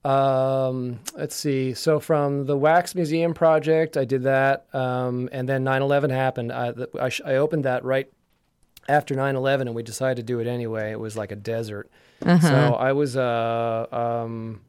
um, 0.05 0.99
let's 1.15 1.35
see. 1.35 1.73
So 1.73 1.99
from 1.99 2.45
the 2.45 2.55
Wax 2.57 2.95
Museum 2.95 3.33
project, 3.33 3.97
I 3.97 4.05
did 4.05 4.23
that, 4.23 4.65
um, 4.73 5.27
and 5.31 5.49
then 5.49 5.63
9/11 5.65 6.09
happened. 6.11 6.51
I, 6.51 6.73
I, 6.99 7.09
sh- 7.09 7.21
I 7.25 7.35
opened 7.35 7.65
that 7.65 7.83
right 7.83 8.07
after 8.87 9.15
9/11, 9.15 9.61
and 9.61 9.75
we 9.75 9.83
decided 9.83 10.15
to 10.17 10.23
do 10.23 10.39
it 10.39 10.47
anyway. 10.47 10.91
It 10.91 10.99
was 10.99 11.17
like 11.17 11.31
a 11.31 11.35
desert. 11.35 11.89
Uh-huh. 12.25 12.39
So 12.47 12.75
I 12.75 12.93
was 12.93 13.17
uh, 13.17 13.85
um, 13.91 14.61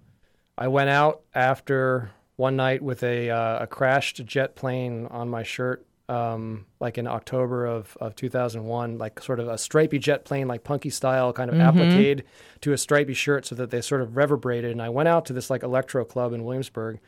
I 0.57 0.67
went 0.69 0.91
out 0.91 1.21
after 1.35 2.11
one 2.39 2.55
night 2.55 2.81
with 2.81 3.03
a 3.03 3.31
uh, 3.31 3.65
a 3.65 3.67
crashed 3.67 4.25
jet 4.25 4.55
plane 4.55 5.09
on 5.11 5.29
my 5.29 5.43
shirt, 5.43 5.85
um, 6.09 6.67
like 6.79 6.97
in 6.97 7.09
October 7.09 7.67
of, 7.67 7.99
of 8.01 8.15
2001, 8.15 8.97
like 8.97 9.21
sort 9.21 9.41
of 9.41 9.49
a 9.49 9.59
stripy 9.59 9.99
jet 9.99 10.25
plane, 10.25 10.47
like 10.47 10.63
punky 10.63 10.89
style, 10.89 11.33
kind 11.33 11.51
of 11.51 11.57
appliqued 11.59 12.23
to 12.61 12.73
a 12.73 12.79
stripy 12.79 13.13
shirt 13.13 13.45
so 13.45 13.57
that 13.57 13.71
they 13.71 13.81
sort 13.81 14.01
of 14.03 14.17
reverberated. 14.17 14.71
And 14.71 14.81
I 14.81 14.89
went 14.89 15.09
out 15.09 15.27
to 15.27 15.33
this 15.33 15.51
like 15.51 15.65
electro 15.65 16.05
club 16.05 16.33
in 16.33 16.45
Williamsburg, 16.45 17.01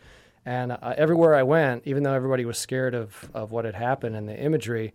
and 0.45 0.73
uh, 0.73 0.95
everywhere 0.97 1.37
I 1.37 1.45
went, 1.45 1.85
even 1.87 2.03
though 2.03 2.13
everybody 2.13 2.45
was 2.45 2.59
scared 2.59 2.95
of 2.95 3.31
of 3.33 3.53
what 3.53 3.65
had 3.65 3.77
happened 3.77 4.17
and 4.17 4.29
the 4.29 4.37
imagery. 4.37 4.93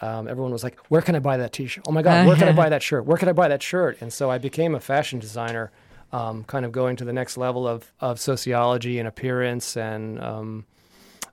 Um, 0.00 0.28
everyone 0.28 0.50
was 0.52 0.64
like, 0.64 0.78
"Where 0.88 1.02
can 1.02 1.14
I 1.14 1.18
buy 1.18 1.36
that 1.36 1.52
T-shirt? 1.52 1.84
Oh 1.86 1.92
my 1.92 2.02
God, 2.02 2.26
where 2.26 2.36
can 2.36 2.48
I 2.48 2.52
buy 2.62 2.70
that 2.70 2.82
shirt? 2.82 3.04
Where 3.04 3.18
can 3.18 3.28
I 3.28 3.32
buy 3.32 3.48
that 3.48 3.62
shirt?" 3.62 3.98
And 4.00 4.12
so 4.12 4.30
I 4.30 4.38
became 4.38 4.74
a 4.74 4.80
fashion 4.80 5.18
designer, 5.18 5.70
um, 6.12 6.44
kind 6.44 6.64
of 6.64 6.72
going 6.72 6.96
to 6.96 7.04
the 7.04 7.12
next 7.12 7.36
level 7.36 7.66
of, 7.66 7.92
of 8.00 8.20
sociology 8.20 8.98
and 8.98 9.06
appearance 9.08 9.76
and 9.76 10.20
um, 10.20 10.64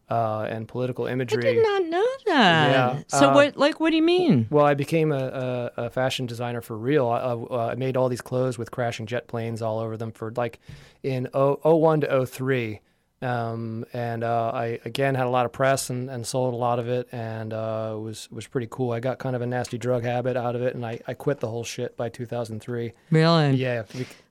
uh, 0.10 0.46
and 0.50 0.68
political 0.68 1.08
imagery. 1.08 1.50
I 1.50 1.54
did 1.54 1.64
not 1.64 1.84
know 1.86 2.08
that. 2.28 2.70
Yeah, 2.72 3.04
So 3.08 3.30
uh, 3.30 3.34
what? 3.34 3.58
Like, 3.58 3.80
what 3.80 3.90
do 3.90 3.96
you 3.96 4.04
mean? 4.04 4.48
Well, 4.50 4.66
I 4.66 4.74
became 4.76 5.12
a, 5.12 5.72
a, 5.78 5.86
a 5.86 5.90
fashion 5.90 6.26
designer 6.26 6.62
for 6.62 6.78
real. 6.78 7.08
I, 7.08 7.20
uh, 7.22 7.70
I 7.72 7.76
made 7.76 7.98
all 7.98 8.10
these 8.10 8.22
clothes 8.22 8.58
with 8.58 8.70
crashing 8.72 9.08
jet 9.08 9.28
planes 9.28 9.62
all 9.62 9.80
over 9.80 9.98
them 9.98 10.12
for 10.12 10.32
like 10.36 10.60
in 11.02 11.28
0, 11.34 11.60
01 11.64 12.02
to 12.02 12.26
03. 12.26 12.82
Um, 13.22 13.86
and 13.94 14.24
uh, 14.24 14.52
I 14.54 14.80
again 14.86 15.16
had 15.16 15.26
a 15.26 15.30
lot 15.30 15.46
of 15.46 15.54
press 15.54 15.90
and, 15.90 16.10
and 16.10 16.28
sold 16.28 16.54
a 16.54 16.58
lot 16.58 16.78
of 16.78 16.88
it, 16.88 17.08
and 17.12 17.54
uh, 17.54 17.94
it 17.96 18.00
was 18.00 18.30
was 18.30 18.46
pretty 18.46 18.68
cool. 18.70 18.92
I 18.92 19.00
got 19.00 19.18
kind 19.20 19.36
of 19.36 19.42
a 19.42 19.48
nasty 19.48 19.78
drug 19.78 20.04
habit 20.04 20.36
out 20.38 20.56
of 20.56 20.62
it, 20.62 20.76
and 20.76 20.86
I, 20.86 21.00
I 21.08 21.14
quit 21.16 21.40
the 21.40 21.48
whole 21.48 21.64
shit 21.64 21.96
by 21.98 22.10
2003. 22.10 22.92
Really? 23.10 23.52
Yeah, 23.56 23.84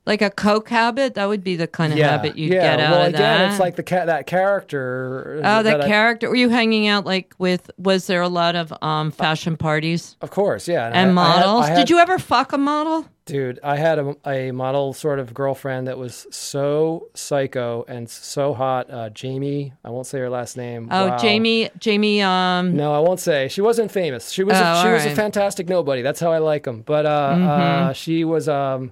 Like 0.05 0.21
a 0.21 0.29
coke 0.29 0.69
habit? 0.69 1.15
That 1.15 1.27
would 1.27 1.43
be 1.43 1.55
the 1.55 1.65
kind 1.67 1.91
of 1.91 1.97
yeah, 1.97 2.09
habit 2.11 2.37
you'd 2.37 2.53
yeah. 2.53 2.75
get 2.77 2.79
out 2.79 2.91
well, 2.91 3.01
of 3.03 3.07
again, 3.09 3.21
that. 3.21 3.49
it's 3.51 3.59
like 3.59 3.75
the 3.75 3.81
cat 3.83 4.05
that 4.05 4.27
character. 4.27 5.41
Oh, 5.43 5.63
that, 5.63 5.81
I- 5.81 5.87
character. 5.87 6.29
Were 6.29 6.35
you 6.35 6.49
hanging 6.49 6.87
out 6.87 7.05
like 7.05 7.33
with? 7.39 7.71
Was 7.77 8.07
there 8.07 8.21
a 8.21 8.29
lot 8.29 8.55
of 8.55 8.71
um 8.81 9.11
fashion 9.11 9.57
parties 9.57 10.15
of 10.21 10.29
course, 10.31 10.67
yeah. 10.67 10.85
and 10.87 10.95
I- 10.95 11.01
I 11.01 11.05
had- 11.05 11.13
models? 11.13 11.65
I 11.65 11.69
had- 11.69 11.75
Did 11.77 11.89
you 11.89 11.97
ever 11.99 12.19
fuck 12.19 12.53
a 12.53 12.57
model? 12.57 13.05
Dude, 13.25 13.59
I 13.63 13.77
had 13.77 13.97
a, 13.97 14.15
a 14.27 14.51
model 14.51 14.93
sort 14.93 15.17
of 15.17 15.33
girlfriend 15.33 15.87
that 15.87 15.97
was 15.97 16.27
so 16.29 17.07
psycho 17.15 17.83
and 17.87 18.07
so 18.07 18.53
hot. 18.53 18.91
Uh, 18.91 19.09
Jamie, 19.09 19.73
I 19.83 19.89
won't 19.89 20.05
say 20.05 20.19
her 20.19 20.29
last 20.29 20.55
name. 20.57 20.89
Oh, 20.91 21.07
Wow. 21.07 21.17
Jamie. 21.17 21.71
Jamie. 21.79 22.21
Um. 22.21 22.75
No, 22.77 22.93
I 22.93 22.99
won't 22.99 23.19
say. 23.19 23.47
She 23.47 23.61
wasn't 23.61 23.91
famous. 23.91 24.29
She 24.29 24.43
was 24.43 24.55
Oh, 24.55 24.61
a, 24.61 24.81
she 24.83 24.89
was 24.89 25.05
a 25.07 25.15
fantastic 25.15 25.67
nobody. 25.67 26.03
That's 26.03 26.19
how 26.19 26.31
I 26.31 26.37
like 26.37 26.65
them. 26.65 26.83
But 26.85 27.07
uh, 27.07 27.09
uh, 27.09 27.93
she 27.93 28.23
was. 28.25 28.47
Um, 28.47 28.91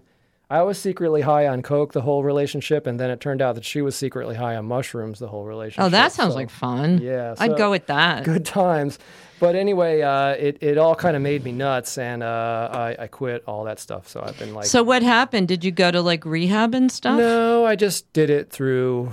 I 0.54 0.62
was 0.62 0.78
secretly 0.78 1.22
high 1.22 1.48
on 1.48 1.62
coke 1.63 1.94
the 1.94 2.02
whole 2.02 2.24
relationship, 2.24 2.86
and 2.86 3.00
then 3.00 3.10
it 3.10 3.20
turned 3.20 3.42
out 3.42 3.56
that 3.56 3.66
she 3.66 3.82
was 3.82 3.96
secretly 3.96 4.36
high 4.36 4.56
on 4.56 4.66
mushrooms 4.66 5.18
the 5.18 5.28
whole 5.28 5.46
relationship. 5.46 5.86
Oh, 5.86 5.89
that 5.89 6.12
sounds 6.12 6.34
So, 6.34 6.38
like 6.38 6.50
fun. 6.52 7.00
Yeah, 7.02 7.34
I'd 7.39 7.58
go 7.58 7.72
with 7.72 7.88
that. 7.88 8.24
good 8.24 8.46
times. 8.46 9.00
But 9.39 9.56
anyway, 9.56 10.02
uh, 10.02 10.30
it 10.32 10.60
it 10.62 10.78
all 10.78 10.96
kind 10.96 11.16
of 11.16 11.22
made 11.22 11.44
me 11.44 11.52
nuts, 11.52 11.98
and 11.98 12.22
uh, 12.22 12.70
I, 12.72 12.96
I 13.00 13.08
quit 13.08 13.44
all 13.48 13.63
that 13.66 13.80
stuff. 13.80 14.08
So 14.08 14.22
I've 14.24 14.38
been 14.38 14.54
like, 14.54 14.66
So 14.66 14.84
what 14.84 15.02
happened? 15.02 15.48
Did 15.48 15.63
you 15.66 15.72
go 15.72 15.89
to 15.92 16.02
like 16.02 16.24
rehab 16.24 16.76
and 16.76 16.92
stuff? 16.92 17.18
No, 17.18 17.66
I 17.66 17.76
just 17.76 18.13
did 18.13 18.30
it 18.30 18.52
through 18.52 19.12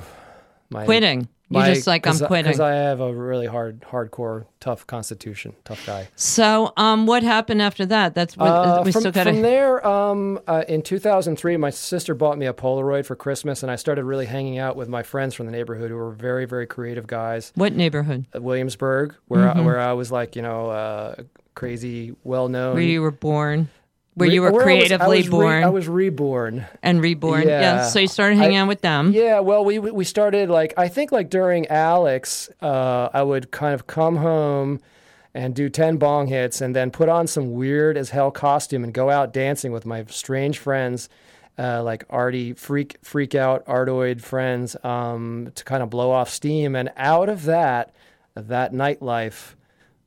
my 0.68 0.84
Quitting. 0.84 1.26
You 1.52 1.58
my- 1.58 1.74
just 1.74 1.86
like 1.88 2.06
I'm 2.06 2.16
quitting. 2.16 2.44
because 2.44 2.60
I 2.60 2.74
have 2.74 3.00
a 3.00 3.12
really 3.12 3.46
hard, 3.46 3.80
hardcore, 3.80 4.44
tough 4.60 4.86
constitution, 4.86 5.54
tough 5.64 5.84
guy. 5.84 6.06
So 6.14 6.72
um, 6.76 7.06
what 7.06 7.24
happened 7.24 7.60
after 7.60 7.84
that? 7.86 8.14
That's 8.14 8.36
what 8.36 8.46
Uh, 8.48 8.82
we 8.84 8.92
from, 8.92 9.00
still 9.02 9.10
got 9.12 9.26
from 9.26 9.42
there, 9.42 9.84
um, 9.84 10.38
uh, 10.46 10.62
in 10.68 10.80
2003, 10.82 11.56
my 11.56 11.70
sister 11.70 12.14
bought 12.14 12.38
me 12.38 12.46
a 12.46 12.52
Polaroid 12.52 13.04
for 13.04 13.16
Christmas, 13.16 13.62
and 13.64 13.70
I 13.72 13.74
started 13.76 14.04
really 14.04 14.26
hanging 14.26 14.58
out 14.58 14.76
with 14.76 14.88
my 14.88 15.02
friends 15.02 15.34
from 15.34 15.46
the 15.46 15.52
neighborhood 15.52 15.90
who 15.90 15.96
were 15.96 16.12
very, 16.12 16.44
very 16.44 16.66
creative 16.68 17.08
guys. 17.08 17.52
What 17.56 17.74
neighborhood? 17.74 18.26
At 18.32 18.42
Williamsburg, 18.42 19.16
where 19.26 19.40
Mm-hmm. 19.46 19.58
I, 19.60 19.62
where 19.64 19.80
I 19.80 19.92
was 19.94 20.12
like, 20.12 20.36
you 20.36 20.42
know, 20.42 20.70
uh, 20.70 21.14
crazy, 21.56 22.14
well 22.22 22.48
known. 22.48 22.74
Where 22.74 22.82
you 22.82 23.02
were 23.02 23.10
born? 23.10 23.68
Where 24.14 24.28
you 24.28 24.42
were 24.42 24.52
creatively 24.52 25.26
born 25.28 25.62
I 25.64 25.68
was 25.70 25.88
reborn. 25.88 26.66
and 26.82 27.00
reborn? 27.00 27.46
Yeah. 27.48 27.60
Yeah. 27.60 27.82
So 27.84 28.00
you 28.00 28.08
started 28.08 28.36
hanging 28.36 28.56
I- 28.56 28.60
out 28.60 28.68
with 28.68 28.80
them. 28.80 29.12
Yeah, 29.12 29.38
well, 29.40 29.64
we 29.64 29.78
we 29.78 30.04
started 30.04 30.50
like 30.50 30.74
I 30.76 30.88
think 30.88 31.12
like 31.12 31.30
during 31.30 31.66
Alex, 31.68 32.50
uh, 32.60 33.08
I 33.12 33.22
would 33.22 33.50
kind 33.50 33.72
of 33.74 33.86
come 33.86 34.16
home 34.16 34.80
and 35.32 35.54
do 35.54 35.68
ten 35.68 35.96
bong 35.96 36.26
hits, 36.26 36.60
and 36.60 36.74
then 36.74 36.90
put 36.90 37.08
on 37.08 37.26
some 37.28 37.52
weird 37.52 37.96
as 37.96 38.10
hell 38.10 38.30
costume 38.32 38.82
and 38.84 38.92
go 38.92 39.10
out 39.10 39.32
dancing 39.32 39.70
with 39.70 39.86
my 39.86 40.04
strange 40.08 40.58
friends, 40.58 41.08
uh, 41.56 41.80
like 41.82 42.04
arty 42.10 42.52
freak 42.52 42.98
freak 43.02 43.34
out 43.36 43.64
artoid 43.66 44.20
friends, 44.20 44.76
um, 44.82 45.52
to 45.54 45.62
kind 45.64 45.82
of 45.84 45.88
blow 45.88 46.10
off 46.10 46.28
steam. 46.28 46.74
And 46.74 46.90
out 46.96 47.28
of 47.28 47.44
that, 47.44 47.94
that 48.34 48.72
nightlife, 48.72 49.54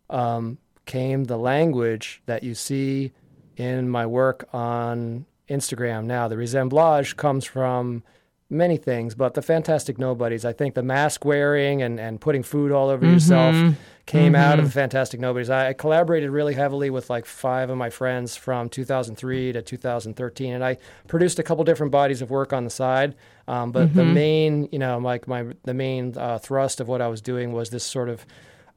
um, 0.09 0.57
came 0.85 1.23
the 1.23 1.37
language 1.37 2.21
that 2.25 2.43
you 2.43 2.53
see 2.53 3.13
in 3.57 3.89
my 3.89 4.05
work 4.05 4.47
on 4.53 5.25
Instagram 5.49 6.05
now. 6.05 6.27
The 6.27 6.37
resemblage 6.37 7.15
comes 7.15 7.45
from 7.45 8.03
many 8.49 8.77
things, 8.77 9.15
but 9.15 9.33
the 9.33 9.41
Fantastic 9.41 9.97
Nobodies, 9.97 10.45
I 10.45 10.53
think 10.53 10.75
the 10.75 10.83
mask 10.83 11.25
wearing 11.25 11.81
and, 11.81 11.99
and 11.99 12.21
putting 12.21 12.43
food 12.43 12.71
all 12.71 12.89
over 12.89 13.05
yourself 13.05 13.75
came 14.05 14.35
out 14.35 14.59
of 14.59 14.65
the 14.65 14.71
Fantastic 14.71 15.19
Nobodies. 15.19 15.49
I, 15.49 15.69
I 15.69 15.73
collaborated 15.73 16.29
really 16.29 16.53
heavily 16.53 16.89
with 16.89 17.09
like 17.09 17.25
five 17.25 17.69
of 17.69 17.77
my 17.77 17.89
friends 17.89 18.35
from 18.35 18.69
2003 18.69 19.53
to 19.53 19.61
2013, 19.61 20.53
and 20.53 20.63
I 20.63 20.77
produced 21.07 21.39
a 21.39 21.43
couple 21.43 21.63
different 21.63 21.91
bodies 21.91 22.21
of 22.21 22.29
work 22.29 22.53
on 22.53 22.63
the 22.63 22.69
side. 22.69 23.15
Um, 23.47 23.71
but 23.71 23.93
the 23.93 24.05
main, 24.05 24.69
you 24.71 24.79
know, 24.79 24.97
like 24.99 25.27
my 25.27 25.47
the 25.63 25.73
main 25.73 26.17
uh, 26.17 26.37
thrust 26.37 26.79
of 26.79 26.87
what 26.87 27.01
I 27.01 27.07
was 27.07 27.21
doing 27.21 27.51
was 27.51 27.71
this 27.71 27.83
sort 27.83 28.09
of 28.09 28.25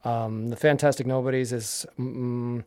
um, 0.05 0.49
the 0.49 0.57
Fantastic 0.57 1.07
Nobodies 1.07 1.53
is. 1.53 1.87
Mm, 1.99 2.65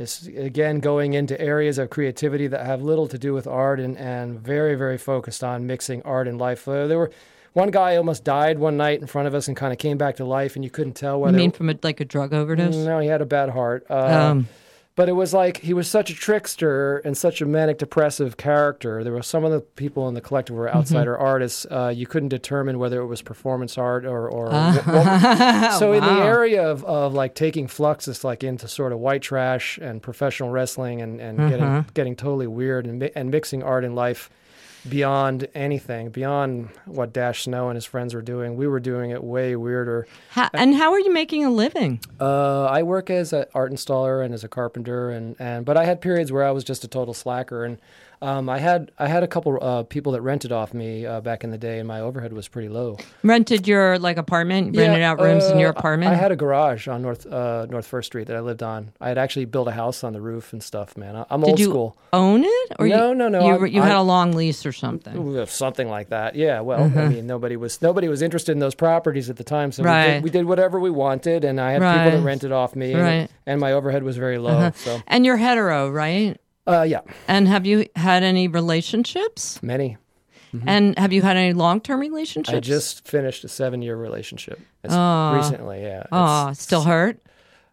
is 0.00 0.26
again 0.36 0.80
going 0.80 1.12
into 1.14 1.40
areas 1.40 1.78
of 1.78 1.90
creativity 1.90 2.46
that 2.46 2.64
have 2.66 2.82
little 2.82 3.06
to 3.08 3.18
do 3.18 3.32
with 3.34 3.46
art 3.46 3.80
and, 3.80 3.96
and 3.98 4.40
very 4.40 4.74
very 4.74 4.98
focused 4.98 5.42
on 5.44 5.66
mixing 5.66 6.02
art 6.02 6.26
and 6.28 6.38
life. 6.38 6.64
There 6.64 6.98
were 6.98 7.10
one 7.52 7.70
guy 7.70 7.96
almost 7.96 8.22
died 8.22 8.58
one 8.60 8.76
night 8.76 9.00
in 9.00 9.06
front 9.08 9.26
of 9.26 9.34
us 9.34 9.48
and 9.48 9.56
kind 9.56 9.72
of 9.72 9.78
came 9.78 9.98
back 9.98 10.16
to 10.16 10.24
life, 10.24 10.54
and 10.54 10.64
you 10.64 10.70
couldn't 10.70 10.94
tell 10.94 11.16
You 11.16 11.22
whether. 11.24 11.36
mean 11.36 11.50
from 11.50 11.68
a, 11.68 11.74
like 11.82 11.98
a 12.00 12.04
drug 12.04 12.32
overdose? 12.32 12.76
no, 12.76 13.00
he 13.00 13.08
had 13.08 13.20
a 13.20 13.26
bad 13.26 13.50
heart. 13.50 13.84
Uh, 13.90 13.94
Um, 14.30 14.48
but 14.96 15.08
it 15.08 15.12
was 15.12 15.32
like 15.32 15.58
he 15.58 15.72
was 15.72 15.88
such 15.88 16.10
a 16.10 16.14
trickster 16.14 16.98
and 16.98 17.16
such 17.16 17.40
a 17.40 17.46
manic 17.46 17.78
depressive 17.78 18.36
character. 18.36 19.02
There 19.04 19.12
were 19.12 19.22
some 19.22 19.44
of 19.44 19.52
the 19.52 19.60
people 19.60 20.08
in 20.08 20.14
the 20.14 20.20
collective 20.20 20.56
were 20.56 20.68
outsider 20.74 21.14
Mm-hmm. 21.14 21.22
artists. 21.24 21.66
Uh, 21.70 21.92
you 21.94 22.06
couldn't 22.06 22.28
determine 22.30 22.78
whether 22.78 23.00
it 23.00 23.06
was 23.06 23.22
performance 23.22 23.78
art 23.78 24.04
or 24.04 24.28
or. 24.28 24.46
what- 24.50 25.72
so 25.78 25.92
in 25.92 26.04
the 26.04 26.10
area 26.22 26.68
of, 26.68 26.84
of 26.84 27.14
like 27.14 27.34
taking 27.34 27.66
Fluxus 27.66 28.24
like 28.24 28.42
into 28.44 28.68
sort 28.68 28.92
of 28.92 28.98
white 28.98 29.22
trash 29.22 29.78
and 29.78 30.02
professional 30.02 30.50
wrestling 30.50 31.00
and, 31.00 31.20
and 31.20 31.38
Mm-hmm. 31.38 31.48
getting 31.48 31.86
getting 31.94 32.16
totally 32.16 32.46
weird 32.46 32.86
and 32.86 32.98
mi- 32.98 33.12
and 33.14 33.30
mixing 33.30 33.62
art 33.62 33.84
and 33.84 33.94
life 33.94 34.28
beyond 34.88 35.48
anything 35.54 36.10
beyond 36.10 36.68
what 36.86 37.12
Dash 37.12 37.44
Snow 37.44 37.68
and 37.68 37.76
his 37.76 37.84
friends 37.84 38.14
were 38.14 38.22
doing. 38.22 38.56
We 38.56 38.66
were 38.66 38.80
doing 38.80 39.10
it 39.10 39.22
way 39.22 39.56
weirder. 39.56 40.06
Ha- 40.30 40.50
and 40.54 40.74
how 40.74 40.92
are 40.92 41.00
you 41.00 41.12
making 41.12 41.44
a 41.44 41.50
living? 41.50 42.00
Uh, 42.20 42.64
I 42.64 42.82
work 42.82 43.10
as 43.10 43.32
an 43.32 43.44
art 43.54 43.72
installer 43.72 44.24
and 44.24 44.32
as 44.32 44.44
a 44.44 44.48
carpenter, 44.48 45.10
and, 45.10 45.36
and 45.38 45.64
but 45.64 45.76
I 45.76 45.84
had 45.84 46.00
periods 46.00 46.32
where 46.32 46.44
I 46.44 46.50
was 46.50 46.64
just 46.64 46.84
a 46.84 46.88
total 46.88 47.14
slacker, 47.14 47.64
and 47.64 47.78
um, 48.22 48.48
I 48.48 48.58
had 48.58 48.90
I 48.98 49.06
had 49.08 49.22
a 49.22 49.26
couple 49.26 49.58
uh, 49.60 49.82
people 49.84 50.12
that 50.12 50.20
rented 50.20 50.52
off 50.52 50.74
me 50.74 51.06
uh, 51.06 51.20
back 51.20 51.42
in 51.44 51.50
the 51.50 51.58
day, 51.58 51.78
and 51.78 51.88
my 51.88 52.00
overhead 52.00 52.32
was 52.32 52.48
pretty 52.48 52.68
low. 52.68 52.98
Rented 53.22 53.66
your 53.66 53.98
like 53.98 54.16
apartment? 54.18 54.76
rented 54.76 55.02
out 55.02 55.20
rooms 55.20 55.44
in 55.46 55.58
your 55.58 55.70
uh, 55.70 55.78
apartment? 55.78 56.12
I 56.12 56.16
had 56.16 56.30
a 56.32 56.36
garage 56.36 56.86
on 56.88 57.02
North 57.02 57.26
uh, 57.26 57.66
North 57.70 57.86
First 57.86 58.06
Street 58.08 58.26
that 58.26 58.36
I 58.36 58.40
lived 58.40 58.62
on. 58.62 58.92
I 59.00 59.08
had 59.08 59.18
actually 59.18 59.46
built 59.46 59.68
a 59.68 59.72
house 59.72 60.04
on 60.04 60.12
the 60.12 60.20
roof 60.20 60.52
and 60.52 60.62
stuff. 60.62 60.96
Man, 60.96 61.16
I, 61.16 61.24
I'm 61.30 61.40
Did 61.40 61.50
old 61.50 61.58
you 61.60 61.66
school. 61.70 61.96
own 62.12 62.44
it? 62.44 62.72
Or 62.78 62.86
No, 62.88 63.08
you, 63.08 63.14
no, 63.14 63.28
no, 63.28 63.40
You, 63.46 63.52
I'm- 63.54 63.66
you 63.66 63.82
had 63.82 63.92
I'm- 63.92 64.00
a 64.00 64.04
long 64.04 64.32
lease 64.32 64.66
or 64.66 64.72
something. 64.72 65.46
Something 65.46 65.88
like 65.88 66.10
that. 66.10 66.34
Yeah. 66.34 66.60
Well, 66.60 66.84
Uh-huh. 66.84 67.00
I 67.00 67.08
mean, 67.08 67.26
nobody 67.26 67.56
was 67.56 67.80
nobody 67.80 68.08
was 68.08 68.22
interested 68.22 68.52
in 68.52 68.58
those 68.58 68.74
properties 68.74 69.30
at 69.30 69.36
the 69.36 69.44
time, 69.44 69.72
so 69.72 69.82
we, 69.82 69.88
did, 69.90 70.22
we 70.24 70.30
did 70.30 70.44
whatever 70.44 70.78
we 70.78 70.90
wanted, 70.90 71.44
and 71.44 71.60
I 71.60 71.72
had 71.72 71.82
Right. 71.82 72.04
people 72.04 72.18
that 72.18 72.24
rented 72.24 72.52
off 72.52 72.76
me, 72.76 72.92
and, 72.92 73.02
Right. 73.02 73.18
Uh-huh. 73.24 73.26
and 73.46 73.60
my 73.60 73.72
overhead 73.72 74.02
was 74.02 74.16
very 74.16 74.38
low. 74.38 74.70
So, 74.74 75.00
And 75.06 75.24
you're 75.24 75.36
hetero, 75.38 75.90
right? 75.90 76.38
Uh, 76.66 76.82
yeah, 76.88 77.00
And 77.28 77.48
have 77.48 77.66
you 77.66 77.86
had 77.96 78.22
any 78.22 78.48
relationships? 78.48 79.62
many. 79.62 79.96
And 80.66 80.98
have 80.98 81.12
you 81.12 81.22
had 81.22 81.36
any 81.36 81.52
long 81.52 81.80
term 81.80 82.00
relationships? 82.00 82.56
I 82.56 82.58
just 82.60 83.06
finished 83.06 83.44
a 83.44 83.48
seven 83.48 83.82
year 83.82 83.94
relationship 83.96 84.58
It's 84.82 84.92
Aw. 84.92 85.36
recently. 85.36 85.82
Yeah. 85.82 86.04
Oh, 86.10 86.40
It's- 86.48 86.60
still 86.60 86.82
hurt? 86.82 87.20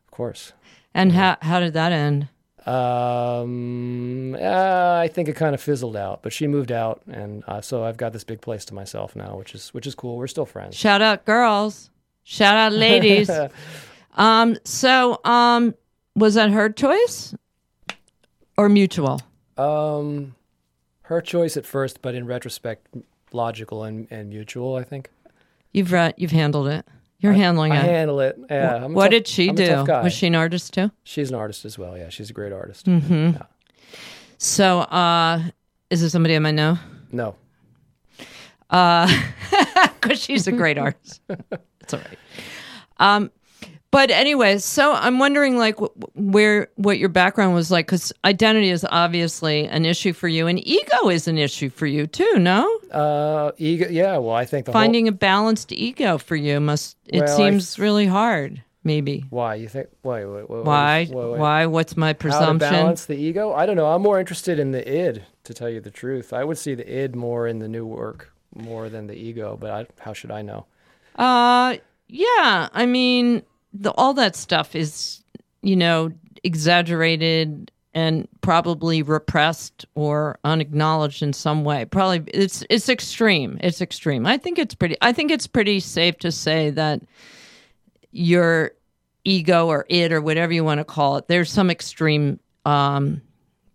Of 0.06 0.12
course. 0.12 0.54
And 0.94 1.12
how 1.12 1.38
how 1.42 1.60
did 1.60 1.74
that 1.74 1.92
end? 1.92 2.28
Um, 2.68 4.36
uh, 4.36 5.00
I 5.04 5.08
think 5.12 5.28
it 5.30 5.36
kind 5.36 5.56
of 5.56 5.62
fizzled 5.62 5.96
out, 5.96 6.22
but 6.22 6.34
she 6.34 6.48
moved 6.48 6.72
out, 6.72 7.02
and 7.12 7.44
uh, 7.48 7.62
so 7.62 7.84
I've 7.84 7.98
got 7.98 8.14
this 8.14 8.24
big 8.24 8.42
place 8.42 8.66
to 8.66 8.74
myself 8.74 9.16
now, 9.16 9.38
which 9.38 9.56
is 9.56 9.70
which 9.74 9.88
is 9.88 9.96
cool. 9.96 10.18
We're 10.18 10.28
still 10.28 10.46
friends. 10.46 10.76
Shout 10.76 11.02
out 11.02 11.26
girls. 11.26 11.90
Shout 12.24 12.56
out 12.58 12.74
ladies. 12.74 13.30
um, 14.16 14.58
so 14.66 15.20
um 15.24 15.74
was 16.16 16.34
that 16.36 16.50
her 16.52 16.70
choice 16.70 17.34
or 18.58 18.70
mutual? 18.70 19.22
Um, 19.58 20.36
her 21.04 21.22
choice 21.22 21.58
at 21.58 21.66
first, 21.66 22.02
but 22.02 22.16
in 22.16 22.26
retrospect, 22.26 22.88
logical 23.32 23.84
and, 23.84 24.08
and 24.12 24.30
mutual. 24.30 24.76
I 24.76 24.84
think 24.84 25.10
You've 25.74 25.94
you've 26.18 26.32
handled 26.32 26.68
it. 26.70 26.86
You're 27.20 27.34
handling 27.34 27.72
I 27.72 27.78
it. 27.78 27.80
I 27.80 27.84
handle 27.88 28.20
it. 28.20 28.38
Yeah. 28.50 28.86
What 28.88 29.06
tough- 29.06 29.12
did 29.12 29.28
she 29.28 29.50
I'm 29.50 29.56
do? 29.56 29.86
Was 29.86 30.14
she 30.14 30.28
an 30.28 30.36
artist 30.36 30.74
too? 30.74 30.92
She's 31.04 31.30
an 31.30 31.36
artist 31.36 31.66
as 31.66 31.78
well. 31.78 31.98
Yeah, 31.98 32.10
she's 32.10 32.30
a 32.30 32.34
great 32.34 32.52
artist. 32.54 32.86
Mm-hmm. 32.86 33.42
So, 34.38 34.80
uh, 34.82 35.42
is 35.90 36.02
there 36.02 36.10
somebody 36.10 36.36
I 36.36 36.40
might 36.40 36.52
know? 36.52 36.78
No, 37.12 37.36
Because 38.70 40.20
she's 40.22 40.48
a 40.48 40.52
great 40.52 40.78
artist. 40.88 41.22
It's 41.82 41.94
all 41.94 42.00
right. 42.02 42.20
Um, 42.98 43.32
but 43.92 44.12
anyway, 44.12 44.58
so 44.58 44.94
I'm 44.94 45.20
wondering, 45.20 45.58
like, 45.58 45.78
wh- 45.80 46.18
where 46.18 46.68
what 46.76 46.98
your 47.00 47.10
background 47.10 47.54
was 47.54 47.72
like, 47.72 47.86
because 47.88 48.12
identity 48.26 48.70
is 48.70 48.86
obviously 48.90 49.66
an 49.68 49.86
issue 49.86 50.14
for 50.14 50.28
you, 50.28 50.48
and 50.48 50.66
ego 50.68 51.10
is 51.10 51.28
an 51.28 51.38
issue 51.38 51.70
for 51.70 51.86
you 51.88 52.08
too. 52.08 52.38
No, 52.38 52.68
uh, 52.92 53.52
ego. 53.58 53.88
Yeah. 53.90 54.18
Well, 54.18 54.36
I 54.36 54.46
think 54.46 54.66
the 54.66 54.72
finding 54.72 55.08
a 55.08 55.12
balanced 55.12 55.72
ego 55.72 56.18
for 56.18 56.36
you 56.36 56.60
must. 56.60 56.98
It 57.08 57.22
Well, 57.22 57.34
I 57.34 57.38
seems 57.38 57.80
really 57.80 58.08
hard. 58.08 58.62
Maybe. 58.84 59.26
why 59.32 59.56
you 59.56 59.68
think 59.68 59.90
wait 60.04 60.24
wait 60.26 60.50
wait 60.50 60.64
Why? 60.64 61.08
wait. 61.12 61.40
Why? 61.40 61.66
What's 61.66 61.98
my 61.98 62.14
presumption? 62.14 62.70
How 62.70 62.76
to 62.78 62.82
balance 62.84 63.06
the 63.06 63.16
ego? 63.18 63.52
I 63.52 63.66
don't 63.66 63.76
know. 63.76 63.88
I'm 63.88 64.02
more 64.02 64.18
interested 64.18 64.60
in 64.60 64.72
the 64.72 64.88
id, 64.90 65.26
to 65.44 65.54
tell 65.54 65.68
you 65.70 65.82
the 65.82 65.92
truth. 65.92 66.32
I 66.32 66.46
would 66.46 66.58
see 66.58 66.74
the 66.74 66.88
id 67.04 67.14
more 67.14 67.48
in 67.48 67.60
the 67.60 67.68
new 67.68 67.86
work 67.86 68.32
more 68.56 68.88
than 68.88 69.08
the 69.08 69.14
ego, 69.16 69.58
but 69.60 69.72
I, 69.72 69.88
how 70.00 70.14
should 70.14 70.32
I 70.32 70.42
know? 70.42 70.68
Uh, 71.18 71.76
yeah. 72.08 72.70
I 72.72 72.86
mean, 72.86 73.44
the, 73.74 73.92
all 73.92 74.14
that 74.16 74.36
stuff 74.36 74.76
is, 74.76 75.24
you 75.62 75.76
know, 75.76 76.12
exaggerated 76.44 77.72
and 77.94 78.28
probably 78.42 79.02
repressed 79.02 79.86
or 79.96 80.38
unacknowledged 80.44 81.24
in 81.24 81.34
some 81.34 81.64
way. 81.64 81.86
Probably 81.86 82.24
it's 82.32 82.64
it's 82.70 82.90
extreme. 82.90 83.58
It's 83.62 83.82
extreme. 83.82 84.26
I 84.26 84.38
think 84.38 84.60
it's 84.60 84.76
pretty. 84.76 84.98
I 85.02 85.14
think 85.14 85.32
it's 85.32 85.48
pretty 85.48 85.80
safe 85.80 86.18
to 86.20 86.32
say 86.32 86.70
that 86.72 87.02
your 88.12 88.72
ego 89.24 89.68
or 89.68 89.86
it 89.90 90.12
or 90.12 90.22
whatever 90.22 90.54
you 90.54 90.64
want 90.64 90.80
to 90.80 90.86
call 90.86 91.18
it. 91.18 91.28
There's 91.28 91.52
some 91.52 91.72
extreme. 91.72 92.40
Um, 92.66 93.22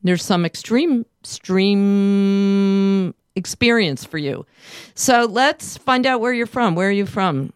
there's 0.05 0.25
some 0.25 0.45
extreme 0.45 1.05
extreme 1.23 3.15
experience 3.35 4.05
for 4.05 4.19
you. 4.19 4.47
So 4.95 5.25
let's 5.25 5.77
find 5.79 6.07
out 6.07 6.21
where 6.21 6.33
you're 6.33 6.47
from. 6.47 6.75
Where 6.75 6.89
are 6.89 6.93
you 6.93 7.07
from? 7.07 7.53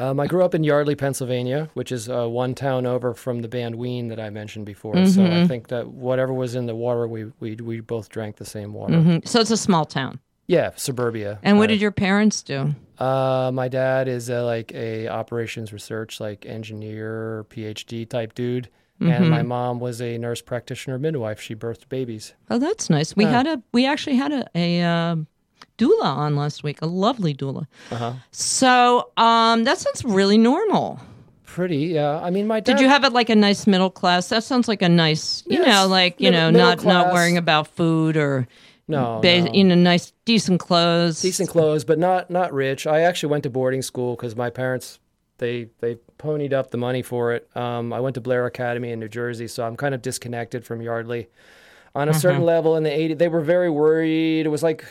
Um, 0.00 0.18
I 0.18 0.26
grew 0.26 0.42
up 0.44 0.54
in 0.54 0.64
Yardley, 0.64 0.94
Pennsylvania, 0.96 1.68
which 1.74 1.92
is 1.92 2.08
uh, 2.08 2.26
one 2.28 2.54
town 2.54 2.86
over 2.86 3.12
from 3.14 3.42
the 3.42 3.48
band 3.48 3.74
Ween 3.76 4.08
that 4.08 4.18
I 4.18 4.30
mentioned 4.30 4.66
before. 4.66 4.94
So 5.06 5.20
Mm-hmm. 5.20 5.44
I 5.44 5.46
think 5.46 5.68
that 5.68 5.88
whatever 5.88 6.32
was 6.32 6.54
in 6.54 6.66
the 6.66 6.74
water, 6.74 7.06
we 7.06 7.26
we, 7.40 7.56
we 7.56 7.80
both 7.80 8.08
drank 8.08 8.36
the 8.36 8.44
same 8.46 8.72
water. 8.72 8.94
Mhm. 8.94 9.28
So 9.28 9.40
it's 9.40 9.50
a 9.50 9.56
small 9.56 9.84
town. 9.84 10.18
Yeah, 10.46 10.70
suburbia. 10.74 11.38
And 11.44 11.58
what 11.58 11.68
did 11.68 11.80
your 11.80 11.92
parents 11.92 12.42
do? 12.42 12.74
Uh, 12.98 13.50
my 13.54 13.68
dad 13.68 14.08
is 14.08 14.28
a, 14.30 14.42
like 14.42 14.72
a 14.74 15.06
operations 15.08 15.72
research 15.72 16.18
like 16.20 16.44
engineer, 16.44 17.46
PhD 17.50 18.08
type 18.08 18.34
dude, 18.34 18.68
Mm-hmm. 19.00 19.12
and 19.12 19.30
my 19.30 19.40
mom 19.42 19.80
was 19.80 20.02
a 20.02 20.18
nurse 20.18 20.42
practitioner 20.42 20.98
midwife. 20.98 21.40
She 21.40 21.54
birthed 21.54 21.88
babies. 21.88 22.34
Oh, 22.50 22.58
that's 22.58 22.90
nice. 22.90 23.16
We 23.16 23.24
had 23.24 23.46
a 23.46 23.62
we 23.72 23.86
actually 23.86 24.16
had 24.16 24.30
a, 24.30 24.44
a 24.54 24.82
uh, 24.82 25.16
doula 25.80 26.04
on 26.04 26.36
last 26.36 26.62
week, 26.62 26.78
a 26.82 26.86
lovely 26.86 27.34
doula. 27.34 27.66
Uh-huh. 27.90 28.12
So 28.30 29.10
um, 29.16 29.64
that 29.64 29.78
sounds 29.78 30.04
really 30.04 30.38
normal. 30.38 31.00
Pretty, 31.44 31.78
yeah. 31.98 32.20
I 32.22 32.30
mean, 32.30 32.46
my 32.46 32.60
dad. 32.60 32.74
Did 32.76 32.80
you 32.82 32.88
have 32.88 33.02
it 33.04 33.12
like 33.12 33.28
a 33.28 33.34
nice 33.34 33.66
middle 33.66 33.90
class? 33.90 34.28
That 34.28 34.44
sounds 34.44 34.68
like 34.68 34.82
a 34.82 34.88
nice, 34.88 35.42
you 35.46 35.58
Yes, 35.58 35.66
know, 35.66 35.88
like 35.88 36.20
you 36.20 36.30
middle- 36.30 36.52
know, 36.52 36.58
not 36.58 36.84
not 36.84 37.12
worrying 37.12 37.36
about 37.36 37.66
food 37.66 38.16
or 38.16 38.46
no, 38.86 39.18
ba- 39.20 39.42
no. 39.42 39.52
you 39.52 39.64
know, 39.64 39.74
nice 39.74 40.12
decent 40.24 40.60
clothes. 40.60 41.20
decent 41.20 41.48
clothes, 41.48 41.84
but 41.84 41.98
not 41.98 42.30
not 42.30 42.52
rich. 42.52 42.86
I 42.86 43.00
actually 43.00 43.30
went 43.30 43.42
to 43.44 43.50
boarding 43.50 43.82
school 43.82 44.14
because 44.14 44.36
my 44.36 44.48
parents 44.50 45.00
they 45.38 45.68
they 45.80 45.96
ponied 46.18 46.52
up 46.52 46.70
the 46.70 46.78
money 46.78 47.02
for 47.02 47.32
it. 47.32 47.48
Um, 47.56 47.92
I 47.92 47.98
went 48.00 48.14
to 48.14 48.20
Blair 48.20 48.46
Academy 48.46 48.92
in 48.92 49.00
New 49.00 49.08
Jersey, 49.08 49.48
so 49.48 49.64
I'm 49.66 49.76
kind 49.76 49.94
of 49.94 50.02
disconnected 50.02 50.64
from 50.64 50.80
Yardley. 50.80 51.28
On 51.96 52.08
a 52.08 52.14
certain 52.14 52.42
level 52.44 52.76
in 52.76 52.84
the 52.84 52.90
80s, 52.90 53.18
they 53.18 53.26
were 53.26 53.40
very 53.40 53.68
worried. 53.68 54.46
It 54.46 54.50
was 54.50 54.62
like 54.62 54.84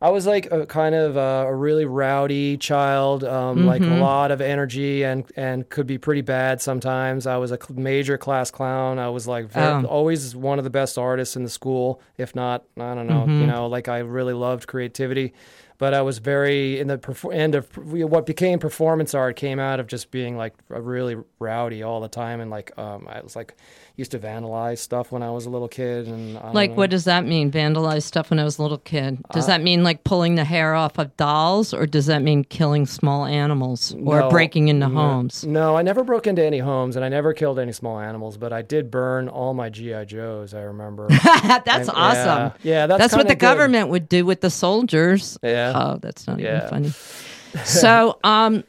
I 0.00 0.10
was 0.10 0.26
like 0.26 0.50
a 0.52 0.64
kind 0.64 0.94
of 0.94 1.16
a, 1.16 1.46
a 1.48 1.54
really 1.54 1.84
rowdy 1.84 2.56
child, 2.56 3.24
um, 3.24 3.66
like 3.66 3.82
a 3.82 3.86
lot 3.86 4.30
of 4.30 4.40
energy 4.40 5.02
and 5.02 5.24
and 5.36 5.68
could 5.68 5.88
be 5.88 5.98
pretty 5.98 6.20
bad 6.20 6.60
sometimes. 6.60 7.26
I 7.26 7.36
was 7.36 7.50
a 7.50 7.58
cl- 7.60 7.78
major 7.80 8.16
class 8.16 8.50
clown. 8.52 9.00
I 9.00 9.08
was 9.08 9.26
like 9.26 9.46
very, 9.50 9.66
Oh. 9.84 9.86
always 9.86 10.36
one 10.36 10.58
of 10.58 10.64
the 10.64 10.70
best 10.70 10.98
artists 10.98 11.34
in 11.34 11.42
the 11.42 11.50
school, 11.50 12.00
if 12.16 12.34
not, 12.36 12.62
I 12.76 12.94
don't 12.94 13.08
know, 13.08 13.26
you 13.26 13.46
know, 13.46 13.66
like 13.66 13.88
I 13.88 13.98
really 13.98 14.34
loved 14.34 14.68
creativity. 14.68 15.32
But 15.78 15.94
I 15.94 16.02
was 16.02 16.18
very 16.18 16.80
in 16.80 16.88
the 16.88 16.98
perfor- 16.98 17.32
end 17.34 17.54
of 17.54 17.68
what 17.76 18.26
became 18.26 18.58
performance 18.58 19.14
art 19.14 19.36
came 19.36 19.60
out 19.60 19.78
of 19.78 19.86
just 19.86 20.10
being 20.10 20.36
like 20.36 20.54
a 20.70 20.80
really 20.80 21.16
rowdy 21.38 21.84
all 21.84 22.00
the 22.00 22.08
time 22.08 22.40
and 22.40 22.50
like 22.50 22.76
um, 22.78 23.06
I 23.08 23.20
was 23.20 23.36
like 23.36 23.54
used 23.98 24.12
to 24.12 24.18
vandalize 24.18 24.78
stuff 24.78 25.10
when 25.10 25.24
I 25.24 25.30
was 25.32 25.44
a 25.44 25.50
little 25.50 25.66
kid 25.66 26.06
and 26.06 26.34
Like, 26.54 26.70
know. 26.70 26.76
what 26.76 26.88
does 26.90 27.02
that 27.04 27.26
mean? 27.26 27.50
Vandalize 27.50 28.04
stuff 28.04 28.30
when 28.30 28.38
I 28.38 28.44
was 28.44 28.58
a 28.58 28.62
little 28.62 28.78
kid. 28.78 29.18
Does 29.32 29.44
Uh, 29.44 29.48
that 29.48 29.62
mean 29.62 29.82
like 29.82 30.04
pulling 30.04 30.36
the 30.36 30.44
hair 30.44 30.74
off 30.76 30.98
of 30.98 31.14
dolls, 31.16 31.74
or 31.74 31.84
does 31.84 32.06
that 32.06 32.22
mean 32.22 32.44
killing 32.44 32.86
small 32.86 33.24
animals 33.26 33.94
or 34.04 34.20
No, 34.20 34.30
breaking 34.30 34.68
into 34.68 34.86
no. 34.88 34.94
homes? 34.94 35.44
No, 35.44 35.76
I 35.76 35.82
never 35.82 36.04
broke 36.04 36.28
into 36.28 36.44
any 36.44 36.60
homes 36.60 36.94
and 36.94 37.04
I 37.04 37.08
never 37.08 37.32
killed 37.34 37.58
any 37.58 37.72
small 37.72 37.98
animals, 37.98 38.36
but 38.36 38.52
I 38.52 38.62
did 38.62 38.88
burn 38.88 39.28
all 39.28 39.52
my 39.52 39.68
GI 39.68 40.04
Joes. 40.06 40.54
I 40.54 40.60
remember. 40.60 41.08
that's 41.10 41.88
And- 41.88 41.90
awesome. 41.90 42.52
Yeah, 42.62 42.74
yeah 42.74 42.86
that's 42.86 43.00
That's 43.00 43.16
what 43.16 43.26
the 43.26 43.34
good. 43.34 43.40
government 43.40 43.88
would 43.88 44.08
do 44.08 44.24
with 44.24 44.42
the 44.42 44.50
soldiers. 44.50 45.36
Yeah. 45.42 45.72
Oh, 45.74 45.98
that's 46.00 46.26
not 46.28 46.38
Yeah. 46.38 46.58
even 46.58 46.68
funny. 46.68 46.92
So, 47.64 48.18
um, 48.22 48.62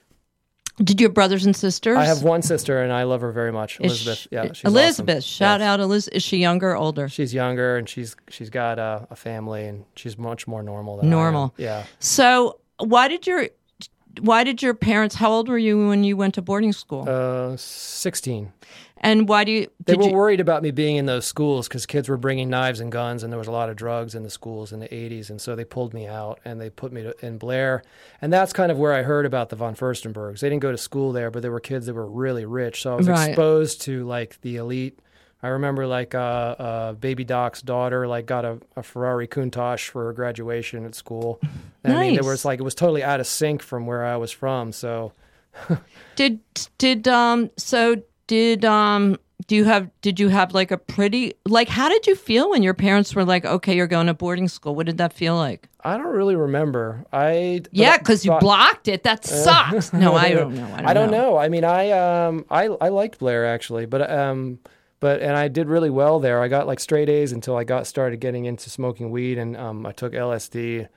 did 0.84 1.00
you 1.02 1.08
have 1.08 1.14
brothers 1.14 1.46
and 1.46 1.56
sisters? 1.56 1.98
I 1.98 2.06
have 2.06 2.24
one 2.24 2.42
sister 2.42 2.82
and 2.82 2.92
I 2.92 3.04
love 3.04 3.22
her 3.22 3.32
very 3.32 3.52
much, 3.52 3.80
Elizabeth. 3.80 4.18
she- 4.20 4.30
yeah, 4.32 4.52
she's 4.54 4.64
Elizabeth. 4.66 5.18
awesome. 5.18 5.28
Shout 5.28 5.60
Yes. 5.60 5.68
out 5.68 5.80
Elizabeth. 5.80 6.16
Is 6.18 6.24
she 6.24 6.38
younger 6.38 6.72
or 6.72 6.76
older? 6.78 7.10
She's 7.10 7.34
younger 7.34 7.78
and 7.78 7.88
she's 7.90 8.16
she's 8.30 8.50
got 8.50 8.80
a, 8.80 9.08
a 9.10 9.16
family 9.16 9.66
and 9.66 9.86
she's 9.96 10.18
much 10.18 10.48
more 10.48 10.64
normal 10.64 10.98
than 10.98 11.06
I 11.06 11.08
am. 11.08 11.12
Normal. 11.12 11.54
Yeah. 11.58 11.84
So, 12.00 12.60
why 12.80 13.08
did 13.08 13.28
your 13.28 13.50
why 14.22 14.44
did 14.44 14.62
your 14.62 14.74
parents? 14.74 15.16
How 15.16 15.32
old 15.32 15.48
were 15.50 15.58
you 15.58 15.88
when 15.88 16.04
you 16.04 16.18
went 16.18 16.34
to 16.36 16.42
boarding 16.42 16.74
school? 16.74 17.06
Uh, 17.08 17.56
16. 17.58 18.52
And 19.02 19.28
why 19.30 19.44
do 19.44 19.52
you? 19.52 19.68
They 19.86 19.96
were 19.96 20.06
you? 20.06 20.14
worried 20.14 20.40
about 20.40 20.62
me 20.64 20.72
being 20.72 20.98
in 20.98 21.06
those 21.06 21.26
schools 21.26 21.68
because 21.68 21.86
kids 21.86 22.10
were 22.10 22.18
bringing 22.18 22.50
knives 22.50 22.80
and 22.80 22.92
guns, 22.92 23.24
and 23.24 23.32
there 23.32 23.38
was 23.40 23.48
a 23.48 23.52
lot 23.52 23.70
of 23.70 23.76
drugs 23.76 24.16
in 24.16 24.24
the 24.24 24.30
schools 24.30 24.72
in 24.74 24.80
the 24.80 24.88
80s. 24.88 25.30
And 25.30 25.40
so 25.42 25.56
they 25.56 25.66
pulled 25.66 25.94
me 25.94 26.08
out 26.08 26.40
and 26.46 26.60
they 26.60 26.70
put 26.70 26.92
me 26.92 27.04
to, 27.04 27.26
in 27.26 27.38
Blair. 27.38 27.84
And 28.22 28.32
that's 28.32 28.54
kind 28.54 28.72
of 28.72 28.78
where 28.78 28.94
I 28.94 29.02
heard 29.04 29.26
about 29.26 29.50
the 29.50 29.56
von 29.56 29.76
Furstenbergs. 29.76 30.40
They 30.42 30.50
didn't 30.50 30.62
go 30.62 30.72
to 30.72 30.78
school 30.78 31.12
there, 31.12 31.32
but 31.32 31.42
there 31.42 31.52
were 31.52 31.60
kids 31.60 31.86
that 31.86 31.94
were 31.94 32.06
really 32.08 32.46
rich. 32.46 32.82
So 32.82 32.94
I 32.94 32.96
was 32.96 33.08
Right. 33.08 33.30
exposed 33.30 33.82
to 33.84 34.06
like 34.06 34.40
the 34.42 34.58
elite. 34.58 35.00
I 35.42 35.48
remember 35.48 35.88
like 35.88 36.14
uh, 36.14 36.18
uh, 36.20 36.94
Baby 36.94 37.24
Doc's 37.24 37.62
daughter 37.62 38.06
like 38.08 38.26
got 38.26 38.44
a, 38.44 38.60
a 38.76 38.84
Ferrari 38.84 39.26
Countach 39.26 39.88
for 39.88 40.06
her 40.08 40.14
graduation 40.14 40.86
at 40.86 40.96
school. 40.96 41.40
And 41.86 41.94
I 41.98 42.02
mean, 42.02 42.16
there 42.16 42.26
was 42.26 42.44
like 42.44 42.60
it 42.60 42.64
was 42.64 42.76
totally 42.76 43.04
out 43.04 43.22
of 43.22 43.28
sync 43.28 43.62
from 43.64 43.86
where 43.86 44.04
I 44.04 44.18
was 44.18 44.32
from. 44.32 44.74
So 44.74 45.14
Did 46.16 46.40
did 46.78 47.08
um? 47.08 47.50
So 47.58 48.04
did 48.30 48.64
um? 48.64 49.18
Do 49.48 49.56
you 49.56 49.64
have? 49.66 49.90
Did 50.02 50.20
you 50.20 50.28
have 50.30 50.54
like 50.54 50.70
a 50.70 50.78
pretty 50.78 51.34
like? 51.46 51.68
How 51.68 51.90
did 51.90 52.06
you 52.06 52.16
feel 52.16 52.52
when 52.52 52.62
your 52.62 52.76
parents 52.76 53.16
were 53.16 53.26
like, 53.26 53.44
"Okay, 53.44 53.76
you're 53.76 53.88
going 53.88 54.06
to 54.06 54.14
boarding 54.14 54.48
school"? 54.48 54.76
What 54.76 54.86
did 54.86 55.00
that 55.00 55.12
feel 55.12 55.36
like? 55.36 55.68
I 55.84 55.98
don't 55.98 56.14
really 56.14 56.36
remember. 56.36 57.04
I 57.12 57.64
Yeah, 57.72 57.98
because 57.98 58.24
you 58.24 58.38
blocked 58.40 58.88
it. 58.88 59.04
That 59.04 59.26
sucks. 59.46 59.92
no, 59.92 60.14
I 60.14 60.34
don't 60.34 60.54
know. 60.54 60.66
I 60.66 60.78
don't, 60.78 60.86
I 60.86 60.94
don't 60.94 61.12
know. 61.12 61.38
I 61.38 61.50
mean, 61.50 61.64
I 61.64 61.90
um, 61.92 62.46
I 62.52 62.66
I 62.66 62.90
liked 62.90 63.18
Blair 63.18 63.48
actually, 63.48 63.88
but 63.88 64.10
um, 64.12 64.60
but 65.00 65.22
and 65.22 65.36
I 65.36 65.48
did 65.48 65.68
really 65.68 65.90
well 65.90 66.20
there. 66.20 66.44
I 66.44 66.48
got 66.48 66.68
like 66.68 66.80
straight 66.80 67.10
A's 67.10 67.32
until 67.32 67.58
I 67.58 67.64
got 67.64 67.88
started 67.88 68.20
getting 68.20 68.46
into 68.46 68.70
smoking 68.70 69.10
weed, 69.10 69.40
and 69.40 69.58
um, 69.58 69.86
I 69.86 69.92
took 69.92 70.14
LSD, 70.14 70.88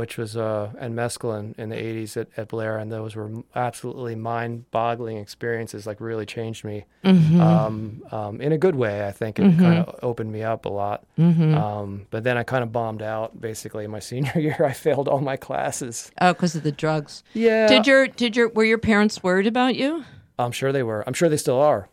which 0.00 0.16
was 0.16 0.36
uh, 0.36 0.70
and 0.78 0.94
mescaline 0.96 1.56
in 1.58 1.68
the 1.68 1.76
'80s 1.76 2.16
at, 2.16 2.28
at 2.36 2.48
Blair, 2.48 2.78
and 2.78 2.90
those 2.90 3.14
were 3.14 3.30
absolutely 3.54 4.14
mind-boggling 4.16 5.18
experiences. 5.18 5.86
Like 5.86 6.00
really 6.00 6.26
changed 6.26 6.64
me, 6.64 6.84
Mm-hmm. 7.04 7.40
um, 7.40 8.02
um, 8.10 8.40
in 8.40 8.52
a 8.52 8.58
good 8.58 8.74
way. 8.74 9.06
I 9.06 9.12
think 9.12 9.38
it 9.38 9.56
kind 9.58 9.78
of 9.78 9.98
opened 10.02 10.32
me 10.32 10.42
up 10.42 10.64
a 10.64 10.68
lot. 10.68 11.04
Mm-hmm. 11.18 11.54
Um, 11.54 12.06
but 12.10 12.24
then 12.24 12.36
I 12.36 12.42
kind 12.42 12.62
of 12.62 12.72
bombed 12.72 13.02
out. 13.02 13.40
Basically, 13.40 13.84
in 13.84 13.90
my 13.90 14.00
senior 14.10 14.38
year, 14.40 14.64
I 14.64 14.72
failed 14.72 15.06
all 15.08 15.20
my 15.20 15.36
classes. 15.36 16.10
Oh, 16.20 16.32
because 16.32 16.54
of 16.56 16.62
the 16.62 16.72
drugs. 16.72 17.22
Yeah, 17.34 17.66
Did 17.68 17.86
your 17.86 18.08
did 18.08 18.36
your 18.36 18.48
were 18.48 18.64
your 18.64 18.78
parents 18.78 19.22
worried 19.22 19.46
about 19.46 19.76
you? 19.76 20.04
I'm 20.38 20.52
sure 20.52 20.72
they 20.72 20.82
were. 20.82 21.04
I'm 21.06 21.12
sure 21.14 21.28
they 21.28 21.36
still 21.36 21.60
are. 21.60 21.88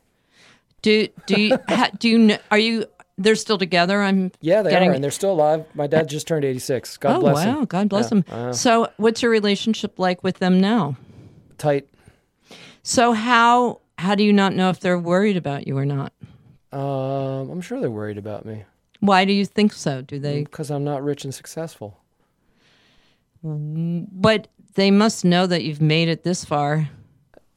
Do 0.82 1.08
do 1.26 1.42
you 1.42 1.60
ha, 1.68 1.90
do 2.00 2.08
you 2.10 2.38
are 2.52 2.60
you 2.60 2.86
they're 3.18 3.36
still 3.36 3.58
together? 3.58 4.02
I'm 4.02 4.32
Yeah, 4.42 4.62
they 4.62 4.70
getting, 4.70 4.90
are, 4.90 4.94
and 4.94 5.04
they're 5.04 5.12
still 5.12 5.32
alive. 5.32 5.66
My 5.74 5.88
dad 5.88 6.08
just 6.10 6.28
turned 6.28 6.46
86. 6.46 6.98
God 6.98 7.18
oh 7.18 7.20
bless 7.22 7.46
wow, 7.46 7.60
him. 7.60 7.66
God 7.66 7.90
bless 7.90 8.06
Yeah, 8.06 8.10
them. 8.10 8.26
I 8.32 8.36
know. 8.48 8.52
So, 8.52 8.92
what's 8.98 9.22
your 9.22 9.32
relationship 9.32 9.98
like 10.00 10.24
with 10.24 10.40
them 10.40 10.60
now? 10.62 10.96
Tight. 11.58 11.88
So 12.84 13.14
how 13.14 13.82
how 13.98 14.16
do 14.16 14.24
you 14.24 14.32
not 14.32 14.54
know 14.54 14.70
if 14.70 14.80
they're 14.80 15.00
worried 15.00 15.36
about 15.38 15.68
you 15.68 15.78
or 15.78 15.86
not? 15.86 16.14
Um, 16.72 17.50
I'm 17.50 17.62
sure 17.62 17.80
they're 17.80 17.90
worried 17.90 18.18
about 18.18 18.46
me 18.46 18.64
Why 19.00 19.26
do 19.26 19.34
you 19.34 19.46
think 19.46 19.74
so? 19.74 20.02
Do 20.02 20.20
they? 20.20 20.44
because 20.44 20.70
I'm 20.70 20.84
not 20.84 21.04
rich 21.04 21.24
and 21.26 21.34
successful. 21.34 21.98
But 23.44 24.48
they 24.76 24.92
must 24.92 25.26
know 25.26 25.48
that 25.48 25.64
you've 25.64 25.82
made 25.82 26.08
it 26.10 26.24
this 26.24 26.44
far. 26.46 26.90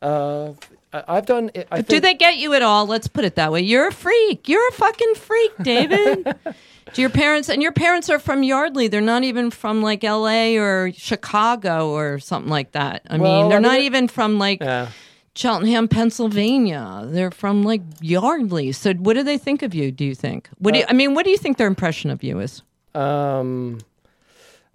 Uh, 0.02 0.52
I've 0.92 1.26
done. 1.26 1.50
I 1.70 1.76
think, 1.76 1.88
Do 1.88 2.00
they 2.00 2.14
get 2.14 2.38
you 2.38 2.52
at 2.54 2.62
all? 2.62 2.86
Let's 2.86 3.06
put 3.06 3.24
it 3.24 3.36
that 3.36 3.52
way. 3.52 3.60
You're 3.60 3.88
a 3.88 3.92
freak. 3.92 4.48
You're 4.48 4.66
a 4.68 4.72
fucking 4.72 5.14
freak, 5.14 5.52
David. 5.62 6.34
Do 6.94 7.00
your 7.00 7.10
parents 7.10 7.48
and 7.48 7.62
your 7.62 7.70
parents 7.70 8.10
are 8.10 8.18
from 8.18 8.42
Yardley? 8.42 8.88
They're 8.88 9.00
not 9.00 9.22
even 9.22 9.52
from 9.52 9.80
like 9.82 10.02
L.A. 10.02 10.56
or 10.58 10.90
Chicago 10.92 11.90
or 11.90 12.18
something 12.18 12.50
like 12.50 12.72
that. 12.72 13.02
I 13.08 13.18
Well, 13.18 13.42
mean, 13.42 13.48
they're 13.50 13.58
I 13.58 13.62
mean, 13.62 13.70
not 13.70 13.80
even 13.80 14.08
from 14.08 14.38
like 14.40 14.60
Yeah. 14.60 14.88
Cheltenham, 15.36 15.86
Pennsylvania. 15.86 17.02
They're 17.06 17.30
from 17.30 17.62
like 17.62 17.82
Yardley. 18.00 18.72
So, 18.72 18.92
what 18.94 19.14
do 19.14 19.22
they 19.22 19.38
think 19.38 19.62
of 19.62 19.72
you? 19.74 19.92
Do 19.92 20.04
you 20.04 20.16
think? 20.16 20.48
What 20.58 20.74
do 20.74 20.80
you, 20.80 20.86
I 20.88 20.92
mean? 20.92 21.14
What 21.14 21.24
do 21.24 21.30
you 21.30 21.38
think 21.38 21.56
their 21.56 21.68
impression 21.68 22.10
of 22.10 22.24
you 22.24 22.40
is? 22.40 22.62
Um, 22.96 23.78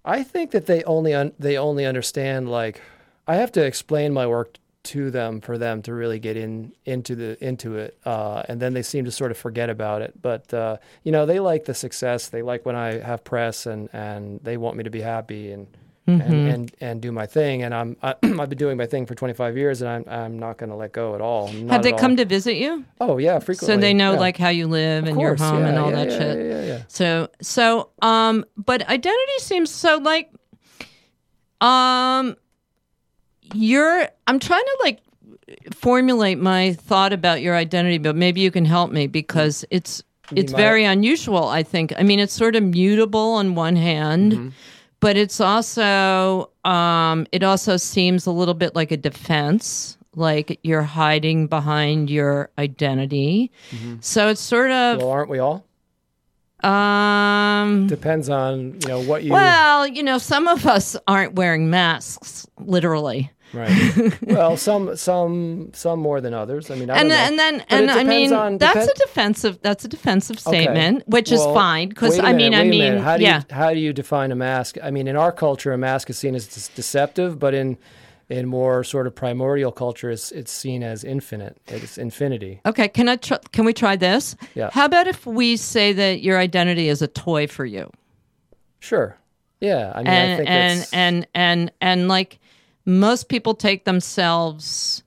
I 0.05 0.23
think 0.23 0.51
that 0.51 0.65
they 0.67 0.81
only 0.85 1.13
un- 1.13 1.33
they 1.37 1.57
only 1.57 1.85
understand 1.85 2.49
like 2.49 2.81
I 3.27 3.35
have 3.35 3.51
to 3.53 3.65
explain 3.65 4.13
my 4.13 4.25
work 4.25 4.57
to 4.85 5.11
them 5.11 5.41
for 5.41 5.57
them 5.57 5.81
to 5.83 5.93
really 5.93 6.19
get 6.19 6.37
in 6.37 6.73
into 6.85 7.15
the 7.15 7.43
into 7.45 7.77
it, 7.77 7.97
uh, 8.05 8.43
and 8.47 8.59
then 8.61 8.73
they 8.73 8.83
seem 8.83 9.05
to 9.05 9.11
sort 9.11 9.31
of 9.31 9.37
forget 9.37 9.69
about 9.69 10.01
it. 10.01 10.21
But 10.21 10.53
uh, 10.53 10.77
you 11.03 11.11
know, 11.11 11.25
they 11.25 11.39
like 11.39 11.65
the 11.65 11.73
success. 11.73 12.29
They 12.29 12.41
like 12.41 12.65
when 12.65 12.75
I 12.75 12.99
have 12.99 13.23
press, 13.23 13.65
and 13.65 13.89
and 13.93 14.39
they 14.43 14.57
want 14.57 14.77
me 14.77 14.83
to 14.83 14.89
be 14.89 15.01
happy 15.01 15.51
and. 15.51 15.67
And, 16.07 16.21
and 16.21 16.71
and 16.81 17.01
do 17.01 17.11
my 17.11 17.25
thing, 17.25 17.63
and 17.63 17.73
I'm 17.73 17.97
I, 18.03 18.13
I've 18.23 18.47
been 18.47 18.59
doing 18.59 18.77
my 18.77 18.85
thing 18.85 19.07
for 19.07 19.15
25 19.15 19.57
years, 19.57 19.81
and 19.81 19.89
I'm 19.89 20.05
I'm 20.07 20.37
not 20.37 20.59
going 20.59 20.69
to 20.69 20.75
let 20.75 20.91
go 20.91 21.15
at 21.15 21.21
all. 21.21 21.51
Not 21.51 21.73
Have 21.73 21.81
they 21.81 21.93
come 21.93 22.11
all. 22.11 22.17
to 22.17 22.25
visit 22.25 22.57
you? 22.57 22.85
Oh 23.01 23.17
yeah, 23.17 23.39
frequently. 23.39 23.73
So 23.73 23.81
they 23.81 23.95
know 23.95 24.13
yeah. 24.13 24.19
like 24.19 24.37
how 24.37 24.49
you 24.49 24.67
live 24.67 25.05
Of 25.05 25.09
and 25.09 25.19
your 25.19 25.35
course, 25.35 25.49
home 25.49 25.63
and 25.63 25.79
all 25.79 25.89
yeah, 25.89 25.95
that 25.95 26.11
yeah, 26.11 26.17
shit. 26.19 26.37
Yeah, 26.37 26.43
yeah, 26.43 26.65
yeah. 26.67 26.83
So 26.89 27.29
so 27.41 27.89
um 28.03 28.45
but 28.55 28.87
identity 28.87 29.39
seems 29.39 29.71
so 29.71 29.97
like 29.97 30.29
um 31.59 32.35
you're 33.53 34.07
I'm 34.27 34.39
trying 34.39 34.63
to 34.63 34.77
like 34.83 34.99
formulate 35.73 36.39
my 36.39 36.73
thought 36.73 37.13
about 37.13 37.41
your 37.41 37.55
identity 37.55 37.97
but 37.99 38.15
maybe 38.15 38.41
you 38.41 38.49
can 38.51 38.65
help 38.65 38.91
me 38.91 39.07
because 39.07 39.63
it's 39.69 40.01
it's 40.35 40.51
very 40.53 40.85
unusual 40.85 41.47
I 41.47 41.61
think. 41.63 41.93
I 41.97 42.03
mean 42.03 42.19
it's 42.19 42.33
sort 42.33 42.55
of 42.55 42.63
mutable 42.63 43.33
on 43.33 43.55
one 43.55 43.75
hand 43.75 44.31
Mm-hmm. 44.33 44.49
but 44.99 45.17
it's 45.17 45.39
also 45.39 46.49
um 46.63 47.27
it 47.31 47.43
also 47.43 47.77
seems 47.77 48.25
a 48.25 48.31
little 48.31 48.55
bit 48.55 48.73
like 48.75 48.91
a 48.91 48.97
defense 48.97 49.97
like 50.15 50.59
you're 50.63 50.81
hiding 50.81 51.45
behind 51.47 52.09
your 52.09 52.49
identity. 52.57 53.51
So 53.99 54.29
it's 54.29 54.41
sort 54.41 54.71
of 54.71 54.97
Well, 54.99 55.11
aren't 55.11 55.29
we 55.29 55.39
all? 55.39 55.65
um 56.63 57.85
Depends 57.87 58.29
on 58.29 58.79
you 58.81 58.87
know 58.87 59.01
what 59.03 59.23
you. 59.23 59.31
Well, 59.33 59.85
you 59.87 60.01
know, 60.01 60.17
some 60.17 60.47
of 60.47 60.65
us 60.65 60.95
aren't 61.07 61.33
wearing 61.33 61.69
masks, 61.69 62.47
literally. 62.59 63.29
Right. 63.53 64.21
well, 64.23 64.57
some 64.57 64.95
some 64.97 65.69
some 65.73 65.99
more 65.99 66.19
than 66.19 66.33
others. 66.33 66.69
I 66.71 66.75
mean, 66.75 66.89
I 66.89 66.97
And 66.99 67.09
don't 67.09 67.17
know. 67.17 67.23
and 67.25 67.39
then 67.39 67.57
But 67.59 67.71
and 67.71 67.91
I 67.91 68.03
mean 68.03 68.33
on- 68.33 68.57
that's 68.57 68.73
depend- 68.73 68.89
a 68.89 68.99
defensive 69.05 69.59
that's 69.61 69.85
a 69.85 69.87
defensive 69.87 70.37
Okay. 70.45 70.63
statement, 70.63 71.07
which 71.07 71.31
is 71.31 71.41
fine 71.45 71.89
because 71.89 72.19
I 72.19 72.33
mean 72.33 72.53
I 72.53 72.63
mean 72.63 72.97
how 72.97 73.17
do 73.17 73.23
yeah. 73.23 73.43
you 73.49 73.55
how 73.55 73.73
do 73.73 73.79
you 73.79 73.93
define 73.93 74.31
a 74.31 74.35
mask? 74.35 74.77
I 74.83 74.91
mean, 74.91 75.07
in 75.07 75.15
our 75.15 75.31
culture, 75.31 75.71
a 75.73 75.77
mask 75.77 76.09
is 76.09 76.17
seen 76.17 76.35
as 76.35 76.47
dis- 76.47 76.67
deceptive, 76.69 77.39
but 77.39 77.53
in 77.53 77.77
in 78.27 78.47
more 78.47 78.83
sort 78.83 79.05
of 79.07 79.13
primordial 79.15 79.71
culture, 79.71 80.09
it's 80.09 80.31
it's 80.31 80.51
seen 80.51 80.81
as 80.83 81.03
infinite. 81.03 81.55
It's 81.67 81.97
infinity. 81.97 82.59
Okay, 82.65 82.87
can 82.87 83.07
I 83.07 83.15
tr- 83.17 83.35
can 83.51 83.63
we 83.65 83.71
try 83.73 83.95
this? 83.95 84.35
Yeah. 84.55 84.69
How 84.73 84.85
about 84.85 85.07
if 85.07 85.25
we 85.27 85.55
say 85.55 85.93
that 85.93 86.21
your 86.21 86.39
identity 86.39 86.89
is 86.89 87.01
a 87.03 87.07
toy 87.07 87.45
for 87.47 87.63
you? 87.65 87.89
Sure. 88.79 89.17
Yeah. 89.61 89.91
I 89.95 89.97
mean, 89.99 90.07
I 90.07 90.11
and 90.15 90.37
think 90.39 90.49
and, 90.49 90.79
it's, 90.81 90.93
and 90.93 91.27
and 91.35 91.71
and 91.79 92.07
like 92.07 92.39
most 92.85 93.29
people 93.29 93.55
take 93.55 93.85
themselves 93.85 95.03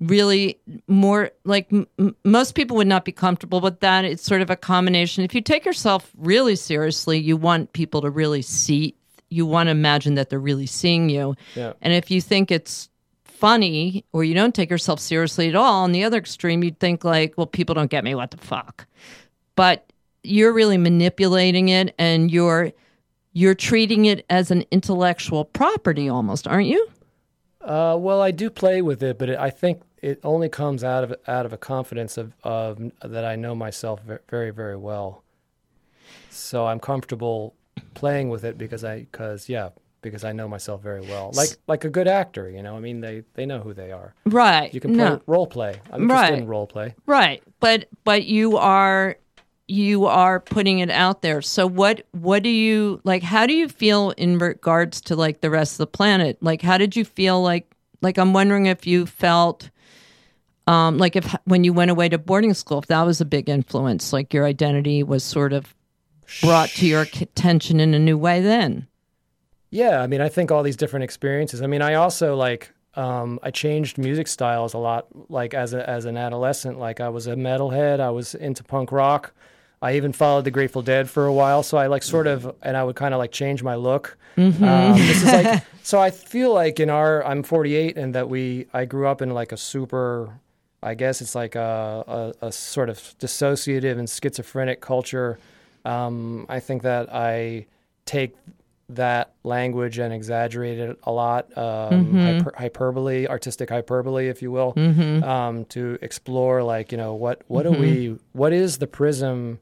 really 0.00 0.60
more 0.86 1.30
like 1.44 1.66
m- 1.72 2.14
most 2.24 2.54
people 2.54 2.76
would 2.76 2.86
not 2.86 3.04
be 3.04 3.12
comfortable 3.12 3.60
with 3.60 3.80
that. 3.80 4.04
It's 4.04 4.22
sort 4.22 4.42
of 4.42 4.50
a 4.50 4.56
combination. 4.56 5.24
If 5.24 5.34
you 5.34 5.40
take 5.40 5.64
yourself 5.64 6.12
really 6.16 6.54
seriously 6.56 7.18
you 7.18 7.36
want 7.36 7.72
people 7.72 8.00
to 8.02 8.10
really 8.10 8.42
see 8.42 8.94
you 9.30 9.44
want 9.44 9.66
to 9.66 9.72
imagine 9.72 10.14
that 10.14 10.30
they're 10.30 10.38
really 10.38 10.66
seeing 10.66 11.10
you. 11.10 11.34
Yeah. 11.54 11.72
and 11.82 11.92
if 11.92 12.10
you 12.10 12.20
think 12.20 12.50
it's 12.50 12.88
funny 13.24 14.04
or 14.12 14.24
you 14.24 14.34
don't 14.34 14.54
take 14.54 14.70
yourself 14.70 14.98
seriously 14.98 15.48
at 15.48 15.54
all 15.54 15.84
on 15.84 15.92
the 15.92 16.02
other 16.02 16.16
extreme 16.16 16.64
you'd 16.64 16.80
think 16.80 17.04
like 17.04 17.34
well 17.36 17.46
people 17.46 17.74
don't 17.74 17.90
get 17.90 18.04
me 18.04 18.14
what 18.14 18.30
the 18.30 18.36
fuck? 18.38 18.86
But 19.56 19.92
you're 20.22 20.52
really 20.52 20.78
manipulating 20.78 21.68
it 21.70 21.94
and 21.98 22.30
you're 22.30 22.72
you're 23.40 23.54
treating 23.70 24.02
it 24.12 24.24
as 24.38 24.50
an 24.50 24.62
intellectual 24.70 25.44
property 25.60 26.06
almost 26.16 26.44
aren't 26.52 26.66
you 26.74 26.82
Uh, 27.60 27.96
well, 28.06 28.20
I 28.28 28.30
do 28.42 28.46
play 28.50 28.78
with 28.90 29.00
it, 29.08 29.14
but 29.20 29.28
it, 29.32 29.38
I 29.48 29.50
think 29.50 29.76
it 30.10 30.18
only 30.32 30.48
comes 30.48 30.82
out 30.92 31.02
of 31.04 31.10
out 31.36 31.44
of 31.48 31.52
a 31.52 31.58
confidence 31.72 32.16
of, 32.22 32.26
of 32.42 32.70
that 33.14 33.24
I 33.32 33.34
know 33.44 33.54
myself 33.66 33.98
very 34.34 34.52
very 34.62 34.76
well. 34.88 35.08
So 36.30 36.66
I'm 36.70 36.80
comfortable 36.80 37.54
playing 37.94 38.28
with 38.34 38.44
it 38.44 38.56
because 38.58 38.84
I 38.84 38.94
because 39.10 39.48
yeah 39.48 39.68
because 40.00 40.22
I 40.24 40.32
know 40.32 40.48
myself 40.48 40.80
very 40.82 41.00
well. 41.12 41.30
Like 41.34 41.50
like 41.66 41.84
a 41.84 41.90
good 41.90 42.08
actor, 42.08 42.48
you 42.48 42.62
know. 42.62 42.76
I 42.76 42.80
mean, 42.80 43.00
they 43.00 43.24
they 43.34 43.44
know 43.46 43.60
who 43.60 43.74
they 43.74 43.90
are. 43.92 44.14
right 44.24 44.72
You 44.72 44.80
can 44.80 44.94
play, 44.94 45.04
no 45.04 45.20
role 45.26 45.46
play. 45.46 45.72
I'm 45.92 46.02
interested 46.02 46.32
Right. 46.32 46.38
in 46.42 46.46
role 46.46 46.66
play. 46.66 46.94
right 47.06 47.42
but 47.60 47.88
but 48.04 48.20
you 48.24 48.56
are 48.56 49.16
you 49.68 50.06
are 50.06 50.40
putting 50.40 50.78
it 50.78 50.90
out 50.90 51.22
there 51.22 51.42
so 51.42 51.66
what 51.66 52.06
what 52.12 52.42
do 52.42 52.48
you 52.48 53.00
like 53.04 53.22
how 53.22 53.46
do 53.46 53.52
you 53.52 53.68
feel 53.68 54.10
in 54.12 54.38
regards 54.38 55.00
to 55.00 55.14
like 55.14 55.40
the 55.40 55.50
rest 55.50 55.74
of 55.74 55.78
the 55.78 55.86
planet 55.86 56.38
like 56.40 56.62
how 56.62 56.78
did 56.78 56.96
you 56.96 57.04
feel 57.04 57.42
like 57.42 57.70
like 58.00 58.18
i'm 58.18 58.32
wondering 58.32 58.66
if 58.66 58.86
you 58.86 59.04
felt 59.04 59.70
um 60.66 60.96
like 60.96 61.16
if 61.16 61.36
when 61.44 61.64
you 61.64 61.72
went 61.72 61.90
away 61.90 62.08
to 62.08 62.18
boarding 62.18 62.54
school 62.54 62.78
if 62.78 62.86
that 62.86 63.02
was 63.02 63.20
a 63.20 63.26
big 63.26 63.48
influence 63.48 64.12
like 64.12 64.32
your 64.32 64.46
identity 64.46 65.02
was 65.02 65.22
sort 65.22 65.52
of 65.52 65.74
brought 66.40 66.70
to 66.70 66.86
your 66.86 67.02
attention 67.02 67.78
in 67.78 67.92
a 67.94 67.98
new 67.98 68.16
way 68.16 68.40
then 68.40 68.88
Yeah, 69.70 70.00
I 70.00 70.06
mean, 70.06 70.20
I 70.20 70.28
think 70.28 70.50
all 70.50 70.62
these 70.62 70.76
different 70.76 71.04
experiences. 71.04 71.62
I 71.62 71.66
mean, 71.66 71.82
I 71.82 71.94
also 71.94 72.36
like 72.36 72.72
um, 72.94 73.38
I 73.42 73.50
changed 73.50 73.98
music 73.98 74.26
styles 74.28 74.74
a 74.74 74.78
lot. 74.78 75.06
Like 75.30 75.54
as 75.54 75.74
a 75.74 75.88
as 75.88 76.04
an 76.04 76.16
adolescent, 76.16 76.78
like 76.78 77.00
I 77.00 77.08
was 77.10 77.26
a 77.26 77.34
metalhead. 77.34 78.00
I 78.00 78.10
was 78.10 78.34
into 78.34 78.64
punk 78.64 78.92
rock. 78.92 79.34
I 79.80 79.96
even 79.96 80.12
followed 80.12 80.44
the 80.44 80.50
Grateful 80.50 80.82
Dead 80.82 81.08
for 81.08 81.26
a 81.26 81.32
while. 81.32 81.62
So 81.62 81.78
I 81.78 81.86
like 81.86 82.02
sort 82.02 82.26
of, 82.26 82.54
and 82.62 82.76
I 82.76 82.82
would 82.82 82.96
kind 82.96 83.14
of 83.14 83.18
like 83.18 83.30
change 83.32 83.62
my 83.62 83.76
look. 83.76 84.16
Um, 84.36 84.98
this 84.98 85.22
is 85.22 85.32
like, 85.32 85.64
so 85.82 86.00
I 86.00 86.10
feel 86.10 86.52
like 86.52 86.80
in 86.80 86.90
our, 86.90 87.24
I'm 87.24 87.42
48, 87.42 87.96
and 87.96 88.14
that 88.14 88.28
we, 88.28 88.66
I 88.72 88.84
grew 88.84 89.06
up 89.06 89.22
in 89.22 89.30
like 89.30 89.52
a 89.52 89.56
super, 89.56 90.40
I 90.82 90.94
guess 90.94 91.20
it's 91.20 91.34
like 91.34 91.54
a, 91.54 92.32
a, 92.42 92.46
a 92.46 92.52
sort 92.52 92.88
of 92.88 92.98
dissociative 93.18 93.98
and 93.98 94.08
schizophrenic 94.08 94.80
culture. 94.80 95.38
Um, 95.84 96.46
I 96.48 96.60
think 96.60 96.82
that 96.82 97.12
I 97.14 97.66
take 98.04 98.34
that 98.90 99.32
language 99.44 99.98
and 99.98 100.12
exaggerate 100.14 100.78
it 100.78 100.98
a 101.02 101.12
lot, 101.12 101.56
um, 101.58 102.14
hyper, 102.38 102.54
hyperbole, 102.56 103.26
artistic 103.26 103.68
hyperbole, 103.70 104.28
if 104.28 104.40
you 104.40 104.50
will, 104.50 104.72
um, 105.22 105.64
to 105.66 105.98
explore 106.00 106.62
like 106.62 106.90
you 106.90 106.96
know 106.98 107.12
what 107.14 107.42
what 107.48 107.64
do 107.64 107.70
we 107.72 108.16
what 108.32 108.52
is 108.52 108.78
the 108.78 108.86
prism 108.86 109.58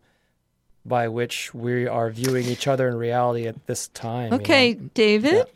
by 0.88 1.08
which 1.08 1.52
we 1.54 1.86
are 1.86 2.10
viewing 2.10 2.46
each 2.46 2.66
other 2.66 2.88
in 2.88 2.96
reality 2.96 3.46
at 3.46 3.66
this 3.66 3.88
time. 3.88 4.24
you 4.24 4.30
know? 4.30 4.36
Okay, 4.36 4.74
David. 4.74 5.46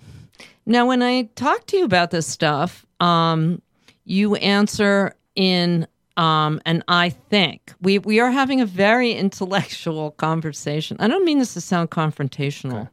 Now, 0.67 0.87
when 0.87 1.03
I 1.03 1.23
talk 1.35 1.67
to 1.67 1.77
you 1.77 1.85
about 1.85 2.11
this 2.11 2.27
stuff, 2.27 2.85
um, 3.01 3.63
you 4.05 4.35
answer 4.37 5.15
in 5.35 5.87
um, 6.17 6.61
and 6.67 6.85
I 6.87 7.09
think 7.09 7.73
we 7.81 7.99
we 7.99 8.21
are 8.21 8.31
having 8.31 8.61
a 8.61 8.67
very 8.67 9.13
intellectual 9.27 10.13
conversation. 10.13 10.97
I 11.01 11.09
don't 11.09 11.25
mean 11.25 11.39
this 11.39 11.55
to 11.55 11.61
sound 11.61 11.91
confrontational. 11.91 12.91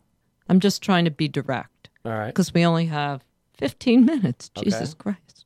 I'm 0.49 0.59
just 0.59 0.81
trying 0.81 1.05
to 1.05 1.11
be 1.11 1.27
direct 1.27 1.89
All 2.05 2.13
right. 2.13 2.27
because 2.27 2.53
we 2.53 2.65
only 2.65 2.85
have 2.85 3.21
15 3.57 4.05
minutes. 4.05 4.49
Jesus 4.49 4.93
Christ. 4.93 5.45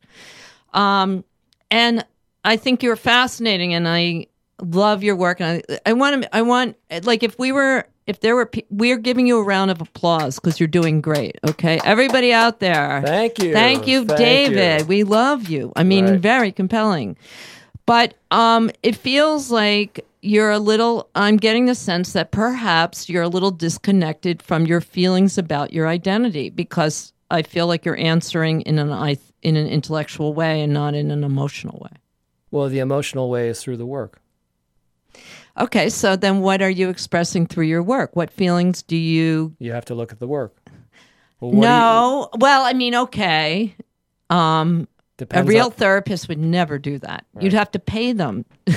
Um, 0.74 1.24
and 1.72 2.06
I 2.46 2.58
think 2.58 2.84
you're 2.84 2.96
fascinating, 2.96 3.74
and 3.74 3.88
I 3.88 4.28
love 4.62 5.04
your 5.04 5.16
work. 5.16 5.42
And 5.42 5.64
I, 5.70 5.80
I 5.90 5.94
want 5.94 6.24
to, 6.24 6.36
I 6.36 6.42
want, 6.42 6.78
like, 7.04 7.24
if 7.24 7.38
we 7.40 7.52
were, 7.52 7.86
if 8.08 8.20
there 8.22 8.36
were, 8.36 8.46
pe- 8.46 8.64
we're 8.70 8.98
giving 8.98 9.28
you 9.28 9.38
a 9.38 9.44
round 9.44 9.72
of 9.72 9.82
applause 9.82 10.36
because 10.40 10.60
you're 10.60 10.68
doing 10.68 11.02
great. 11.02 11.38
Okay, 11.48 11.80
everybody 11.84 12.34
out 12.34 12.60
there, 12.60 13.02
Thank 13.04 13.40
you. 13.40 13.54
thank 13.54 13.88
you, 13.88 14.06
Thank 14.06 14.18
David. 14.18 14.82
you. 14.82 14.86
We 14.88 15.04
love 15.04 15.50
you. 15.50 15.72
I 15.76 15.84
mean, 15.84 16.06
Right. 16.06 16.20
very 16.20 16.52
compelling. 16.52 17.18
But 17.86 18.14
um, 18.32 18.70
it 18.84 18.96
feels 18.96 19.52
like 19.52 20.06
you're 20.22 20.52
a 20.52 20.60
little. 20.60 21.10
I'm 21.16 21.38
getting 21.38 21.66
the 21.66 21.76
sense 21.76 22.14
that 22.14 22.32
perhaps 22.32 23.10
you're 23.10 23.24
a 23.24 23.28
little 23.28 23.52
disconnected 23.52 24.42
from 24.42 24.66
your 24.66 24.82
feelings 24.82 25.38
about 25.38 25.74
your 25.74 25.88
identity 25.88 26.50
because 26.52 27.12
I 27.32 27.42
feel 27.42 27.66
like 27.68 27.84
you're 27.86 27.98
answering 27.98 28.62
in 28.62 28.78
an 28.78 29.18
in 29.42 29.56
an 29.56 29.68
intellectual 29.68 30.34
way 30.34 30.62
and 30.62 30.72
not 30.74 30.94
in 30.94 31.10
an 31.12 31.24
emotional 31.24 31.80
way. 31.82 31.98
Well, 32.52 32.70
the 32.70 32.80
emotional 32.80 33.30
way 33.30 33.48
is 33.50 33.62
through 33.64 33.78
the 33.78 33.86
work. 33.86 34.22
Okay, 35.60 35.90
so 35.90 36.16
then 36.16 36.40
what 36.42 36.62
are 36.62 36.70
you 36.70 36.90
expressing 36.90 37.46
through 37.46 37.66
your 37.66 37.84
work? 37.84 38.16
What 38.16 38.32
feelings 38.32 38.82
do 38.84 38.96
you 38.96 39.56
You 39.60 39.74
have 39.74 39.86
to 39.86 39.96
look 39.96 40.12
at 40.12 40.20
the 40.20 40.28
work. 40.28 40.56
Well, 41.40 41.52
do 41.52 41.58
you- 41.58 41.62
no. 41.64 42.30
Well, 42.38 42.64
I 42.66 42.74
mean, 42.74 42.96
okay. 42.96 43.76
Um, 44.30 44.88
a 45.32 45.44
real 45.44 45.66
on- 45.66 45.72
therapist 45.72 46.30
would 46.30 46.40
never 46.40 46.80
do 46.80 46.98
that. 47.00 47.26
You'd 47.40 47.54
have 47.54 47.70
to 47.72 47.80
pay 47.80 48.14
them. 48.14 48.46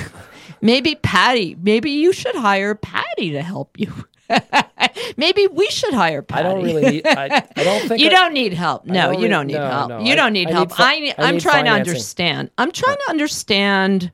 maybe 0.61 0.95
Paddy. 0.95 1.55
Maybe 1.61 1.91
you 1.91 2.11
should 2.13 2.35
hire 2.35 2.75
Paddy 2.75 3.31
to 3.31 3.41
help 3.41 3.79
you. 3.79 3.91
maybe 5.17 5.47
we 5.47 5.67
should 5.69 5.93
hire 5.93 6.21
Paddy. 6.21 6.47
I 6.47 6.51
don't 6.51 6.63
really 6.63 6.81
need. 6.89 7.07
I, 7.07 7.47
I 7.55 7.63
don't 7.63 7.87
think 7.87 8.01
you 8.01 8.07
I- 8.07 8.11
don't 8.11 8.33
need 8.33 8.53
help. 8.53 8.85
No, 8.85 9.13
don't 9.13 9.21
you 9.21 9.27
don't 9.27 9.47
need 9.47 9.53
no, 9.53 9.69
help. 9.69 9.89
no. 9.89 9.99
You 10.01 10.13
I- 10.13 10.15
don't 10.15 10.33
need 10.33 10.49
I 10.49 10.51
help. 10.51 10.69
need 10.69 10.75
I, 10.79 11.15
I'm 11.19 11.35
need 11.35 11.41
trying 11.41 11.65
to 11.65 11.71
understand. 11.71 12.51
I'm 12.57 12.71
trying 12.71 12.97
to 12.97 13.09
understand. 13.09 14.11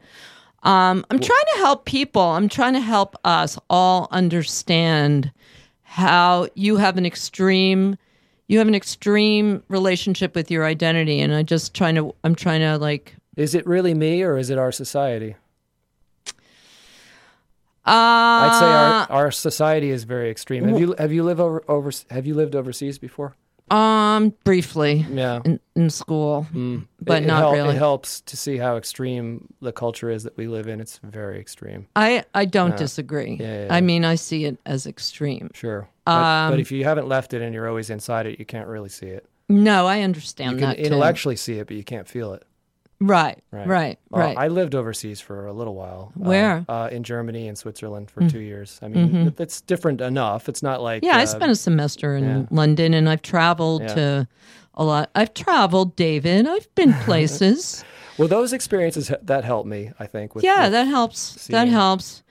Um, 0.63 1.05
I'm 1.09 1.19
trying 1.19 1.45
to 1.53 1.57
help 1.57 1.85
people. 1.85 2.21
I'm 2.21 2.47
trying 2.47 2.73
to 2.73 2.79
help 2.79 3.15
us 3.23 3.57
all 3.69 4.07
understand 4.11 5.31
how 5.81 6.47
you 6.53 6.77
have 6.77 6.97
an 6.97 7.05
extreme, 7.05 7.97
you 8.47 8.59
have 8.59 8.67
an 8.67 8.75
extreme 8.75 9.63
relationship 9.69 10.35
with 10.35 10.51
your 10.51 10.65
identity, 10.65 11.19
and 11.19 11.33
I 11.33 11.43
just 11.43 11.73
trying 11.73 11.95
to. 11.95 12.13
I'm 12.23 12.35
trying 12.35 12.61
to 12.61 12.77
like. 12.77 13.15
Is 13.35 13.55
it 13.55 13.65
really 13.65 13.93
me 13.93 14.21
or 14.23 14.37
is 14.37 14.49
it 14.49 14.57
our 14.57 14.71
society? 14.71 15.35
Uh, 17.83 17.89
I'd 17.89 18.59
say 18.59 18.65
our, 19.13 19.23
our 19.23 19.31
society 19.31 19.89
is 19.89 20.03
very 20.03 20.29
extreme. 20.29 20.67
Have 20.67 20.79
you 20.79 20.95
have 20.99 21.11
you 21.11 21.23
lived 21.23 21.39
over, 21.39 21.63
over 21.67 21.91
have 22.11 22.27
you 22.27 22.35
lived 22.35 22.55
overseas 22.55 22.99
before? 22.99 23.35
Um 23.71 24.33
briefly 24.43 25.05
Yeah, 25.11 25.39
in, 25.45 25.59
in 25.75 25.89
school, 25.89 26.45
Mm. 26.53 26.85
but 27.01 27.19
It- 27.19 27.23
it 27.23 27.27
not 27.27 27.39
hel- 27.39 27.53
really. 27.53 27.75
It 27.75 27.77
helps 27.79 28.21
to 28.21 28.35
see 28.37 28.57
how 28.57 28.75
extreme 28.77 29.47
the 29.61 29.71
culture 29.71 30.09
is 30.09 30.23
that 30.23 30.35
we 30.37 30.47
live 30.47 30.67
in. 30.67 30.81
It's 30.81 30.99
very 31.03 31.39
extreme. 31.39 31.87
I 31.95 32.23
I 32.35 32.45
don't 32.45 32.71
Yeah. 32.71 32.77
disagree. 32.77 33.37
Yeah, 33.39 33.65
yeah, 33.65 33.73
I 33.73 33.81
mean, 33.81 34.03
I 34.05 34.15
see 34.15 34.45
it 34.45 34.57
as 34.65 34.85
extreme. 34.85 35.49
Sure, 35.53 35.87
but, 36.05 36.11
Um, 36.11 36.51
but 36.51 36.59
if 36.59 36.71
you 36.71 36.83
haven't 36.83 37.07
left 37.07 37.33
it 37.33 37.41
and 37.41 37.53
you're 37.53 37.67
always 37.69 37.89
inside 37.89 38.25
it, 38.25 38.37
you 38.39 38.45
can't 38.45 38.67
really 38.67 38.89
see 38.89 39.07
it. 39.07 39.25
No, 39.49 39.87
I 39.87 40.01
understand 40.01 40.53
You 40.53 40.57
can 40.59 40.69
that 40.69 40.77
too. 40.77 40.83
intellectually 40.83 41.35
see 41.35 41.59
it, 41.59 41.67
but 41.67 41.75
you 41.75 41.83
can't 41.83 42.07
feel 42.07 42.33
it. 42.33 42.43
Right, 43.03 43.41
Right. 43.51 43.67
right, 43.67 43.99
Well, 44.11 44.21
right. 44.27 44.37
I 44.37 44.47
lived 44.47 44.75
overseas 44.75 45.19
for 45.19 45.47
a 45.47 45.53
little 45.53 45.73
while. 45.73 46.11
uh, 46.15 46.19
Where? 46.29 46.65
Uh, 46.69 46.87
in 46.91 47.01
Germany 47.03 47.47
and 47.47 47.57
Switzerland 47.57 48.11
for 48.11 48.27
two 48.29 48.39
years. 48.39 48.79
I 48.83 48.89
mean, 48.89 49.15
it- 49.27 49.39
it's 49.39 49.59
different 49.61 50.01
enough. 50.01 50.47
It's 50.47 50.61
not 50.61 50.81
like 50.83 51.03
yeah, 51.03 51.17
I 51.17 51.23
uh, 51.23 51.25
spent 51.25 51.51
a 51.51 51.55
semester 51.55 52.15
in 52.15 52.23
yeah. 52.23 52.43
London, 52.51 52.93
and 52.93 53.09
I've 53.09 53.23
traveled 53.23 53.81
Yeah. 53.81 53.95
to 53.95 54.27
a 54.75 54.83
lot. 54.85 55.09
I've 55.15 55.33
traveled, 55.33 55.95
David. 55.95 56.47
I've 56.47 56.73
been 56.75 56.93
places. 57.05 57.83
Well, 58.19 58.27
those 58.27 58.53
experiences 58.53 59.11
that 59.23 59.43
helped 59.43 59.67
me. 59.67 59.91
I 59.99 60.05
think. 60.05 60.35
With, 60.35 60.43
yeah, 60.43 60.65
with- 60.65 60.73
that 60.73 60.85
helps. 60.87 61.47
That 61.47 61.69
helps. 61.69 62.21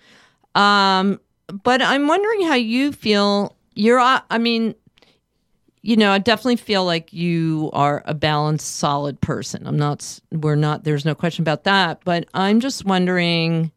Um, 0.54 1.20
but 1.64 1.82
I'm 1.82 2.06
wondering 2.06 2.42
how 2.46 2.54
you 2.54 2.92
feel. 2.92 3.56
You're. 3.74 3.98
uh, 3.98 4.20
I 4.30 4.38
mean, 4.38 4.74
you 5.82 5.96
know, 5.96 6.10
I 6.12 6.18
definitely 6.18 6.56
feel 6.56 6.84
like 6.84 7.12
you 7.12 7.70
are 7.72 8.02
a 8.04 8.14
balanced, 8.14 8.76
solid 8.76 9.20
person. 9.20 9.66
I'm 9.66 9.78
not. 9.78 10.20
We're 10.30 10.54
not. 10.56 10.84
There's 10.84 11.04
no 11.04 11.14
question 11.14 11.42
about 11.42 11.64
that. 11.64 12.00
But 12.04 12.28
I'm 12.34 12.60
just 12.60 12.84
wondering 12.84 13.72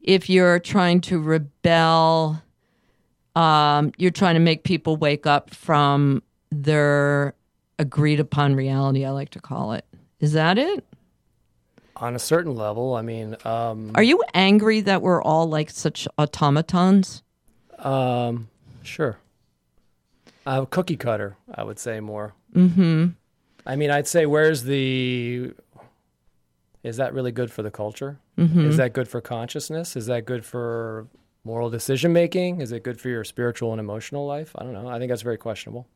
if 0.00 0.28
you're 0.28 0.58
trying 0.58 1.00
to 1.02 1.20
rebel. 1.20 2.42
Um, 3.36 3.92
you're 3.96 4.10
trying 4.10 4.34
to 4.34 4.40
make 4.40 4.64
people 4.64 4.96
wake 4.96 5.26
up 5.26 5.54
from 5.54 6.22
their 6.50 7.34
agreed 7.78 8.20
upon 8.20 8.54
reality. 8.54 9.04
I 9.04 9.10
like 9.10 9.30
to 9.30 9.40
call 9.40 9.72
it. 9.72 9.84
Is 10.20 10.32
that 10.32 10.58
it? 10.58 10.84
on 11.96 12.16
a 12.16 12.18
certain 12.18 12.56
level. 12.56 12.94
I 12.94 13.02
mean, 13.02 13.36
um, 13.44 13.92
Are 13.94 14.02
you 14.02 14.20
angry 14.34 14.80
that 14.80 15.00
we're 15.00 15.22
all 15.22 15.48
like 15.48 15.70
such 15.70 16.08
automatons? 16.18 17.22
um, 17.78 18.48
sure. 18.82 19.16
Uh, 20.46 20.64
cookie 20.66 20.96
cutter, 20.96 21.36
I 21.54 21.64
would 21.64 21.78
say 21.78 22.00
more. 22.00 22.34
Mm-hmm. 22.54 23.08
I 23.66 23.76
mean, 23.76 23.90
I'd 23.90 24.06
say, 24.06 24.26
where's 24.26 24.62
the? 24.62 25.52
Is 26.82 26.98
that 26.98 27.14
really 27.14 27.32
good 27.32 27.50
for 27.50 27.62
the 27.62 27.70
culture? 27.70 28.18
Mm-hmm. 28.38 28.68
Is 28.68 28.76
that 28.76 28.92
good 28.92 29.08
for 29.08 29.20
consciousness? 29.20 29.96
Is 29.96 30.06
that 30.06 30.26
good 30.26 30.44
for 30.44 31.06
moral 31.44 31.70
decision 31.70 32.12
making? 32.12 32.60
Is 32.60 32.72
it 32.72 32.82
good 32.82 33.00
for 33.00 33.08
your 33.08 33.24
spiritual 33.24 33.72
and 33.72 33.80
emotional 33.80 34.26
life? 34.26 34.52
I 34.56 34.64
don't 34.64 34.72
know. 34.72 34.88
I 34.88 34.98
think 34.98 35.10
that's 35.10 35.22
very 35.22 35.38
questionable. 35.38 35.86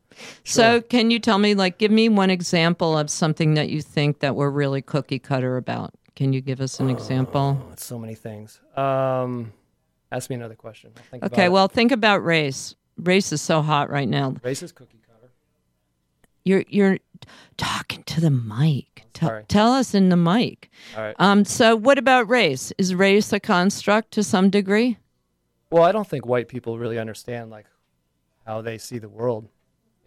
So, 0.43 0.81
can 0.81 1.11
you 1.11 1.19
tell 1.19 1.37
me, 1.37 1.53
like, 1.53 1.77
give 1.77 1.91
me 1.91 2.09
one 2.09 2.29
example 2.29 2.97
of 2.97 3.09
something 3.09 3.53
that 3.55 3.69
you 3.69 3.81
think 3.81 4.19
that 4.19 4.35
we're 4.35 4.49
really 4.49 4.81
cookie 4.81 5.19
cutter 5.19 5.57
about? 5.57 5.93
Can 6.15 6.33
you 6.33 6.41
give 6.41 6.59
us 6.59 6.79
an 6.79 6.89
example? 6.89 7.61
Oh, 7.61 7.71
it's 7.71 7.85
so 7.85 7.97
many 7.97 8.15
things. 8.15 8.59
Um, 8.75 9.53
ask 10.11 10.29
me 10.29 10.35
another 10.35 10.55
question. 10.55 10.91
Think 11.11 11.23
Okay, 11.23 11.49
well, 11.49 11.67
think 11.67 11.91
about 11.91 12.23
race. 12.23 12.75
Race 13.03 13.31
is 13.31 13.41
so 13.41 13.61
hot 13.61 13.89
right 13.89 14.07
now. 14.07 14.31
it. 14.31 14.41
racist 14.43 14.75
cookie 14.75 15.01
cutter. 15.05 15.31
You're 16.43 16.63
you're 16.67 16.99
talking 17.57 18.03
to 18.03 18.21
the 18.21 18.29
mic. 18.29 19.05
Tell, 19.13 19.41
tell 19.47 19.73
us 19.73 19.93
in 19.93 20.09
the 20.09 20.15
mic. 20.17 20.69
All 20.95 21.03
right. 21.03 21.15
Um. 21.19 21.43
So, 21.45 21.75
what 21.75 21.97
about 21.97 22.29
race? 22.29 22.71
Is 22.77 22.95
race 22.95 23.33
a 23.33 23.39
construct 23.39 24.11
to 24.11 24.23
some 24.23 24.49
degree? 24.49 24.97
Well, 25.71 25.83
I 25.83 25.91
don't 25.91 26.07
think 26.07 26.25
white 26.25 26.47
people 26.47 26.79
really 26.79 26.97
understand 26.97 27.51
like 27.51 27.65
how 28.45 28.61
they 28.61 28.77
see 28.77 28.97
the 28.97 29.09
world. 29.09 29.47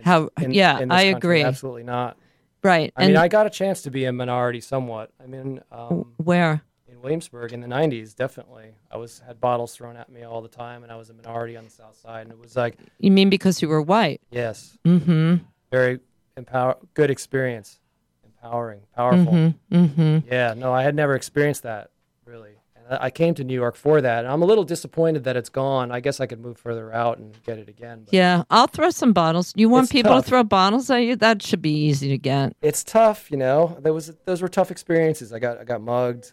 How? 0.02 0.30
in- 0.40 0.52
yeah, 0.52 0.80
in 0.80 0.90
I 0.90 1.12
country. 1.12 1.16
agree. 1.18 1.42
Absolutely 1.44 1.84
not. 1.84 2.16
Right. 2.64 2.92
I 2.96 3.06
mean, 3.06 3.16
I 3.16 3.28
got 3.28 3.46
a 3.46 3.50
chance 3.50 3.82
to 3.82 3.90
be 3.90 4.04
a 4.04 4.12
minority 4.12 4.60
somewhat. 4.60 5.10
I 5.22 5.26
mean, 5.26 5.60
um, 5.72 6.12
where? 6.16 6.62
Williamsburg 7.02 7.52
in 7.52 7.60
the 7.60 7.66
'90s, 7.66 8.14
definitely. 8.14 8.74
I 8.90 8.96
was 8.96 9.20
had 9.26 9.40
bottles 9.40 9.74
thrown 9.74 9.96
at 9.96 10.08
me 10.10 10.22
all 10.22 10.40
the 10.42 10.48
time, 10.48 10.82
and 10.82 10.92
I 10.92 10.96
was 10.96 11.10
a 11.10 11.14
minority 11.14 11.56
on 11.56 11.64
the 11.64 11.70
South 11.70 11.96
Side, 11.96 12.22
and 12.22 12.30
it 12.32 12.38
was 12.38 12.56
like, 12.56 12.76
You 12.98 13.10
mean 13.10 13.28
because 13.30 13.60
you 13.62 13.68
were 13.68 13.82
white? 13.82 14.20
yes, 14.30 14.78
Mm-hmm. 14.84 15.36
very 15.70 16.00
empower, 16.36 16.76
good 16.94 17.10
experience, 17.10 17.80
empowering, 18.24 18.80
powerful. 18.94 19.32
Mm-hmm. 19.32 19.76
Mm-hmm. 19.84 20.18
Yeah, 20.32 20.54
no, 20.56 20.72
I 20.72 20.82
had 20.82 20.94
never 20.94 21.14
experienced 21.14 21.62
that 21.64 21.90
really. 22.24 22.50
And 22.76 22.86
I 22.94 23.06
I 23.06 23.10
came 23.10 23.34
to 23.34 23.44
New 23.44 23.54
York 23.54 23.76
for 23.76 24.00
that, 24.00 24.24
and 24.24 24.32
I'm 24.32 24.42
a 24.42 24.46
little 24.46 24.64
disappointed 24.64 25.24
that 25.24 25.36
it's 25.36 25.48
gone. 25.48 25.90
I 25.92 26.00
guess 26.00 26.20
I 26.20 26.26
could 26.26 26.40
move 26.40 26.56
further 26.58 26.92
out 26.92 27.18
and 27.18 27.36
get 27.44 27.58
it 27.58 27.68
again. 27.68 28.02
But 28.04 28.14
Yeah, 28.14 28.42
I'll 28.50 28.66
throw 28.66 28.90
some 28.90 29.12
bottles. 29.12 29.52
You 29.56 29.68
want 29.68 29.84
It's 29.84 29.92
people 29.92 30.12
tough. 30.12 30.24
to 30.24 30.28
throw 30.30 30.42
bottles 30.44 30.90
at 30.90 30.98
you? 30.98 31.16
That 31.16 31.42
should 31.42 31.62
be 31.62 31.74
easy 31.86 32.08
to 32.08 32.18
get. 32.18 32.54
It's 32.62 32.82
tough, 32.84 33.30
you 33.30 33.36
know. 33.36 33.76
There 33.80 33.92
was 33.92 34.12
those 34.24 34.40
were 34.42 34.48
tough 34.48 34.70
experiences. 34.70 35.32
I 35.32 35.38
got 35.38 35.58
I 35.58 35.64
got 35.64 35.80
mugged. 35.80 36.32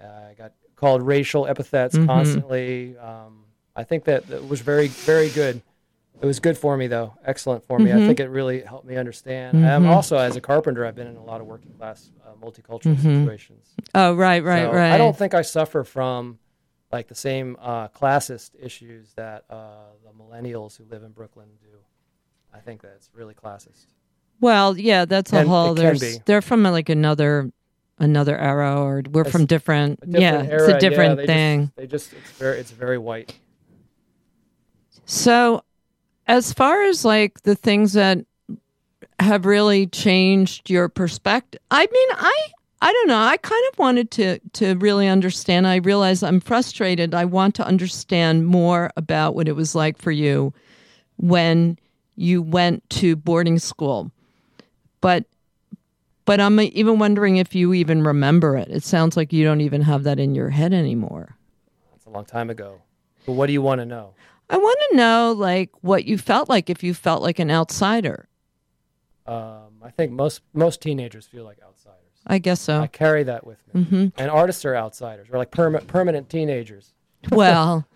Um, 0.00 0.08
I 0.30 0.34
got 0.34 0.52
called 0.76 1.02
racial 1.02 1.46
epithets 1.46 1.96
Mhm. 1.96 2.06
constantly. 2.06 2.96
Um, 2.98 3.44
I 3.74 3.84
think 3.84 4.04
that, 4.04 4.26
that 4.28 4.48
was 4.48 4.60
very 4.60 4.88
very 4.88 5.28
good. 5.30 5.62
It 6.20 6.26
was 6.26 6.40
good 6.40 6.58
for 6.58 6.76
me 6.76 6.88
though, 6.88 7.14
excellent 7.24 7.64
for 7.64 7.78
me. 7.78 7.92
I 7.92 7.96
Mhm. 7.96 8.06
think 8.06 8.20
it 8.20 8.28
really 8.28 8.60
helped 8.62 8.86
me 8.86 8.96
understand. 8.96 9.64
Um, 9.64 9.84
Mhm. 9.84 9.88
also, 9.88 10.16
as 10.18 10.34
a 10.36 10.40
carpenter, 10.40 10.84
I've 10.84 10.96
been 10.96 11.06
in 11.06 11.16
a 11.16 11.22
lot 11.24 11.40
of 11.40 11.46
working 11.46 11.72
class, 11.78 12.10
uh, 12.26 12.30
multicultural 12.44 12.96
Mhm. 12.96 13.20
situations. 13.22 13.74
Oh, 13.94 14.14
right, 14.14 14.42
right, 14.42 14.66
So 14.66 14.72
right. 14.72 14.92
I 14.92 14.98
don't 14.98 15.16
think 15.16 15.34
I 15.34 15.42
suffer 15.42 15.84
from 15.84 16.38
like 16.90 17.06
the 17.08 17.14
same 17.14 17.56
uh, 17.60 17.88
classist 17.88 18.50
issues 18.60 19.12
that 19.14 19.44
uh, 19.50 19.90
the 20.04 20.10
millennials 20.12 20.76
who 20.76 20.84
live 20.90 21.02
in 21.04 21.12
Brooklyn 21.12 21.48
do. 21.60 21.68
I 22.52 22.60
think 22.60 22.82
that 22.82 22.92
it's 22.96 23.10
really 23.14 23.34
classist. 23.34 23.86
well, 24.40 24.76
yeah, 24.78 25.04
that's 25.04 25.32
a 25.32 25.36
Can- 25.36 25.46
whole. 25.48 25.74
There's 25.74 26.18
they're 26.20 26.40
from 26.42 26.62
like 26.64 26.88
another 26.88 27.50
another 27.98 28.36
era, 28.36 28.80
or 28.80 29.02
we're 29.10 29.24
from 29.24 29.46
different. 29.46 30.00
Different 30.00 30.20
yeah, 30.20 30.52
era, 30.52 30.70
it's 30.70 30.84
a 30.84 30.88
different 30.88 31.16
they 31.18 31.26
thing. 31.26 31.60
Just, 31.64 31.76
they 31.76 31.86
just 31.86 32.12
it's 32.12 32.30
very 32.32 32.58
it's 32.58 32.70
very 32.70 32.98
white. 32.98 33.36
So, 35.04 35.62
as 36.26 36.52
far 36.52 36.82
as 36.84 37.04
like 37.04 37.42
the 37.42 37.54
things 37.54 37.94
that 37.94 38.18
have 39.20 39.46
really 39.46 39.86
changed 39.86 40.70
your 40.70 40.88
perspective, 40.88 41.60
I 41.70 41.80
mean, 41.80 42.08
I 42.12 42.46
I 42.80 42.92
don't 42.92 43.08
know. 43.08 43.18
I 43.18 43.36
kind 43.36 43.64
of 43.72 43.78
wanted 43.78 44.10
to 44.12 44.38
to 44.54 44.74
really 44.76 45.08
understand. 45.08 45.66
I 45.66 45.76
realize 45.76 46.22
I'm 46.22 46.40
frustrated. 46.40 47.14
I 47.14 47.24
want 47.24 47.54
to 47.56 47.66
understand 47.66 48.46
more 48.46 48.90
about 48.96 49.34
what 49.34 49.48
it 49.48 49.56
was 49.56 49.74
like 49.74 49.98
for 49.98 50.12
you 50.12 50.52
when 51.16 51.78
you 52.14 52.42
went 52.42 52.88
to 52.90 53.16
boarding 53.16 53.58
school. 53.58 54.10
But 55.00 55.24
but 56.28 56.40
I'm 56.40 56.60
even 56.60 56.98
wondering 56.98 57.38
if 57.38 57.54
you 57.54 57.72
even 57.72 58.02
remember 58.04 58.54
it. 58.58 58.68
It 58.68 58.82
sounds 58.82 59.16
like 59.16 59.32
you 59.32 59.44
don't 59.46 59.62
even 59.62 59.80
have 59.80 60.02
that 60.02 60.20
in 60.20 60.34
your 60.34 60.50
head 60.50 60.74
anymore. 60.74 61.38
It's 61.96 62.04
a 62.04 62.10
long 62.10 62.26
time 62.26 62.50
ago. 62.50 62.82
But 63.24 63.32
what 63.32 63.46
do 63.46 63.54
you 63.54 63.62
want 63.62 63.80
to 63.80 63.86
know? 63.86 64.12
I 64.50 64.58
want 64.58 64.78
to 64.90 64.96
know 64.98 65.34
like 65.34 65.70
what 65.80 66.04
you 66.04 66.18
felt 66.18 66.50
like 66.50 66.68
if 66.68 66.82
you 66.82 66.92
felt 66.92 67.22
like 67.22 67.38
an 67.38 67.50
outsider. 67.50 68.28
Um, 69.26 69.80
I 69.82 69.88
think 69.88 70.12
most 70.12 70.42
most 70.52 70.82
teenagers 70.82 71.24
feel 71.26 71.44
like 71.44 71.60
outsiders. 71.66 71.96
I 72.26 72.36
guess 72.36 72.60
so. 72.60 72.82
I 72.82 72.88
carry 72.88 73.22
that 73.22 73.46
with 73.46 73.62
me. 73.72 73.84
hmm 73.84 74.06
And 74.18 74.30
artists 74.30 74.66
are 74.66 74.76
outsiders. 74.76 75.30
We're 75.30 75.38
like 75.38 75.50
perma- 75.50 75.86
permanent 75.86 76.28
teenagers. 76.28 76.92
well, 77.32 77.86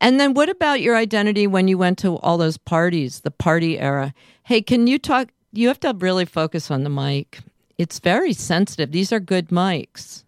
and 0.00 0.18
then 0.18 0.34
what 0.34 0.48
about 0.48 0.80
your 0.80 0.96
identity 0.96 1.46
when 1.46 1.68
you 1.68 1.78
went 1.78 1.98
to 1.98 2.16
all 2.18 2.36
those 2.36 2.58
parties, 2.58 3.20
the 3.20 3.30
party 3.30 3.78
era? 3.78 4.12
Hey, 4.42 4.60
can 4.60 4.88
you 4.88 4.98
talk? 4.98 5.28
You 5.52 5.68
have 5.68 5.80
to 5.80 5.94
really 5.96 6.24
focus 6.24 6.68
on 6.68 6.82
the 6.82 6.90
mic. 6.90 7.38
It's 7.78 7.98
very 7.98 8.32
sensitive. 8.32 8.92
These 8.92 9.12
are 9.12 9.20
good 9.20 9.48
mics. 9.48 10.24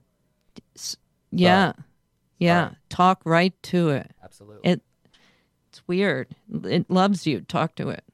Yeah. 1.31 1.73
Yeah. 2.39 2.71
Talk 2.89 3.21
right 3.25 3.55
to 3.65 3.91
it. 3.91 4.11
Absolutely. 4.23 4.71
It 4.71 4.83
it's 5.69 5.87
weird. 5.87 6.29
It 6.65 6.91
loves 6.91 7.27
you. 7.27 7.41
Talk 7.43 7.75
to 7.77 7.91
it. 7.91 8.05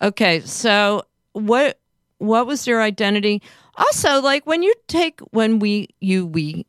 Okay, 0.00 0.40
so 0.40 1.04
what 1.32 1.78
what 2.18 2.46
was 2.46 2.66
your 2.66 2.82
identity? 2.82 3.42
Also, 3.76 4.20
like 4.20 4.46
when 4.46 4.62
you 4.62 4.74
take 4.88 5.20
when 5.30 5.58
we 5.58 5.88
you 6.00 6.26
we 6.26 6.66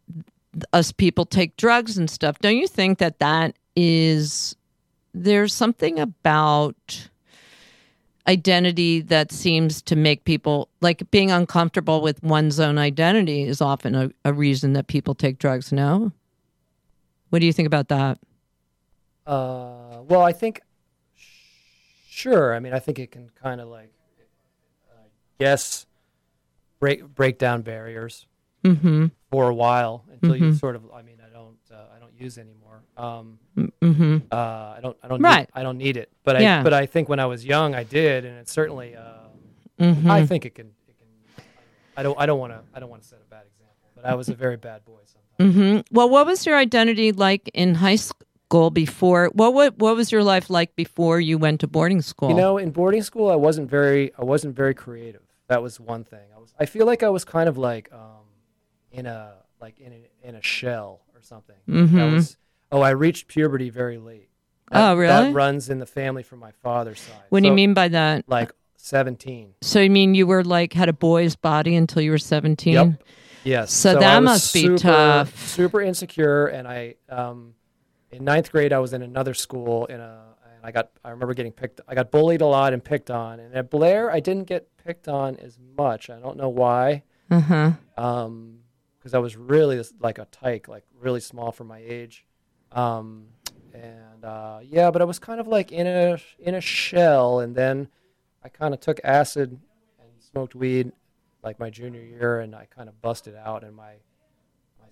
us 0.72 0.92
people 0.92 1.26
take 1.26 1.58
drugs 1.58 1.98
and 1.98 2.10
stuff, 2.10 2.40
don't 2.40 2.58
you 2.58 2.68
think 2.68 3.00
that 3.00 3.20
that 3.20 3.56
is 3.76 4.56
there's 5.14 5.54
something 5.54 6.00
about 6.00 7.10
identity 8.28 9.02
that 9.02 9.32
seems 9.32 9.82
to 9.84 9.96
make 9.96 10.24
people 10.24 10.70
like 10.82 11.10
being 11.12 11.30
uncomfortable 11.32 12.02
with 12.02 12.22
one's 12.24 12.60
own 12.60 12.78
identity 12.78 13.44
is 13.44 13.62
often 13.62 13.96
a, 13.96 14.12
a 14.24 14.34
reason 14.34 14.74
that 14.74 14.88
people 14.88 15.14
take 15.16 15.38
drugs, 15.40 15.72
no? 15.72 16.12
What 17.30 17.40
do 17.40 17.46
you 17.46 17.54
think 17.54 17.68
about 17.68 17.90
that? 17.90 18.20
Uh, 19.26 20.02
well, 20.08 20.22
I 20.22 20.32
think, 20.34 20.62
sure. 22.10 22.54
I 22.54 22.60
mean, 22.60 22.74
I 22.74 22.80
think 22.80 23.00
it 23.00 23.12
can 23.12 23.30
kind 23.42 23.60
of 23.62 23.68
like, 23.68 23.92
uh, 24.92 25.08
yes, 25.40 25.86
break 26.80 27.06
break 27.16 27.38
down 27.38 27.62
barriers 27.62 28.26
Mm-hmm. 28.64 29.08
for 29.30 29.50
a 29.50 29.54
while 29.54 30.06
until 30.12 30.38
you 30.38 30.52
Mhm. 30.52 30.60
sort 30.60 30.76
of. 30.78 30.84
I 30.94 31.02
mean, 31.02 31.18
I 31.26 31.30
don't 31.34 31.58
uh, 31.72 31.88
I 31.96 32.00
don't 32.00 32.03
use 32.18 32.38
anymore. 32.38 32.84
Um, 32.98 33.40
Mm-hmm. 33.58 34.18
uh, 34.32 34.36
I 34.36 34.80
don't 34.82 34.98
I 35.04 35.08
don't 35.08 35.22
Right. 35.22 35.40
need, 35.42 35.48
I 35.60 35.64
don't 35.64 35.78
need 35.78 35.98
it. 35.98 36.10
But 36.24 36.42
Yeah. 36.42 36.60
I 36.60 36.64
but 36.64 36.74
I 36.74 36.86
think 36.86 37.10
when 37.10 37.20
I 37.20 37.26
was 37.26 37.46
young, 37.46 37.76
I 37.76 37.84
did, 37.84 38.26
and 38.26 38.38
it 38.40 38.50
certainly. 38.50 38.96
Uh, 38.96 39.10
Mm-hmm. 39.80 40.10
I 40.12 40.26
think 40.26 40.46
it 40.46 40.54
can. 40.56 40.68
It 40.88 40.96
can. 41.00 41.08
I 41.98 42.04
don't. 42.04 42.18
I 42.20 42.26
don't 42.28 42.40
want 42.40 42.54
to. 42.54 42.62
I 42.76 42.80
don't 42.80 42.90
want 42.90 43.02
to 43.02 43.08
set 43.08 43.20
a 43.20 43.30
bad 43.30 43.44
example. 43.52 43.90
But 43.96 44.06
I 44.06 44.14
was 44.14 44.30
a 44.30 44.36
very 44.36 44.56
bad 44.56 44.86
boy 44.86 45.00
sometimes. 45.06 45.56
hmm 45.56 45.96
Well, 45.96 46.10
what 46.10 46.26
was 46.28 46.46
your 46.46 46.56
identity 46.58 47.12
like 47.12 47.50
in 47.56 47.74
high 47.76 47.96
school 47.98 48.70
before? 48.70 49.30
What 49.34 49.54
what 49.56 49.78
what 49.80 49.96
was 49.96 50.12
your 50.12 50.24
life 50.24 50.50
like 50.52 50.76
before 50.76 51.20
you 51.20 51.38
went 51.40 51.60
to 51.62 51.68
boarding 51.68 52.02
school? 52.02 52.30
You 52.30 52.36
know, 52.36 52.58
in 52.60 52.70
boarding 52.72 53.02
school, 53.02 53.30
I 53.32 53.36
wasn't 53.36 53.68
very. 53.70 54.14
I 54.18 54.24
wasn't 54.24 54.56
very 54.56 54.76
creative. 54.76 55.24
That 55.48 55.62
was 55.64 55.80
one 55.80 56.04
thing. 56.04 56.28
I 56.36 56.40
was. 56.40 56.54
I 56.60 56.66
feel 56.68 56.86
like 56.86 57.02
I 57.04 57.10
was 57.10 57.26
kind 57.26 57.50
of 57.50 57.58
like 57.58 57.90
um, 57.92 58.26
in 58.92 59.06
a 59.08 59.34
like 59.60 59.80
in 59.80 59.92
a, 59.92 60.28
in 60.28 60.36
a 60.36 60.42
shell 60.42 61.02
something. 61.26 61.56
I 61.68 61.72
Mhm. 61.72 62.14
was. 62.16 62.38
Oh, 62.72 62.82
I 62.82 62.90
reached 62.92 63.28
puberty 63.28 63.70
very 63.70 63.98
late. 63.98 64.30
Oh, 64.72 64.96
really? 64.96 65.08
That 65.08 65.34
runs 65.34 65.70
in 65.70 65.78
the 65.80 65.86
family 65.86 66.24
from 66.24 66.40
my 66.40 66.52
father's 66.52 67.00
side. 67.00 67.16
what 67.30 67.42
do 67.44 67.48
you 67.48 67.54
mean 67.54 67.74
by 67.74 67.88
that? 67.90 68.26
Like 68.28 68.52
seventeen. 68.76 69.54
So 69.62 69.80
you 69.80 69.90
mean 69.90 70.16
you 70.16 70.26
were 70.28 70.44
like 70.44 70.74
had 70.74 70.90
a 70.90 70.94
boy's 70.94 71.36
body 71.36 71.76
until 71.76 72.02
you 72.02 72.12
were 72.12 72.18
seventeen? 72.18 72.74
Yep. 72.74 73.04
Yes. 73.44 73.72
So 73.74 73.92
I 73.98 74.00
that 74.00 74.24
must 74.24 74.54
be 74.54 74.76
tough. 74.78 75.38
Super 75.48 75.82
insecure, 75.82 76.48
and 76.48 76.68
I 76.68 76.96
um, 77.10 77.54
in 78.12 78.24
ninth 78.24 78.52
grade 78.52 78.74
I 78.74 78.80
was 78.80 78.94
in 78.94 79.02
another 79.02 79.34
school 79.34 79.86
in 79.86 80.00
a, 80.00 80.22
and 80.56 80.66
I 80.66 80.72
got 80.72 80.90
I 81.04 81.12
remember 81.12 81.34
getting 81.34 81.52
picked. 81.52 81.82
I 81.88 81.94
got 81.94 82.10
bullied 82.10 82.42
a 82.42 82.48
lot 82.48 82.74
and 82.74 82.84
picked 82.84 83.12
on. 83.12 83.40
And 83.40 83.54
at 83.54 83.70
Blair, 83.70 84.10
I 84.12 84.20
didn't 84.22 84.46
get 84.46 84.68
picked 84.84 85.08
on 85.08 85.36
as 85.38 85.60
much. 85.78 86.10
I 86.10 86.20
don't 86.20 86.38
know 86.38 86.50
why. 86.50 87.04
Uh 87.30 87.40
huh. 87.42 87.72
Um, 87.98 88.60
because 89.04 89.14
I 89.14 89.20
was 89.20 89.36
really 89.36 89.84
like 90.00 90.18
a 90.18 90.26
tyke, 90.32 90.70
like 90.70 90.86
really 90.98 91.20
small 91.20 91.52
for 91.52 91.66
my 91.66 91.80
age. 91.86 92.26
Um, 92.72 93.26
and 93.74 94.24
uh, 94.24 94.60
yeah, 94.64 94.92
but 94.92 95.02
I 95.02 95.06
was 95.06 95.20
kind 95.20 95.42
of 95.42 95.48
like 95.48 95.74
in 95.74 95.88
a 95.88 96.18
in 96.40 96.56
a 96.56 96.62
shell, 96.62 97.42
and 97.42 97.54
then 97.54 97.90
I 98.44 98.48
kind 98.48 98.74
of 98.74 98.80
took 98.80 99.02
acid 99.04 99.60
and 100.00 100.10
smoked 100.32 100.56
weed 100.56 100.94
like 101.44 101.60
my 101.60 101.70
junior 101.70 102.02
year, 102.02 102.40
and 102.40 102.56
I 102.56 102.68
kind 102.74 102.88
of 102.88 103.02
busted 103.02 103.36
out, 103.36 103.66
and 103.66 103.76
my 103.76 103.96
my 104.80 104.88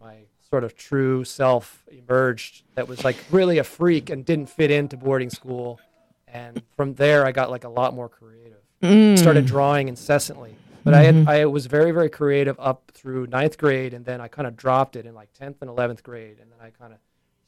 my 0.00 0.16
sort 0.48 0.64
of 0.64 0.74
true 0.74 1.24
self 1.24 1.84
emerged. 1.90 2.62
That 2.76 2.88
was 2.88 3.04
like 3.04 3.16
really 3.30 3.58
a 3.58 3.64
freak 3.64 4.08
and 4.08 4.24
didn't 4.24 4.48
fit 4.48 4.70
into 4.70 4.96
boarding 4.96 5.28
school. 5.30 5.78
And 6.26 6.62
from 6.76 6.94
there, 6.94 7.26
I 7.26 7.32
got 7.32 7.50
like 7.50 7.64
a 7.64 7.68
lot 7.68 7.92
more 7.94 8.08
creative 8.08 8.56
Mm. 8.82 9.18
started 9.18 9.44
drawing 9.44 9.88
incessantly. 9.88 10.56
But 10.84 10.94
I 10.94 11.02
had 11.02 11.14
mm-hmm. 11.14 11.28
I 11.28 11.44
was 11.46 11.66
very 11.66 11.90
very 11.90 12.08
creative 12.08 12.56
up 12.58 12.90
through 12.94 13.26
ninth 13.26 13.58
grade, 13.58 13.94
and 13.94 14.04
then 14.04 14.20
I 14.20 14.28
kind 14.28 14.46
of 14.46 14.56
dropped 14.56 14.96
it 14.96 15.06
in 15.06 15.14
like 15.14 15.32
tenth 15.32 15.58
and 15.60 15.68
eleventh 15.70 16.02
grade, 16.02 16.38
and 16.40 16.50
then 16.50 16.58
I 16.60 16.70
kind 16.70 16.92
of 16.92 16.98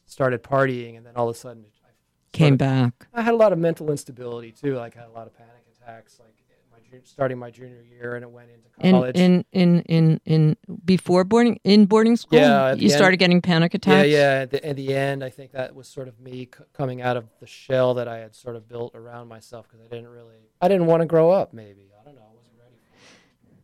started 0.07 0.43
partying, 0.43 0.97
and 0.97 1.07
then 1.07 1.17
all 1.17 1.29
of 1.29 1.37
a 1.37 1.39
sudden 1.39 1.65
I, 1.85 1.89
Came 2.33 2.57
back. 2.57 3.07
I 3.13 3.21
had 3.21 3.35
a 3.35 3.37
lot 3.37 3.53
of 3.53 3.59
mental 3.59 3.91
instability 3.91 4.53
too. 4.53 4.75
Like 4.77 4.97
I 4.97 5.01
had 5.01 5.09
a 5.09 5.13
lot 5.13 5.27
of 5.27 5.37
panic 5.37 5.67
attacks, 5.71 6.19
like 6.19 6.35
my 6.73 6.99
starting 7.05 7.39
my 7.39 7.51
junior 7.51 7.83
year, 7.83 8.15
and 8.15 8.23
it 8.23 8.31
went 8.31 8.49
into 8.49 8.69
In, 8.81 8.95
college. 8.95 9.17
in 9.17 9.45
in 9.53 9.83
in 9.83 10.21
in 10.25 10.57
before 10.83 11.25
boarding 11.25 11.61
in 11.63 11.85
boarding 11.85 12.17
school. 12.17 12.39
Yeah, 12.39 12.73
you 12.73 12.85
end- 12.85 12.93
started 12.93 13.19
getting 13.19 13.43
panic 13.43 13.75
yeah, 13.75 13.77
attacks. 13.77 14.09
yeah. 14.09 14.41
At 14.43 14.51
the, 14.51 14.67
at 14.67 14.77
the 14.77 14.95
end, 14.95 15.23
I 15.23 15.29
think 15.29 15.53
that 15.53 15.75
was 15.75 15.89
sort 15.89 16.09
of 16.09 16.19
me 16.21 16.49
c- 16.57 16.65
coming 16.73 17.03
out 17.03 17.19
of 17.19 17.27
the 17.41 17.47
shell 17.47 17.93
that 17.95 18.09
I 18.09 18.19
had 18.19 18.35
sort 18.35 18.57
of 18.57 18.67
built 18.67 18.95
around 18.95 19.29
myself 19.29 19.69
because 19.69 19.85
I 19.85 19.89
didn't 19.95 20.09
really, 20.11 20.37
I 20.63 20.69
didn't 20.69 20.87
want 20.87 21.03
to 21.03 21.07
grow 21.07 21.31
up. 21.31 21.53
Maybe 21.53 21.91
I 22.01 22.05
don't 22.05 22.15
know. 22.15 22.23
I 22.23 22.35
wasn't 22.35 22.59
ready. 22.59 22.77
For 22.77 22.97
it. 22.97 23.59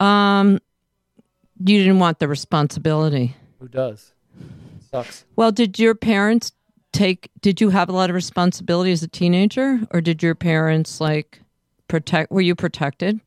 Um, 0.00 0.60
you 1.64 1.78
didn't 1.78 1.98
want 1.98 2.18
the 2.18 2.28
responsibility. 2.28 3.36
Who 3.60 3.68
does? 3.68 4.12
Sucks. 4.90 5.24
Well, 5.36 5.52
did 5.52 5.78
your 5.78 5.94
parents 5.94 6.52
take? 6.92 7.30
Did 7.40 7.60
you 7.60 7.70
have 7.70 7.88
a 7.88 7.92
lot 7.92 8.10
of 8.10 8.14
responsibility 8.14 8.92
as 8.92 9.02
a 9.02 9.08
teenager, 9.08 9.80
or 9.90 10.00
did 10.00 10.22
your 10.22 10.34
parents 10.34 11.00
like 11.00 11.42
protect? 11.88 12.30
Were 12.30 12.40
you 12.40 12.54
protected? 12.54 13.20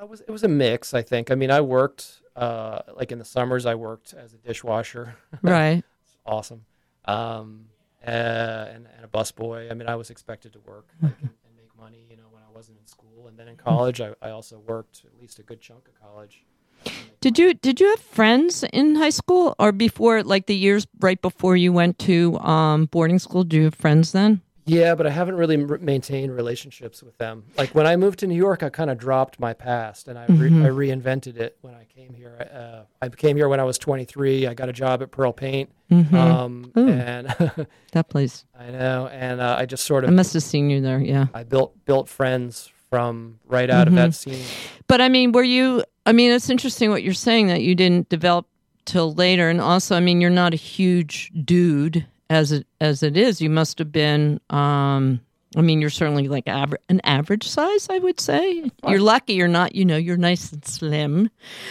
I 0.00 0.04
was 0.04 0.20
it 0.20 0.30
was 0.30 0.44
a 0.44 0.48
mix, 0.48 0.94
I 0.94 1.02
think. 1.02 1.30
I 1.30 1.34
mean, 1.34 1.50
I 1.50 1.60
worked 1.60 2.20
uh, 2.36 2.80
like 2.94 3.12
in 3.12 3.18
the 3.18 3.24
summers. 3.24 3.66
I 3.66 3.74
worked 3.74 4.14
as 4.14 4.34
a 4.34 4.38
dishwasher. 4.38 5.16
right. 5.42 5.82
awesome. 6.24 6.64
Um, 7.06 7.66
uh, 8.06 8.10
and, 8.10 8.88
and 8.94 9.04
a 9.04 9.08
busboy. 9.08 9.70
I 9.70 9.74
mean, 9.74 9.88
I 9.88 9.96
was 9.96 10.10
expected 10.10 10.52
to 10.52 10.60
work 10.60 10.88
like, 11.02 11.12
and, 11.20 11.30
and 11.30 11.56
make 11.56 11.76
money, 11.78 12.06
you 12.08 12.16
know, 12.16 12.24
wasn't 12.56 12.78
in 12.80 12.86
school. 12.86 13.28
And 13.28 13.38
then 13.38 13.48
in 13.48 13.56
college, 13.56 14.00
I, 14.00 14.14
I 14.22 14.30
also 14.30 14.58
worked 14.66 15.02
at 15.04 15.20
least 15.20 15.38
a 15.38 15.42
good 15.42 15.60
chunk 15.60 15.88
of 15.88 16.00
college. 16.00 16.44
Did 17.20 17.38
you 17.38 17.54
did 17.54 17.80
you 17.80 17.88
have 17.90 18.00
friends 18.00 18.64
in 18.72 18.94
high 18.96 19.10
school 19.10 19.54
or 19.58 19.72
before, 19.72 20.22
like 20.22 20.46
the 20.46 20.56
years 20.56 20.86
right 21.00 21.20
before 21.20 21.56
you 21.56 21.72
went 21.72 21.98
to 22.00 22.38
um, 22.38 22.86
boarding 22.86 23.18
school? 23.18 23.44
Do 23.44 23.56
you 23.56 23.64
have 23.64 23.74
friends 23.74 24.12
then? 24.12 24.40
Yeah, 24.68 24.96
but 24.96 25.06
I 25.06 25.10
haven't 25.10 25.36
really 25.36 25.56
maintained 25.56 26.34
relationships 26.34 27.00
with 27.02 27.16
them. 27.18 27.44
Like 27.56 27.70
when 27.74 27.86
I 27.86 27.94
moved 27.96 28.18
to 28.18 28.26
New 28.26 28.34
York, 28.34 28.64
I 28.64 28.68
kind 28.68 28.90
of 28.90 28.98
dropped 28.98 29.38
my 29.38 29.52
past 29.52 30.08
and 30.08 30.18
I, 30.18 30.26
re- 30.26 30.48
I 30.48 30.68
reinvented 30.70 31.36
it 31.36 31.56
when 31.60 31.72
I 31.74 31.84
came 31.84 32.12
here. 32.14 32.36
Uh, 32.52 32.82
I 33.00 33.08
came 33.08 33.36
here 33.36 33.48
when 33.48 33.60
I 33.60 33.64
was 33.64 33.78
23. 33.78 34.46
I 34.48 34.54
got 34.54 34.68
a 34.68 34.72
job 34.72 35.02
at 35.02 35.12
Pearl 35.12 35.32
Paint. 35.32 35.70
Um, 35.90 36.72
Ooh. 36.76 36.88
and 36.88 37.28
That 37.92 38.08
place. 38.08 38.44
I 38.58 38.70
know, 38.70 39.06
and 39.06 39.40
uh, 39.40 39.54
I 39.56 39.66
just 39.66 39.84
sort 39.84 40.02
of. 40.02 40.10
I 40.10 40.12
must 40.12 40.34
have 40.34 40.42
seen 40.42 40.68
you 40.68 40.80
there. 40.80 40.98
Yeah. 40.98 41.26
I 41.32 41.44
built 41.44 41.72
built 41.84 42.08
friends 42.08 42.70
from 42.90 43.38
right 43.46 43.70
out 43.70 43.86
Mm-hmm. 43.86 43.98
of 43.98 44.02
that 44.12 44.14
scene. 44.16 44.44
But 44.88 45.00
I 45.00 45.08
mean, 45.08 45.30
were 45.30 45.44
you? 45.44 45.84
I 46.04 46.10
mean, 46.12 46.32
it's 46.32 46.50
interesting 46.50 46.90
what 46.90 47.04
you're 47.04 47.14
saying 47.14 47.46
that 47.48 47.62
you 47.62 47.76
didn't 47.76 48.08
develop 48.08 48.46
till 48.84 49.14
later, 49.14 49.48
and 49.48 49.60
also, 49.60 49.94
I 49.96 50.00
mean, 50.00 50.20
you're 50.20 50.28
not 50.30 50.52
a 50.54 50.56
huge 50.56 51.30
dude 51.44 52.04
as 52.30 52.52
it 52.52 52.66
as 52.80 53.02
it 53.02 53.16
is. 53.16 53.40
You 53.40 53.50
must 53.50 53.78
have 53.78 53.92
been. 53.92 54.40
um 54.50 55.20
I 55.56 55.62
mean, 55.62 55.80
you're 55.80 55.88
certainly 55.90 56.28
like 56.28 56.44
aver- 56.48 56.80
an 56.90 57.00
average 57.04 57.48
size, 57.48 57.88
I 57.88 57.98
would 57.98 58.20
say. 58.20 58.70
You're 58.86 59.00
lucky 59.00 59.34
you're 59.34 59.48
not. 59.48 59.74
You 59.74 59.86
know, 59.86 59.96
you're 59.96 60.18
nice 60.18 60.52
and 60.52 60.62
slim. 60.66 61.30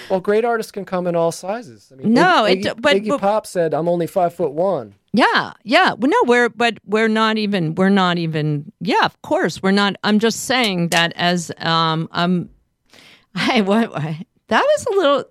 Well, 0.10 0.22
great 0.22 0.44
artists 0.44 0.72
can 0.72 0.86
come 0.86 1.06
in 1.06 1.16
all 1.16 1.32
sizes. 1.32 1.92
I 1.92 1.98
mean, 1.98 2.14
No, 2.14 2.46
Iggy, 2.48 2.66
it- 2.66 2.82
but- 2.82 2.96
Iggy 2.96 3.10
but- 3.10 3.22
Pop 3.22 3.46
said, 3.46 3.74
"I'm 3.76 3.88
only 3.88 4.08
five 4.08 4.34
foot 4.34 4.54
one." 4.54 4.96
Yeah, 5.14 5.54
yeah. 5.64 5.94
Well, 5.94 6.10
no, 6.10 6.18
we're 6.26 6.50
but 6.50 6.80
we're 6.86 7.08
not 7.10 7.38
even. 7.38 7.76
We're 7.76 7.90
not 7.90 8.18
even. 8.18 8.72
Yeah, 8.80 9.06
of 9.06 9.22
course, 9.22 9.62
we're 9.62 9.72
not. 9.72 9.98
I'm 10.04 10.18
just 10.20 10.46
saying 10.46 10.90
that 10.90 11.14
as 11.16 11.52
um 11.60 12.08
um, 12.12 12.50
I 13.36 13.62
what 13.62 13.96
I, 13.96 14.26
that 14.48 14.64
was 14.64 14.86
a 14.88 14.96
little. 14.98 15.24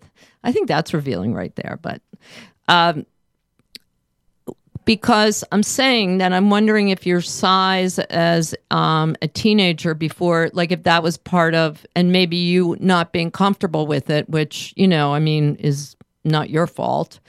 I 0.44 0.52
think 0.52 0.68
that's 0.68 0.94
revealing 0.94 1.34
right 1.34 1.54
there, 1.56 1.78
but 1.82 2.02
um. 2.68 3.04
Because 4.84 5.44
I'm 5.50 5.62
saying 5.62 6.18
that 6.18 6.32
I'm 6.32 6.50
wondering 6.50 6.88
if 6.90 7.06
your 7.06 7.20
size 7.20 7.98
as 7.98 8.54
um, 8.70 9.16
a 9.22 9.28
teenager 9.28 9.94
before, 9.94 10.50
like 10.52 10.72
if 10.72 10.82
that 10.82 11.02
was 11.02 11.16
part 11.16 11.54
of, 11.54 11.86
and 11.96 12.12
maybe 12.12 12.36
you 12.36 12.76
not 12.80 13.12
being 13.12 13.30
comfortable 13.30 13.86
with 13.86 14.10
it, 14.10 14.28
which, 14.28 14.74
you 14.76 14.86
know, 14.86 15.14
I 15.14 15.20
mean, 15.20 15.56
is 15.56 15.96
not 16.24 16.50
your 16.50 16.66
fault 16.66 17.20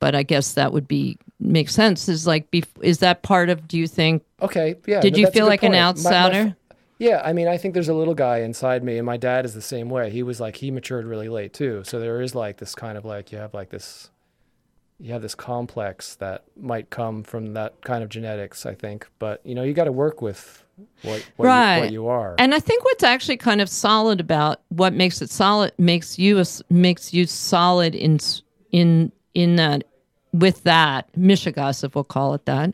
but 0.00 0.14
I 0.14 0.24
guess 0.24 0.54
that 0.54 0.72
would 0.72 0.88
be 0.88 1.18
make 1.38 1.68
sense. 1.68 2.08
Is 2.08 2.26
like, 2.26 2.50
bef- 2.50 2.82
is 2.82 2.98
that 2.98 3.22
part 3.22 3.48
of? 3.50 3.68
Do 3.68 3.78
you 3.78 3.86
think? 3.86 4.24
Okay, 4.42 4.74
yeah. 4.86 5.00
Did 5.00 5.12
no, 5.12 5.20
you 5.20 5.30
feel 5.30 5.46
like 5.46 5.62
an 5.62 5.72
point. 5.72 6.02
My- 6.02 6.10
my 6.10 6.16
outsider? 6.16 6.56
yeah, 6.98 7.22
I 7.24 7.32
mean, 7.32 7.46
I 7.46 7.56
think 7.56 7.74
there's 7.74 7.88
a 7.88 7.94
little 7.94 8.14
guy 8.14 8.38
inside 8.38 8.82
me, 8.82 8.98
and 8.98 9.06
my 9.06 9.16
dad 9.16 9.44
is 9.44 9.54
the 9.54 9.62
same 9.62 9.88
way. 9.88 10.10
He 10.10 10.22
was 10.22 10.40
like, 10.40 10.56
he 10.56 10.70
matured 10.70 11.06
really 11.06 11.28
late 11.28 11.52
too. 11.52 11.82
So 11.84 12.00
there 12.00 12.20
is 12.20 12.34
like 12.34 12.56
this 12.56 12.74
kind 12.74 12.98
of 12.98 13.04
like 13.04 13.30
you 13.30 13.38
have 13.38 13.54
like 13.54 13.70
this, 13.70 14.10
you 15.00 15.12
have 15.12 15.22
this 15.22 15.34
complex 15.34 16.14
that 16.16 16.44
might 16.60 16.90
come 16.90 17.22
from 17.22 17.54
that 17.54 17.82
kind 17.82 18.02
of 18.02 18.08
genetics. 18.10 18.66
I 18.66 18.74
think, 18.74 19.08
but 19.18 19.40
you 19.44 19.54
know, 19.54 19.62
you 19.62 19.72
got 19.72 19.84
to 19.84 19.92
work 19.92 20.20
with 20.20 20.64
what 21.02 21.24
what, 21.36 21.46
Right. 21.46 21.76
you, 21.76 21.82
what 21.82 21.92
you 21.92 22.08
are. 22.08 22.34
And 22.38 22.54
I 22.54 22.60
think 22.60 22.84
what's 22.84 23.02
actually 23.02 23.36
kind 23.38 23.60
of 23.60 23.68
solid 23.68 24.20
about 24.20 24.60
what 24.68 24.92
makes 24.92 25.20
it 25.22 25.30
solid 25.30 25.72
makes 25.78 26.18
you 26.18 26.38
a 26.38 26.44
makes 26.68 27.12
you 27.14 27.26
solid 27.26 27.94
in 27.94 28.18
in 28.72 29.10
in 29.34 29.56
that 29.56 29.84
with 30.32 30.62
that 30.64 31.12
mishigas, 31.14 31.82
if 31.82 31.94
we'll 31.94 32.04
call 32.04 32.34
it 32.34 32.44
that, 32.44 32.72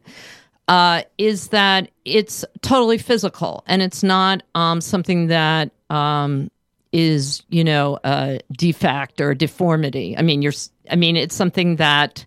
uh, 0.68 1.02
is 1.16 1.48
that 1.48 1.90
it's 2.04 2.44
totally 2.60 2.98
physical 2.98 3.64
and 3.66 3.80
it's 3.82 4.02
not 4.02 4.42
um, 4.54 4.80
something 4.80 5.28
that 5.28 5.70
um, 5.88 6.50
is 6.96 7.42
you 7.50 7.62
know 7.62 7.98
a 8.04 8.40
defect 8.52 9.20
or 9.20 9.30
a 9.30 9.34
deformity. 9.36 10.16
I 10.16 10.22
mean, 10.22 10.40
you're. 10.42 10.54
I 10.90 10.96
mean, 10.96 11.16
it's 11.16 11.34
something 11.34 11.76
that 11.76 12.24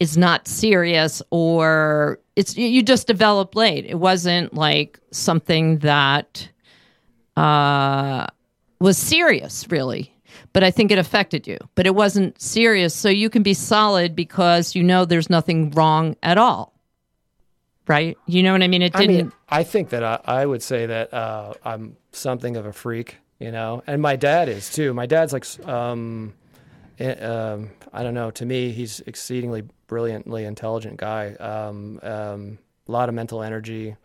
is 0.00 0.16
not 0.16 0.48
serious 0.48 1.22
or 1.30 2.18
it's 2.36 2.56
you- 2.56 2.82
just 2.82 3.06
developed 3.06 3.54
late. 3.56 3.86
It 3.86 3.94
wasn't 3.98 4.52
like 4.54 4.98
something 5.12 5.78
that 5.78 6.48
uh, 7.36 8.26
was 8.80 8.98
serious, 8.98 9.66
really. 9.70 10.08
But 10.52 10.64
I 10.64 10.70
think 10.70 10.90
it 10.90 10.98
affected 10.98 11.46
you. 11.46 11.56
But 11.74 11.86
it 11.86 11.94
wasn't 11.94 12.40
serious, 12.40 12.94
so 12.94 13.08
you 13.08 13.30
can 13.30 13.42
be 13.42 13.54
solid 13.54 14.14
because 14.14 14.74
you 14.74 14.82
know 14.82 15.04
there's 15.06 15.30
nothing 15.30 15.70
wrong 15.70 16.16
at 16.22 16.36
all. 16.36 16.72
Right? 17.88 18.16
You 18.26 18.42
know 18.42 18.52
what 18.52 18.62
I 18.62 18.68
mean? 18.68 18.82
It 18.82 18.94
I 18.94 19.00
didn't. 19.00 19.16
mean, 19.16 19.32
I 19.48 19.62
think 19.64 19.90
that 19.90 20.04
I, 20.04 20.20
I 20.24 20.46
would 20.46 20.62
say 20.62 20.86
that 20.86 21.12
uh, 21.14 21.54
I'm 21.64 21.96
something 22.12 22.56
of 22.56 22.64
a 22.66 22.72
freak, 22.72 23.16
you 23.42 23.50
know, 23.52 23.82
and 23.86 24.00
my 24.00 24.16
dad 24.16 24.48
is 24.48 24.70
too. 24.72 24.94
My 24.94 25.06
dad's 25.06 25.32
like, 25.32 25.44
um, 25.66 26.32
eh, 26.98 27.14
um, 27.14 27.70
I 27.92 28.02
don't 28.02 28.14
know. 28.14 28.30
To 28.30 28.46
me, 28.46 28.70
he's 28.72 29.00
exceedingly 29.06 29.64
brilliantly 29.86 30.44
intelligent 30.44 30.96
guy. 30.96 31.32
Um, 31.34 31.98
um, 32.02 32.58
a 32.88 32.92
lot 32.92 33.08
of 33.08 33.14
mental 33.14 33.42
energy. 33.42 33.96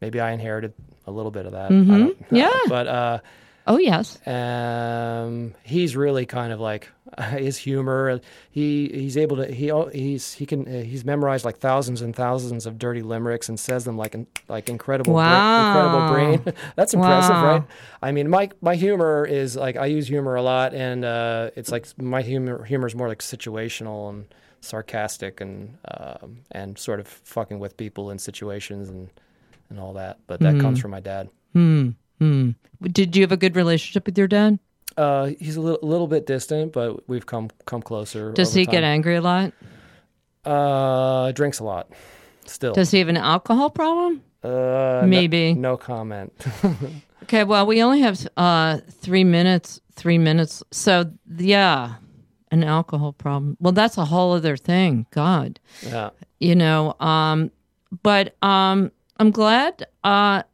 Maybe 0.00 0.20
I 0.20 0.32
inherited 0.32 0.72
a 1.06 1.10
little 1.10 1.30
bit 1.30 1.46
of 1.46 1.52
that. 1.52 1.66
I 1.66 1.74
don't- 1.74 1.86
Mm-hmm. 2.18 2.36
Yeah. 2.36 2.50
but 2.68 2.86
uh, 2.86 3.18
oh 3.66 3.78
yes. 3.78 4.18
um, 4.26 5.54
he's 5.62 5.96
really 5.96 6.26
kind 6.26 6.52
of 6.52 6.60
like 6.60 6.88
his 7.30 7.56
humor. 7.58 8.20
He 8.50 8.88
he's 8.88 9.16
able 9.16 9.36
to 9.38 9.46
he 9.52 9.72
he's 9.92 10.32
he 10.32 10.46
can 10.46 10.66
uh, 10.66 10.82
he's 10.82 11.04
memorized 11.04 11.44
like 11.44 11.58
thousands 11.58 12.02
and 12.02 12.14
thousands 12.14 12.66
of 12.66 12.78
dirty 12.78 13.02
limericks 13.02 13.48
and 13.48 13.58
says 13.58 13.84
them 13.84 13.96
like 13.96 14.14
in, 14.14 14.26
like 14.48 14.68
incredible 14.68 15.12
bra- 15.14 15.66
incredible 15.68 16.08
brain. 16.12 16.54
That's 16.76 16.94
impressive, 16.94 17.34
Wow. 17.36 17.44
right? 17.58 17.62
I 18.02 18.12
mean, 18.12 18.28
my 18.30 18.50
my 18.60 18.74
humor 18.76 19.24
is 19.24 19.56
like 19.56 19.76
I 19.76 19.86
use 19.86 20.08
humor 20.08 20.34
a 20.36 20.42
lot, 20.42 20.74
and 20.74 21.04
uh, 21.04 21.50
it's 21.56 21.70
like 21.70 21.86
my 22.00 22.22
humor 22.22 22.64
humor 22.64 22.86
is 22.86 22.94
more 22.94 23.08
like 23.08 23.20
situational 23.20 24.10
and 24.10 24.26
sarcastic 24.60 25.40
and 25.40 25.76
um, 25.86 26.38
and 26.50 26.78
sort 26.78 26.98
of 26.98 27.06
fucking 27.06 27.58
with 27.60 27.76
people 27.76 28.10
in 28.10 28.18
situations 28.18 28.88
and 28.88 29.10
and 29.70 29.78
all 29.80 29.92
that. 29.94 30.18
But 30.26 30.40
that 30.40 30.54
Mm-hmm. 30.54 30.60
comes 30.60 30.80
from 30.80 30.90
my 30.92 31.00
dad. 31.00 31.28
Did 32.18 33.16
you 33.16 33.22
have 33.22 33.32
a 33.32 33.36
good 33.36 33.56
relationship 33.56 34.06
with 34.06 34.16
your 34.18 34.28
dad? 34.28 34.58
Uh, 34.96 35.32
he's 35.38 35.56
a 35.56 35.60
little, 35.60 35.86
little 35.86 36.06
bit 36.06 36.26
distant, 36.26 36.72
but 36.72 37.06
we've 37.08 37.26
come 37.26 37.50
come 37.66 37.82
closer. 37.82 38.32
Does 38.32 38.54
he 38.54 38.64
get 38.64 38.82
angry 38.82 39.16
a 39.16 39.20
lot? 39.20 39.52
Uh, 40.44 41.32
drinks 41.32 41.58
a 41.58 41.64
lot. 41.64 41.90
Still. 42.46 42.72
Does 42.72 42.90
he 42.90 42.98
have 43.00 43.08
an 43.08 43.16
alcohol 43.16 43.68
problem? 43.70 44.22
uh, 44.42 44.48
no- 44.48 45.02
Maybe. 45.06 45.54
No, 45.54 45.76
comment. 45.76 46.32
Okay, 47.22 47.42
well, 47.42 47.66
we 47.66 47.82
only 47.82 48.00
have 48.02 48.24
uh, 48.36 48.78
three 48.88 49.24
minutes. 49.24 49.80
Three 49.94 50.18
minutes. 50.18 50.62
So, 50.70 51.10
yeah, 51.38 51.94
an 52.52 52.62
alcohol 52.62 53.12
problem. 53.14 53.56
Well, 53.58 53.72
that's 53.72 53.98
a 53.98 54.04
whole 54.04 54.34
other 54.34 54.56
thing. 54.56 55.06
God, 55.10 55.58
yeah. 55.82 56.10
you 56.38 56.54
know. 56.54 56.94
Um, 57.00 57.50
but 58.02 58.36
um, 58.44 58.92
I'm 59.16 59.32
glad 59.32 59.86
uh, 60.04 60.44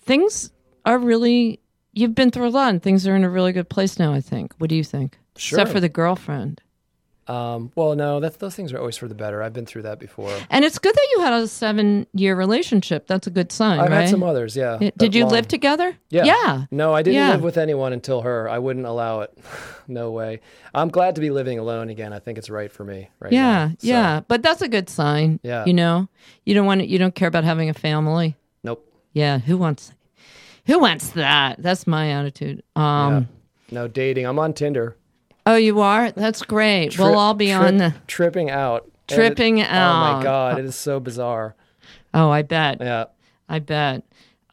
things 0.00 0.50
are 0.84 0.98
really. 0.98 1.60
You've 1.94 2.14
been 2.14 2.30
through 2.30 2.48
a 2.48 2.50
lot, 2.50 2.70
and 2.70 2.82
things 2.82 3.06
are 3.06 3.14
in 3.14 3.22
a 3.24 3.28
really 3.30 3.52
good 3.52 3.68
place 3.68 3.98
now. 3.98 4.12
I 4.12 4.20
think. 4.20 4.54
What 4.58 4.70
do 4.70 4.76
you 4.76 4.84
think? 4.84 5.18
Sure. 5.36 5.58
Except 5.58 5.72
for 5.72 5.80
the 5.80 5.88
girlfriend. 5.88 6.60
Um, 7.28 7.70
well, 7.76 7.94
no, 7.94 8.18
that, 8.18 8.40
those 8.40 8.56
things 8.56 8.72
are 8.72 8.78
always 8.78 8.96
for 8.96 9.06
the 9.06 9.14
better. 9.14 9.42
I've 9.42 9.52
been 9.52 9.64
through 9.64 9.82
that 9.82 10.00
before. 10.00 10.36
And 10.50 10.64
it's 10.64 10.78
good 10.80 10.92
that 10.94 11.08
you 11.12 11.20
had 11.20 11.32
a 11.32 11.46
seven-year 11.46 12.34
relationship. 12.34 13.06
That's 13.06 13.28
a 13.28 13.30
good 13.30 13.52
sign, 13.52 13.78
I've 13.78 13.90
right? 13.90 14.00
had 14.02 14.08
some 14.10 14.24
others, 14.24 14.56
yeah. 14.56 14.76
But 14.80 14.98
Did 14.98 15.14
you 15.14 15.22
long. 15.24 15.32
live 15.32 15.48
together? 15.48 15.96
Yeah. 16.10 16.24
Yeah. 16.24 16.64
No, 16.72 16.92
I 16.92 17.02
didn't 17.02 17.14
Yeah. 17.16 17.30
live 17.30 17.42
with 17.44 17.58
anyone 17.58 17.92
until 17.92 18.22
her. 18.22 18.48
I 18.48 18.58
wouldn't 18.58 18.86
allow 18.86 19.20
it. 19.20 19.38
no 19.88 20.10
way. 20.10 20.40
I'm 20.74 20.88
glad 20.88 21.14
to 21.14 21.20
be 21.20 21.30
living 21.30 21.60
alone 21.60 21.90
again. 21.90 22.12
I 22.12 22.18
think 22.18 22.38
it's 22.38 22.50
right 22.50 22.72
for 22.72 22.84
me 22.84 23.08
right 23.20 23.32
Yeah, 23.32 23.66
now. 23.68 23.68
So, 23.78 23.86
yeah, 23.86 24.20
but 24.26 24.42
that's 24.42 24.60
a 24.60 24.68
good 24.68 24.90
sign. 24.90 25.38
Yeah. 25.44 25.64
you 25.64 25.74
know, 25.74 26.08
you 26.44 26.54
don't 26.54 26.66
want 26.66 26.80
to, 26.80 26.86
you 26.88 26.98
don't 26.98 27.14
care 27.14 27.28
about 27.28 27.44
having 27.44 27.70
a 27.70 27.74
family. 27.74 28.34
Nope. 28.64 28.84
Yeah, 29.12 29.38
who 29.38 29.56
wants, 29.56 29.92
who 30.66 30.78
wants 30.78 31.10
that? 31.10 31.62
That's 31.62 31.86
my 31.86 32.10
attitude. 32.10 32.62
Um, 32.76 33.28
No 33.70 33.88
dating. 33.88 34.26
I'm 34.26 34.38
on 34.38 34.52
Tinder. 34.52 34.96
oh, 35.46 35.56
you 35.56 35.80
are? 35.80 36.10
That's 36.12 36.42
great. 36.42 36.92
Tri- 36.92 37.04
we'll 37.04 37.18
all 37.18 37.34
be 37.34 37.48
trip- 37.48 37.60
on 37.60 37.76
the. 37.78 37.94
tripping 38.06 38.50
out. 38.50 38.88
Tripping 39.08 39.58
it- 39.58 39.64
Tripping 39.64 39.76
Oh 39.76 40.14
my 40.16 40.20
god, 40.22 40.58
it 40.58 40.64
is 40.64 40.76
so 40.76 41.00
bizarre. 41.00 41.54
Oh, 42.14 42.30
I 42.30 42.42
bet. 42.42 42.78
Yeah. 42.80 43.06
I 43.48 43.58
bet. 43.58 44.02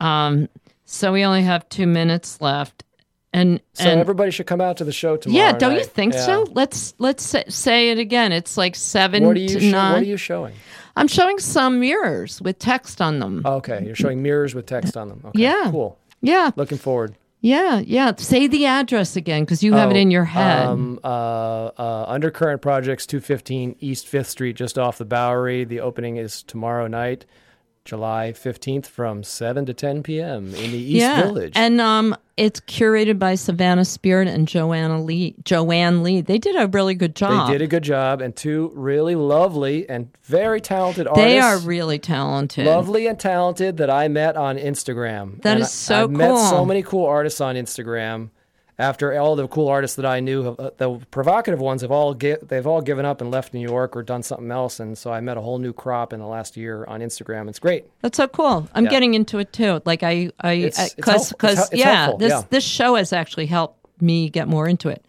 Um, 0.02 0.50
so 0.86 1.12
we 1.14 1.24
only 1.24 1.44
have 1.44 1.68
two 1.70 1.86
minutes 1.88 2.42
left, 2.42 2.84
and 3.34 3.60
So 3.74 3.90
and 3.90 4.00
everybody 4.00 4.32
should 4.32 4.48
come 4.48 4.62
out 4.62 4.78
to 4.78 4.84
the 4.84 4.92
show 4.92 5.18
tomorrow. 5.18 5.46
yeah, 5.46 5.52
don't 5.52 5.76
you 5.76 5.84
think 5.84 6.14
Yeah. 6.14 6.26
so? 6.26 6.48
Let's 6.52 6.94
let's 6.98 7.36
say, 7.50 7.92
it 7.92 8.00
again. 8.00 8.32
It's 8.32 8.58
like 8.58 8.76
seven 8.76 9.26
What 9.26 9.38
are 9.38 9.40
you 9.40 9.48
to 9.60 9.72
nine. 9.72 9.94
What 9.94 10.02
are 10.02 10.06
you 10.06 10.18
showing? 10.18 10.54
I'm 10.96 11.08
showing 11.08 11.40
some 11.40 11.80
mirrors 11.80 12.42
with 12.42 12.60
text 12.60 13.02
on 13.02 13.20
them. 13.20 13.44
Okay, 13.46 13.84
you're 13.86 13.96
showing 13.96 14.22
mirrors 14.22 14.54
with 14.56 14.66
text 14.66 14.98
on 14.98 15.10
them. 15.10 15.22
Okay, 15.26 15.42
Yeah. 15.44 15.70
cool. 15.72 15.98
yeah, 16.22 16.52
Looking 16.56 16.78
forward. 16.80 17.16
Yeah, 17.42 17.80
yeah. 17.80 18.12
Say 18.18 18.48
the 18.48 18.66
address 18.66 19.16
again 19.16 19.46
because 19.46 19.64
you 19.64 19.72
have 19.72 19.92
it 19.92 19.94
Oh, 19.94 20.00
in 20.00 20.12
your 20.12 20.26
head. 20.26 20.66
Um, 20.68 21.00
uh, 21.02 21.08
uh, 21.78 22.06
Undercurrent 22.10 22.62
Projects, 22.62 23.06
215 23.06 23.78
East 23.80 24.08
5th 24.08 24.26
Street, 24.26 24.58
just 24.58 24.78
off 24.78 24.98
the 24.98 25.06
Bowery. 25.06 25.64
The 25.64 25.80
opening 25.80 26.18
is 26.18 26.44
tomorrow 26.44 26.88
night, 26.88 27.26
July 27.86 28.34
15th, 28.36 28.86
from 28.86 29.24
7 29.24 29.66
to 29.66 29.74
10 29.74 30.04
p.m. 30.04 30.54
in 30.54 30.72
the 30.72 30.78
East 30.78 31.02
yeah, 31.02 31.24
Village. 31.24 31.54
and 31.56 31.82
um, 31.82 32.16
it's 32.38 32.60
curated 32.62 33.20
by 33.20 33.36
Savannah 33.36 33.84
Spirit 33.84 34.28
and 34.28 34.48
Joanna 34.48 35.02
Lee. 35.02 35.36
Joanne 35.44 36.04
Lee. 36.04 36.22
They 36.22 36.38
did 36.38 36.56
a 36.56 36.68
really 36.68 36.94
good 36.94 37.16
job. 37.16 37.48
they 37.48 37.54
did 37.54 37.62
a 37.62 37.68
good 37.68 37.84
job, 37.84 38.22
and 38.22 38.36
two 38.36 38.72
really 38.76 39.16
lovely 39.16 39.90
and 39.90 40.10
very 40.24 40.62
talented 40.62 41.08
artists. 41.08 41.26
They 41.26 41.40
are 41.40 41.58
really 41.60 42.00
talented. 42.00 42.66
lovely 42.66 43.08
and 43.08 43.20
talented 43.20 43.78
that 43.78 43.90
I 43.90 44.08
met 44.08 44.38
on 44.38 44.58
Instagram. 44.58 45.42
That 45.42 45.54
and 45.54 45.62
is 45.62 45.72
so 45.72 45.96
I, 45.96 46.04
I've 46.04 46.12
met 46.12 46.38
so 46.50 46.66
many 46.66 46.84
cool 46.84 47.06
artists 47.06 47.42
on 47.42 47.56
Instagram. 47.56 48.30
After 48.80 49.14
all 49.20 49.36
the 49.36 49.46
cool 49.50 49.68
artists 49.68 49.98
that 49.98 50.06
I 50.06 50.22
knew, 50.22 50.56
uh, 50.58 50.70
the 50.78 51.00
provocative 51.12 51.60
ones 51.60 51.82
have 51.82 51.92
all 51.92 52.14
gi- 52.14 52.38
they've 52.42 52.66
all 52.66 52.82
given 52.82 53.06
up 53.06 53.20
and 53.20 53.30
left 53.30 53.54
New 53.54 53.60
York 53.60 53.94
or 53.96 54.02
done 54.04 54.24
something 54.24 54.50
else, 54.50 54.80
and 54.80 54.98
so 54.98 55.12
I 55.12 55.20
met 55.20 55.36
a 55.36 55.42
whole 55.42 55.60
new 55.60 55.74
crop 55.74 56.14
in 56.14 56.20
the 56.22 56.26
last 56.26 56.56
year 56.56 56.86
on 56.86 57.02
Instagram. 57.02 57.50
It's 57.50 57.60
great. 57.60 57.84
That's 58.02 58.16
so 58.16 58.28
cool. 58.30 58.70
I'm 58.74 58.86
Yeah. 58.86 58.90
getting 58.90 59.16
into 59.16 59.38
it 59.40 59.52
too. 59.52 59.82
Like 59.86 60.02
I, 60.02 60.32
I, 60.42 60.72
because 60.96 61.30
because 61.34 61.58
hel- 61.58 61.70
yeah, 61.74 61.96
helpful, 62.06 62.18
this 62.20 62.32
yeah. 62.32 62.44
this 62.50 62.64
show 62.64 62.96
has 62.96 63.12
actually 63.12 63.48
helped 63.48 63.86
me 64.02 64.30
get 64.30 64.48
more 64.48 64.66
into 64.68 64.88
it. 64.88 65.04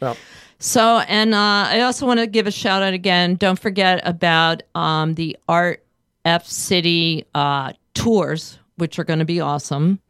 So, 0.59 0.99
and 1.07 1.33
uh, 1.33 1.39
I 1.69 1.81
also 1.83 2.07
want 2.07 2.19
to 2.21 2.27
give 2.27 2.47
a 2.47 2.51
shout 2.51 2.83
out 2.83 2.93
again. 2.93 3.37
Don't 3.37 3.59
forget 3.59 4.01
about 4.05 4.63
um, 4.75 5.15
the 5.15 5.37
Art 5.49 5.85
F 6.25 6.45
City 6.45 7.25
uh, 7.35 7.73
tours, 7.95 8.59
which 8.77 8.99
are 8.99 9.05
going 9.05 9.21
to 9.21 9.25
be 9.25 9.41
awesome. 9.41 10.01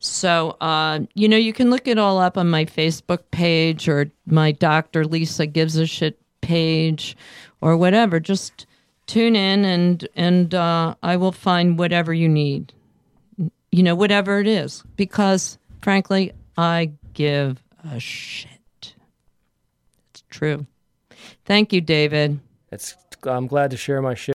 So, 0.00 0.56
uh, 0.62 1.00
you 1.14 1.28
know, 1.28 1.36
you 1.36 1.52
can 1.52 1.70
look 1.70 1.86
it 1.86 1.98
all 1.98 2.18
up 2.18 2.38
on 2.38 2.48
my 2.48 2.64
Facebook 2.64 3.20
page 3.30 3.86
or 3.86 4.10
my 4.26 4.50
Dr. 4.50 5.04
Lisa 5.04 5.46
Gives 5.46 5.76
a 5.76 5.86
Shit 5.86 6.18
page 6.40 7.16
or 7.60 7.76
whatever. 7.76 8.18
Just 8.18 8.66
tune 9.06 9.36
in 9.36 9.64
and, 9.66 10.08
and 10.16 10.54
uh, 10.54 10.94
I 11.02 11.16
will 11.16 11.32
find 11.32 11.78
whatever 11.78 12.14
you 12.14 12.30
need, 12.30 12.72
you 13.70 13.82
know, 13.82 13.94
whatever 13.94 14.40
it 14.40 14.46
is. 14.46 14.82
Because, 14.96 15.58
frankly, 15.82 16.32
I 16.56 16.92
give 17.12 17.62
a 17.84 18.00
shit. 18.00 18.94
It's 20.10 20.24
true. 20.30 20.66
Thank 21.44 21.74
you, 21.74 21.82
David. 21.82 22.40
it's 22.72 22.96
I'm 23.24 23.46
glad 23.46 23.70
to 23.72 23.76
share 23.76 24.00
my 24.00 24.14
shit. 24.14 24.34